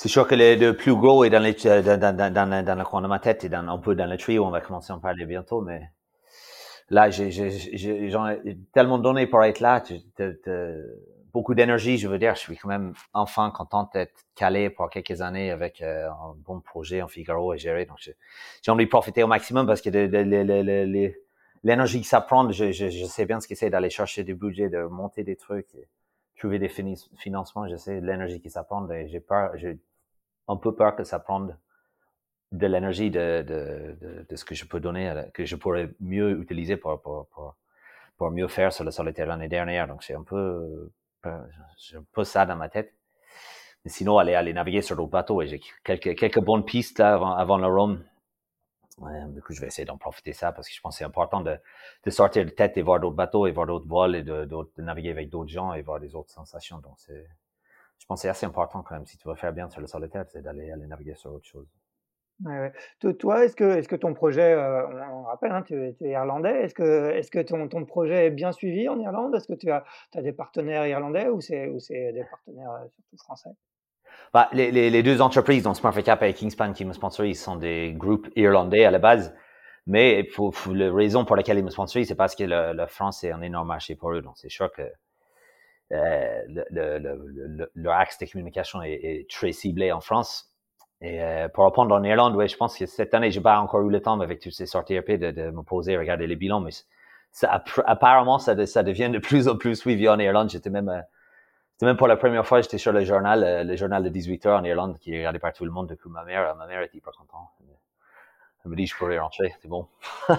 c'est 0.00 0.08
sûr 0.08 0.28
que 0.28 0.36
le, 0.36 0.72
plus 0.74 0.94
gros 0.94 1.24
est 1.24 1.30
dans, 1.30 1.42
les, 1.42 1.54
dans, 1.54 1.98
dans, 1.98 2.32
dans, 2.32 2.64
dans, 2.64 2.78
le 2.78 2.84
coin 2.84 3.02
de 3.02 3.08
ma 3.08 3.18
tête 3.18 3.42
et 3.42 3.52
un 3.52 3.78
peu 3.78 3.96
dans 3.96 4.06
le 4.06 4.16
trio. 4.16 4.44
On 4.44 4.50
va 4.50 4.60
commencer 4.60 4.92
à 4.92 4.96
en 4.96 5.00
parler 5.00 5.24
bientôt, 5.24 5.60
mais 5.60 5.90
là, 6.88 7.10
j'ai 7.10 8.56
tellement 8.72 8.98
donné 8.98 9.26
pour 9.26 9.42
être 9.42 9.58
là. 9.58 9.82
beaucoup 11.32 11.52
d'énergie, 11.56 11.98
je 11.98 12.06
veux 12.06 12.20
dire. 12.20 12.36
Je 12.36 12.42
suis 12.42 12.56
quand 12.56 12.68
même 12.68 12.94
enfin 13.12 13.50
content 13.50 13.90
d'être 13.92 14.14
calé 14.36 14.70
pour 14.70 14.88
quelques 14.88 15.20
années 15.20 15.50
avec 15.50 15.82
euh, 15.82 16.08
un 16.08 16.36
bon 16.46 16.60
projet 16.60 17.02
en 17.02 17.08
Figaro 17.08 17.50
à 17.50 17.56
gérer. 17.56 17.84
Donc, 17.84 17.98
j'ai 17.98 18.70
envie 18.70 18.84
de 18.84 18.90
profiter 18.90 19.24
au 19.24 19.26
maximum 19.26 19.66
parce 19.66 19.80
que 19.80 19.90
l'énergie 21.64 22.02
que 22.02 22.06
ça 22.06 22.20
prend, 22.20 22.48
je, 22.52 22.70
sais 23.08 23.26
bien 23.26 23.40
ce 23.40 23.48
que 23.48 23.56
c'est 23.56 23.68
d'aller 23.68 23.90
chercher 23.90 24.22
du 24.22 24.36
budget, 24.36 24.68
de 24.68 24.82
monter 24.82 25.24
des 25.24 25.34
trucs, 25.34 25.76
trouver 26.38 26.60
des 26.60 26.68
financements. 26.68 27.66
Je 27.66 27.74
sais 27.74 28.00
l'énergie 28.00 28.40
que 28.40 28.48
ça 28.48 28.62
prend 28.62 28.86
j'ai 29.06 29.18
peur, 29.18 29.56
un 30.48 30.56
peu 30.56 30.74
peur 30.74 30.96
que 30.96 31.04
ça 31.04 31.18
prenne 31.18 31.56
de 32.52 32.66
l'énergie 32.66 33.10
de, 33.10 33.42
de, 33.46 33.96
de, 34.00 34.26
de, 34.28 34.36
ce 34.36 34.44
que 34.44 34.54
je 34.54 34.64
peux 34.64 34.80
donner, 34.80 35.12
que 35.34 35.44
je 35.44 35.56
pourrais 35.56 35.90
mieux 36.00 36.40
utiliser 36.40 36.76
pour, 36.76 37.00
pour, 37.02 37.26
pour, 37.28 37.56
pour 38.16 38.30
mieux 38.30 38.48
faire 38.48 38.72
sur 38.72 38.84
le 38.84 38.90
solitaire 38.90 39.26
l'année 39.26 39.48
dernière. 39.48 39.86
Donc, 39.86 40.02
c'est 40.02 40.14
un 40.14 40.22
peu, 40.22 40.90
j'ai 41.78 41.96
un 41.98 42.04
peu 42.12 42.24
ça 42.24 42.46
dans 42.46 42.56
ma 42.56 42.68
tête. 42.68 42.94
Mais 43.84 43.90
sinon, 43.90 44.18
aller, 44.18 44.34
aller 44.34 44.52
naviguer 44.52 44.82
sur 44.82 44.96
d'autres 44.96 45.10
bateaux 45.10 45.42
et 45.42 45.46
j'ai 45.46 45.60
quelques, 45.84 46.16
quelques 46.16 46.40
bonnes 46.40 46.64
pistes 46.64 46.98
là 46.98 47.14
avant, 47.14 47.32
avant 47.32 47.58
le 47.58 47.66
Rome 47.66 48.02
du 49.28 49.42
coup, 49.42 49.52
je 49.52 49.60
vais 49.60 49.68
essayer 49.68 49.84
d'en 49.84 49.98
profiter 49.98 50.32
ça 50.32 50.52
parce 50.52 50.68
que 50.68 50.74
je 50.74 50.80
pense 50.80 50.94
que 50.94 50.98
c'est 50.98 51.04
important 51.04 51.40
de, 51.40 51.56
de, 52.04 52.10
sortir 52.10 52.44
de 52.44 52.50
tête 52.50 52.76
et 52.76 52.82
voir 52.82 53.00
d'autres 53.00 53.16
bateaux 53.16 53.46
et 53.46 53.52
voir 53.52 53.66
d'autres 53.66 53.86
vols 53.86 54.16
et 54.16 54.22
de, 54.22 54.44
de, 54.44 54.82
naviguer 54.82 55.10
avec 55.10 55.30
d'autres 55.30 55.50
gens 55.50 55.72
et 55.72 55.82
voir 55.82 56.00
des 56.00 56.14
autres 56.14 56.32
sensations. 56.32 56.78
Donc, 56.78 56.94
c'est, 56.96 57.26
je 57.98 58.06
pense 58.06 58.20
que 58.20 58.22
c'est 58.22 58.28
assez 58.28 58.46
important 58.46 58.82
quand 58.82 58.94
même. 58.94 59.06
Si 59.06 59.18
tu 59.18 59.28
veux 59.28 59.34
faire 59.34 59.52
bien 59.52 59.68
sur 59.68 59.80
le 59.80 59.86
solitaire, 59.86 60.24
c'est 60.28 60.42
d'aller 60.42 60.70
aller 60.70 60.86
naviguer 60.86 61.14
sur 61.14 61.32
autre 61.32 61.46
chose. 61.46 61.66
Ouais, 62.44 62.72
ouais. 63.02 63.14
Toi, 63.14 63.44
est-ce 63.44 63.56
que, 63.56 63.64
est-ce 63.64 63.88
que 63.88 63.96
ton 63.96 64.14
projet, 64.14 64.52
euh, 64.52 64.86
on, 65.10 65.24
rappelle, 65.24 65.50
hein, 65.50 65.62
tu, 65.62 65.74
es 65.74 65.96
irlandais, 66.00 66.62
est-ce 66.62 66.74
que, 66.74 67.10
est-ce 67.10 67.32
que 67.32 67.40
ton, 67.40 67.66
ton, 67.68 67.84
projet 67.84 68.26
est 68.26 68.30
bien 68.30 68.52
suivi 68.52 68.88
en 68.88 68.98
Irlande? 69.00 69.34
Est-ce 69.34 69.48
que 69.48 69.58
tu 69.58 69.70
as, 69.72 69.84
as, 70.14 70.22
des 70.22 70.32
partenaires 70.32 70.86
irlandais 70.86 71.28
ou 71.28 71.40
c'est, 71.40 71.66
des 71.66 72.24
partenaires 72.30 72.70
euh, 72.70 72.88
surtout 72.94 73.16
français? 73.16 73.50
Bah, 74.32 74.48
les, 74.52 74.70
les, 74.70 74.88
les, 74.88 75.02
deux 75.02 75.20
entreprises, 75.20 75.64
donc 75.64 75.80
Cap 76.04 76.22
et 76.22 76.32
Kingspan, 76.32 76.72
qui 76.72 76.84
me 76.84 76.92
sponsorisent, 76.92 77.42
sont 77.42 77.56
des 77.56 77.92
groupes 77.94 78.28
irlandais 78.36 78.84
à 78.84 78.92
la 78.92 79.00
base. 79.00 79.34
Mais 79.86 80.22
pour, 80.22 80.54
la 80.72 80.92
raison 80.92 81.24
pour 81.24 81.34
laquelle 81.34 81.58
ils 81.58 81.64
me 81.64 81.70
sponsorisent, 81.70 82.08
c'est 82.08 82.14
parce 82.14 82.36
que 82.36 82.44
la 82.44 82.86
France 82.86 83.24
est 83.24 83.32
un 83.32 83.42
énorme 83.42 83.68
marché 83.68 83.96
pour 83.96 84.12
eux. 84.12 84.22
Donc, 84.22 84.34
c'est 84.36 84.50
sûr 84.50 84.70
que 84.70 84.82
euh, 85.92 86.42
le, 86.48 86.98
le, 86.98 87.70
leur 87.74 87.94
axe 87.94 88.18
de 88.18 88.26
communication 88.26 88.82
est, 88.82 89.26
très 89.30 89.52
ciblé 89.52 89.92
en 89.92 90.00
France. 90.00 90.52
Et 91.00 91.22
euh, 91.22 91.48
pour 91.48 91.64
répondre 91.64 91.94
en 91.94 92.02
Irlande, 92.02 92.34
ouais, 92.34 92.48
je 92.48 92.56
pense 92.56 92.76
que 92.76 92.86
cette 92.86 93.14
année, 93.14 93.30
j'ai 93.30 93.40
pas 93.40 93.58
encore 93.60 93.82
eu 93.82 93.90
le 93.90 94.00
temps 94.00 94.20
avec 94.20 94.40
toutes 94.40 94.52
ces 94.52 94.66
sorties 94.66 94.98
RP 94.98 95.12
de, 95.12 95.30
de 95.30 95.50
me 95.50 95.62
poser, 95.62 95.96
regarder 95.96 96.26
les 96.26 96.36
bilans, 96.36 96.60
mais 96.60 96.72
ça, 97.30 97.62
apparemment, 97.86 98.38
ça, 98.38 98.66
ça 98.66 98.82
devient 98.82 99.10
de 99.10 99.18
plus 99.18 99.48
en 99.48 99.56
plus 99.56 99.76
suivi 99.76 100.08
en 100.08 100.18
Irlande. 100.18 100.50
J'étais 100.50 100.70
même 100.70 100.88
euh, 100.88 101.00
même 101.82 101.96
pour 101.96 102.08
la 102.08 102.16
première 102.16 102.44
fois, 102.46 102.60
j'étais 102.60 102.78
sur 102.78 102.92
le 102.92 103.04
journal, 103.04 103.44
euh, 103.44 103.62
le 103.64 103.76
journal 103.76 104.02
de 104.02 104.08
18 104.08 104.46
heures 104.46 104.60
en 104.60 104.64
Irlande, 104.64 104.98
qui 104.98 105.14
est 105.14 105.18
regardé 105.18 105.38
par 105.38 105.52
tout 105.52 105.64
le 105.64 105.70
monde 105.70 105.88
depuis 105.88 106.10
ma 106.10 106.24
mère. 106.24 106.54
Ma 106.56 106.66
mère 106.66 106.82
était 106.82 107.00
pas 107.00 107.12
contente. 107.12 107.48
Elle 108.64 108.72
me 108.72 108.76
dit, 108.76 108.86
je 108.86 108.96
pourrais 108.96 109.18
rentrer, 109.18 109.54
c'est 109.60 109.68
bon. 109.68 109.86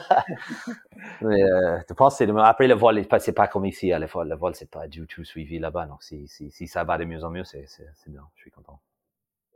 Mais 1.22 1.41
euh, 1.41 1.80
je 1.88 1.93
pense 1.93 2.17
que 2.17 2.39
après 2.39 2.67
le 2.67 2.76
vol, 2.76 3.01
c'est 3.20 3.34
pas 3.34 3.47
comme 3.47 3.65
ici, 3.65 3.93
à 3.93 3.99
vol, 4.05 4.28
le 4.28 4.36
vol, 4.36 4.55
c'est 4.55 4.70
pas 4.70 4.88
du 4.88 5.07
tout 5.07 5.24
suivi 5.24 5.57
là-bas. 5.57 5.86
Donc, 5.86 6.03
si, 6.03 6.28
ça 6.67 6.84
va 6.84 6.97
de 6.97 7.05
mieux 7.05 7.24
en 7.24 7.30
mieux, 7.30 7.45
c'est 7.45 7.65
bien, 8.07 8.28
je 8.36 8.41
suis 8.41 8.51
content. 8.51 8.80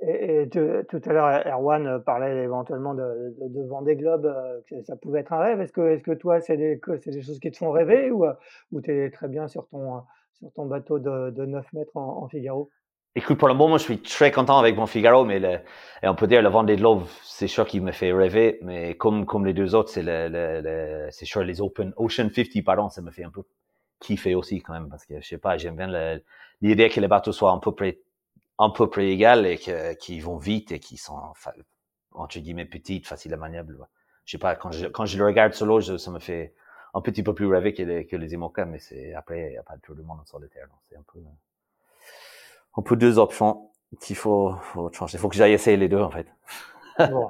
Et, 0.06 0.50
tout 0.50 1.02
à 1.06 1.14
l'heure, 1.14 1.48
Erwan 1.48 2.02
parlait 2.04 2.44
éventuellement 2.44 2.94
de, 2.94 3.36
de, 3.40 3.48
de 3.48 3.68
Vendée 3.68 3.96
Globe, 3.96 4.26
euh, 4.26 4.60
que 4.68 4.82
ça 4.84 4.96
pouvait 4.98 5.22
être 5.22 5.32
un 5.34 5.40
rêve. 5.40 5.62
Est-ce 5.62 5.72
que, 5.72 6.14
toi, 6.14 6.42
c'est 6.42 6.58
des, 6.58 6.80
choses 7.22 7.40
qui 7.40 7.52
te 7.52 7.58
font 7.58 7.72
rêver 7.72 8.12
ou, 8.12 8.26
ou 8.72 8.82
tu 8.82 8.92
es 8.92 9.10
très 9.12 9.28
bien 9.28 9.48
sur 9.48 9.68
ton, 9.68 10.04
sur 10.34 10.52
ton 10.54 10.66
bateau 10.66 11.00
de, 11.00 11.32
de 11.32 11.46
9 11.46 11.74
mètres 11.74 11.96
en, 11.96 12.28
Figaro? 12.28 12.70
Écoute, 13.16 13.38
pour 13.38 13.48
le 13.48 13.54
moment, 13.54 13.78
je 13.78 13.84
suis 13.84 14.02
très 14.02 14.32
content 14.32 14.58
avec 14.58 14.76
mon 14.76 14.88
Figaro, 14.88 15.24
mais 15.24 15.40
le, 15.40 15.60
et 16.02 16.08
on 16.08 16.16
peut 16.16 16.26
dire 16.26 16.42
le 16.42 16.50
Vendée 16.50 16.76
Globe, 16.78 17.06
c'est 17.24 17.48
sûr 17.48 17.68
qu'il 17.68 17.84
me 17.84 17.92
fait 17.92 18.12
rêver, 18.12 18.58
mais 18.64 18.96
comme, 18.98 19.28
comme 19.28 19.46
les 19.46 19.54
deux 19.54 19.76
autres, 19.76 19.90
c'est 19.90 20.02
le, 20.02 20.30
le, 20.30 21.12
c'est 21.12 21.26
sûr 21.26 21.44
les 21.44 21.62
Open 21.62 21.94
Ocean 21.98 22.30
50, 22.34 22.64
pardon, 22.64 22.90
ça 22.90 23.02
me 23.04 23.12
fait 23.12 23.24
un 23.24 23.30
peu 23.30 23.44
kiffer 24.00 24.34
aussi 24.34 24.62
quand 24.62 24.74
même, 24.74 24.90
parce 24.90 25.06
que 25.06 25.22
je 25.22 25.28
sais 25.28 25.38
pas, 25.38 25.58
j'aime 25.58 25.76
bien 25.76 26.20
l'idée 26.62 26.90
que 26.90 27.00
les 27.00 27.08
bateaux 27.08 27.32
soient 27.32 27.52
un 27.52 27.60
peu 27.60 27.72
près, 27.74 28.00
un 28.58 28.72
peu 28.72 28.90
près 28.90 29.08
égales 29.10 29.46
et 29.46 29.60
qu'ils 30.00 30.24
vont 30.24 30.38
vite 30.38 30.72
et 30.72 30.80
qu'ils 30.80 30.98
sont, 31.00 31.20
entre 32.14 32.40
guillemets, 32.40 32.66
petites, 32.66 33.06
faciles 33.08 33.34
à 33.36 33.38
maniable. 33.38 33.78
Je 34.26 34.32
sais 34.32 34.38
pas, 34.40 34.56
quand 34.56 34.72
je, 34.72 34.88
quand 34.88 35.06
je 35.06 35.20
le 35.20 35.26
regarde 35.26 35.54
sur 35.54 35.68
l'eau, 35.68 35.82
ça 35.82 36.12
me 36.12 36.20
fait, 36.20 36.56
un 36.96 37.02
petit 37.02 37.22
peu 37.22 37.34
plus 37.36 37.46
rêvé 37.46 37.74
que 37.74 37.84
les, 37.84 38.08
que 38.08 38.16
les 38.16 38.34
IMOCA, 38.34 38.66
mais 38.66 38.80
c'est 38.80 39.14
après, 39.14 39.48
il 39.48 39.52
n'y 39.52 39.58
a 39.58 39.64
pas 39.64 39.78
tout 39.78 39.94
le 39.94 40.04
monde 40.04 40.20
en 40.20 40.26
solitaire. 40.26 40.68
Donc 40.68 40.80
c'est 40.90 40.96
un 40.96 41.04
peu, 41.12 41.20
un 42.78 42.82
peu 42.82 42.96
deux 42.96 43.20
options 43.20 43.70
qu'il 44.02 44.16
faut, 44.16 44.54
faut 44.62 44.92
changer. 44.92 45.18
Il 45.18 45.22
faut 45.22 45.30
que 45.30 45.36
j'aille 45.36 45.54
essayer 45.54 45.78
les 45.78 45.88
deux, 45.88 46.02
en 46.02 46.10
fait. 46.10 46.28
bon. 47.00 47.30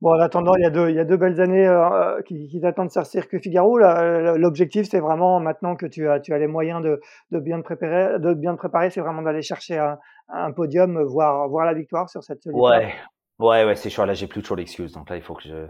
bon. 0.00 0.10
en 0.10 0.20
attendant, 0.20 0.54
il 0.54 0.62
y 0.62 0.66
a 0.66 0.70
deux, 0.70 0.90
il 0.90 0.96
y 0.96 1.00
a 1.00 1.04
deux 1.04 1.16
belles 1.16 1.40
années 1.40 1.66
euh, 1.66 2.20
qui, 2.22 2.48
qui 2.48 2.60
t'attendent 2.60 2.90
sur 2.90 3.06
Circuit 3.06 3.40
Figaro. 3.40 3.78
L'objectif, 3.78 4.86
c'est 4.90 5.00
vraiment 5.00 5.40
maintenant 5.40 5.76
que 5.76 5.86
tu 5.86 6.08
as, 6.08 6.20
tu 6.20 6.34
as 6.34 6.38
les 6.38 6.46
moyens 6.46 6.82
de, 6.82 7.00
de 7.30 7.38
bien 7.38 7.58
te 7.58 7.64
préparer, 7.64 8.18
de 8.18 8.34
bien 8.34 8.52
te 8.52 8.58
préparer, 8.58 8.90
c'est 8.90 9.00
vraiment 9.00 9.22
d'aller 9.22 9.42
chercher 9.42 9.78
un, 9.78 9.98
un, 10.28 10.52
podium, 10.52 11.02
voir, 11.02 11.48
voir 11.48 11.64
la 11.64 11.74
victoire 11.74 12.10
sur 12.10 12.22
cette. 12.22 12.44
Ouais, 12.46 12.94
ouais, 13.38 13.64
ouais, 13.64 13.76
c'est 13.76 13.90
sûr. 13.90 14.04
Là, 14.04 14.14
j'ai 14.14 14.26
plus 14.26 14.42
trop 14.42 14.56
d'excuses. 14.56 14.92
Donc 14.92 15.08
là, 15.08 15.16
il 15.16 15.22
faut 15.22 15.34
que 15.34 15.44
je, 15.44 15.66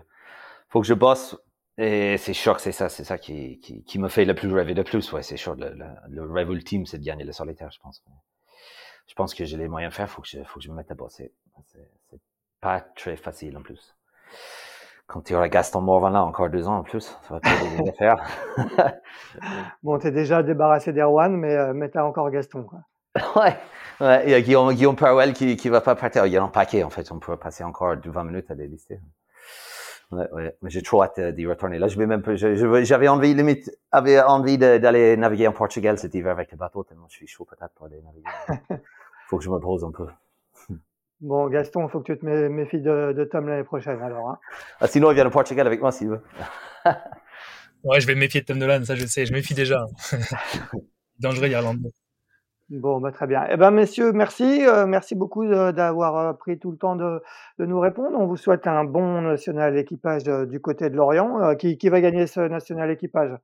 faut 0.69 0.81
que 0.81 0.87
je 0.87 0.95
bosse 0.95 1.37
et 1.79 2.19
c'est 2.19 2.35
sûr 2.35 2.55
que 2.55 2.61
c'est 2.61 2.73
ça, 2.73 2.89
c'est 2.89 3.05
ça 3.05 3.17
qui, 3.17 3.59
qui, 3.61 3.83
qui, 3.85 3.99
me 3.99 4.09
fait 4.09 4.25
le 4.25 4.35
plus 4.35 4.53
rêver 4.53 4.75
de 4.75 4.83
plus. 4.83 5.11
Ouais, 5.13 5.23
c'est 5.23 5.39
sûr. 5.39 5.55
Le, 5.55 5.71
le, 5.71 5.87
le 6.09 6.33
rêve 6.33 6.51
ultime, 6.51 6.85
c'est 6.85 6.99
de 6.99 7.05
gagner 7.05 7.25
le 7.25 7.33
solitaire, 7.33 7.71
je 7.71 7.79
pense. 7.81 8.03
Je 9.07 9.15
pense 9.15 9.35
que 9.35 9.45
j'ai 9.45 9.57
les 9.57 9.69
moyens 9.69 9.93
de 9.93 9.97
faire. 9.97 10.09
Faut 10.09 10.23
que 10.23 10.29
je, 10.29 10.43
faut 10.45 10.59
que 10.59 10.65
je 10.65 10.71
me 10.71 10.77
mette 10.77 10.91
à 10.91 10.95
bosser. 10.95 11.33
C'est 11.67 12.21
pas 12.61 12.81
très 12.81 13.17
facile 13.17 13.57
en 13.57 13.63
plus. 13.63 13.97
Quand 15.07 15.21
tu 15.21 15.35
auras 15.35 15.49
Gaston 15.49 15.83
Morvan 15.83 16.11
là 16.11 16.25
encore 16.25 16.49
deux 16.49 16.67
ans 16.69 16.79
en 16.79 16.83
plus, 16.83 17.01
ça 17.01 17.35
va 17.35 17.41
pas 17.41 17.51
faire. 17.99 18.17
bon, 19.83 19.99
t'es 19.99 20.11
déjà 20.11 20.43
débarrassé 20.43 20.93
d'Erwan, 20.93 21.37
mais, 21.37 21.55
euh, 21.55 21.73
mais 21.75 21.91
t'as 21.91 22.05
encore 22.05 22.31
Gaston, 22.31 22.65
quoi. 22.65 22.81
ouais, 23.37 23.57
ouais. 24.01 24.23
Il 24.25 24.31
y 24.31 24.35
a 24.35 24.41
Guillaume, 24.41 24.73
Guillaume 24.73 24.97
Powell 24.97 25.35
qui, 25.35 25.57
qui 25.57 25.69
va 25.69 25.83
pas 25.83 25.95
partir. 25.95 26.25
Il 26.25 26.33
y 26.33 26.39
a 26.39 26.43
un 26.43 26.49
paquet, 26.49 26.83
en 26.83 26.89
fait. 26.89 27.13
On 27.13 27.19
pourrait 27.19 27.37
passer 27.37 27.63
encore 27.63 27.95
20 28.03 28.25
minutes 28.25 28.51
à 28.51 28.55
délister. 28.55 29.01
Ouais, 30.13 30.31
ouais. 30.33 30.57
Mais 30.61 30.69
j'ai 30.69 30.83
trop 30.83 31.03
hâte 31.03 31.19
euh, 31.19 31.33
d'y 31.33 31.47
retourner. 31.47 31.79
Là, 31.79 31.89
je 31.89 31.97
vais 31.97 32.07
même 32.07 32.23
j'avais 32.37 33.09
envie, 33.09 33.35
limite, 33.35 33.71
avait 33.91 34.21
envie 34.21 34.59
d'aller 34.59 35.17
naviguer 35.17 35.49
en 35.49 35.53
Portugal 35.53 35.99
cet 35.99 36.15
hiver 36.15 36.33
avec 36.33 36.53
le 36.53 36.59
bateau, 36.59 36.85
tellement 36.85 37.07
je 37.09 37.17
suis 37.17 37.27
chaud 37.27 37.47
peut-être 37.47 37.73
pour 37.75 37.87
aller 37.87 38.01
naviguer. 38.03 38.29
faut 39.29 39.39
que 39.39 39.45
je 39.45 39.51
me 39.51 39.59
pose 39.59 39.85
un 39.85 39.91
peu. 39.91 40.07
Bon, 41.23 41.49
Gaston, 41.49 41.87
il 41.87 41.89
faut 41.89 42.01
que 42.01 42.13
tu 42.13 42.19
te 42.19 42.27
méfies 42.27 42.81
de, 42.81 43.13
de 43.17 43.23
Tom 43.23 43.47
l'année 43.47 43.63
prochaine, 43.63 44.03
alors. 44.03 44.31
Hein. 44.31 44.39
Ah, 44.81 44.89
sinon, 44.89 45.13
il 45.13 45.15
vient 45.15 45.25
au 45.25 45.31
Portugal 45.31 45.69
avec 45.69 45.81
moi 45.81 45.93
s'il 45.93 46.09
veut. 46.09 46.21
ouais, 47.85 48.01
je 48.01 48.09
vais 48.09 48.17
me 48.17 48.21
méfier 48.21 48.41
de 48.41 48.47
Tom 48.47 48.59
Nolan, 48.59 48.85
ça 48.85 48.97
je 48.97 49.07
sais, 49.07 49.25
je 49.25 49.31
me 49.31 49.37
méfie 49.37 49.55
déjà. 49.55 49.87
Dangereux 51.21 51.47
irlandais. 51.47 51.93
Bon, 52.73 53.01
bah, 53.01 53.13
très 53.13 53.27
bien. 53.27 53.45
Eh 53.51 53.59
ben, 53.59 53.71
messieurs, 53.71 54.13
merci. 54.13 54.67
Euh, 54.67 54.87
merci 54.87 55.15
beaucoup 55.15 55.47
d'avoir 55.47 56.17
euh, 56.17 56.33
pris 56.33 56.59
tout 56.59 56.71
le 56.71 56.79
temps 56.79 56.97
de, 56.97 57.21
nous 57.59 57.79
répondre. 57.79 58.19
On 58.19 58.25
vous 58.25 58.39
souhaite 58.39 58.67
un 58.67 58.85
bon 58.85 59.21
national 59.21 59.77
équipage 59.77 60.23
euh, 60.27 60.47
du 60.47 60.59
côté 60.59 60.89
de 60.89 60.97
Lorient. 60.97 61.55
qui, 61.57 61.89
va 61.91 62.01
gagner 62.01 62.27
ce 62.27 62.41
national 62.41 62.91
équipage? 62.91 63.37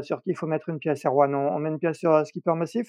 Sur 0.00 0.22
qui 0.22 0.30
il 0.30 0.36
faut 0.36 0.46
mettre 0.46 0.70
une 0.70 0.78
pièce, 0.78 1.04
Erwan? 1.04 1.34
On, 1.34 1.54
on 1.54 1.58
met 1.58 1.68
une 1.68 1.78
pièce 1.78 1.98
sur 1.98 2.26
Skipper 2.26 2.54
Massif? 2.54 2.88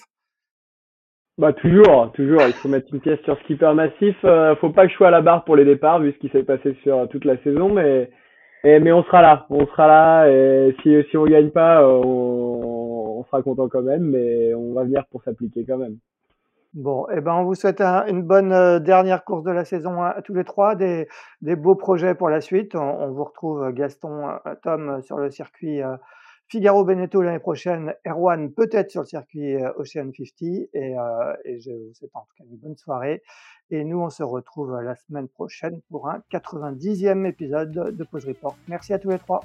Bah 1.36 1.52
toujours, 1.52 2.12
toujours, 2.12 2.42
il 2.42 2.52
faut 2.54 2.68
mettre 2.68 2.86
une 2.94 3.00
pièce 3.00 3.20
sur 3.24 3.38
Skipper 3.40 3.74
Massif. 3.74 4.16
faut 4.60 4.70
pas 4.70 4.86
que 4.86 4.92
je 4.92 4.96
sois 4.96 5.08
à 5.08 5.10
la 5.10 5.20
barre 5.20 5.44
pour 5.44 5.56
les 5.56 5.66
départs, 5.66 6.00
vu 6.00 6.12
ce 6.12 6.18
qui 6.18 6.28
s'est 6.30 6.44
passé 6.44 6.76
sur 6.82 7.08
toute 7.08 7.24
la 7.24 7.36
saison, 7.42 7.68
mais, 7.68 8.08
mais 8.62 8.92
on 8.92 9.02
sera 9.02 9.20
là, 9.20 9.44
on 9.50 9.66
sera 9.66 9.88
là, 9.88 10.28
et 10.30 10.76
si, 10.82 10.96
si 11.10 11.16
on 11.16 11.24
gagne 11.24 11.50
pas, 11.50 11.84
on, 11.84 12.73
on 13.18 13.24
sera 13.24 13.42
content 13.42 13.68
quand 13.68 13.82
même, 13.82 14.04
mais 14.04 14.54
on 14.54 14.72
va 14.72 14.84
venir 14.84 15.06
pour 15.06 15.22
s'appliquer 15.22 15.64
quand 15.64 15.78
même. 15.78 15.98
Bon, 16.74 17.06
eh 17.08 17.20
ben 17.20 17.34
on 17.34 17.44
vous 17.44 17.54
souhaite 17.54 17.80
une 17.80 18.22
bonne 18.22 18.52
euh, 18.52 18.80
dernière 18.80 19.24
course 19.24 19.44
de 19.44 19.52
la 19.52 19.64
saison 19.64 20.02
à, 20.02 20.20
tous 20.22 20.34
les 20.34 20.42
trois, 20.42 20.74
des, 20.74 21.06
beaux 21.40 21.76
projets 21.76 22.16
pour 22.16 22.28
la 22.28 22.40
suite. 22.40 22.74
On, 22.74 23.12
vous 23.12 23.22
retrouve 23.22 23.62
euh, 23.62 23.70
Gaston, 23.70 24.28
euh, 24.28 24.54
Tom 24.60 25.00
sur 25.02 25.16
le 25.18 25.30
circuit 25.30 25.82
Figaro 26.48 26.84
Beneteau 26.84 27.22
l'année 27.22 27.38
prochaine, 27.38 27.94
Erwan 28.04 28.52
peut-être 28.52 28.90
sur 28.90 29.02
le 29.02 29.06
circuit 29.06 29.54
Ocean 29.76 30.10
50 30.12 30.42
et, 30.42 30.96
et 31.44 31.60
je 31.60 31.70
vous 31.70 31.94
souhaite 31.94 32.10
en 32.14 32.22
tout 32.22 32.34
cas 32.38 32.44
une 32.50 32.56
bonne 32.56 32.76
soirée. 32.76 33.22
Et 33.70 33.84
nous, 33.84 34.00
on 34.00 34.10
se 34.10 34.24
retrouve 34.24 34.80
la 34.80 34.96
semaine 34.96 35.28
prochaine 35.28 35.80
pour 35.90 36.08
un 36.08 36.22
90e 36.32 37.24
épisode 37.24 37.70
de 37.96 38.04
Pause 38.04 38.26
Report. 38.26 38.56
Merci 38.68 38.92
à 38.92 38.98
tous 38.98 39.10
les 39.10 39.18
trois. 39.18 39.44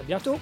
À 0.00 0.02
bientôt. 0.02 0.38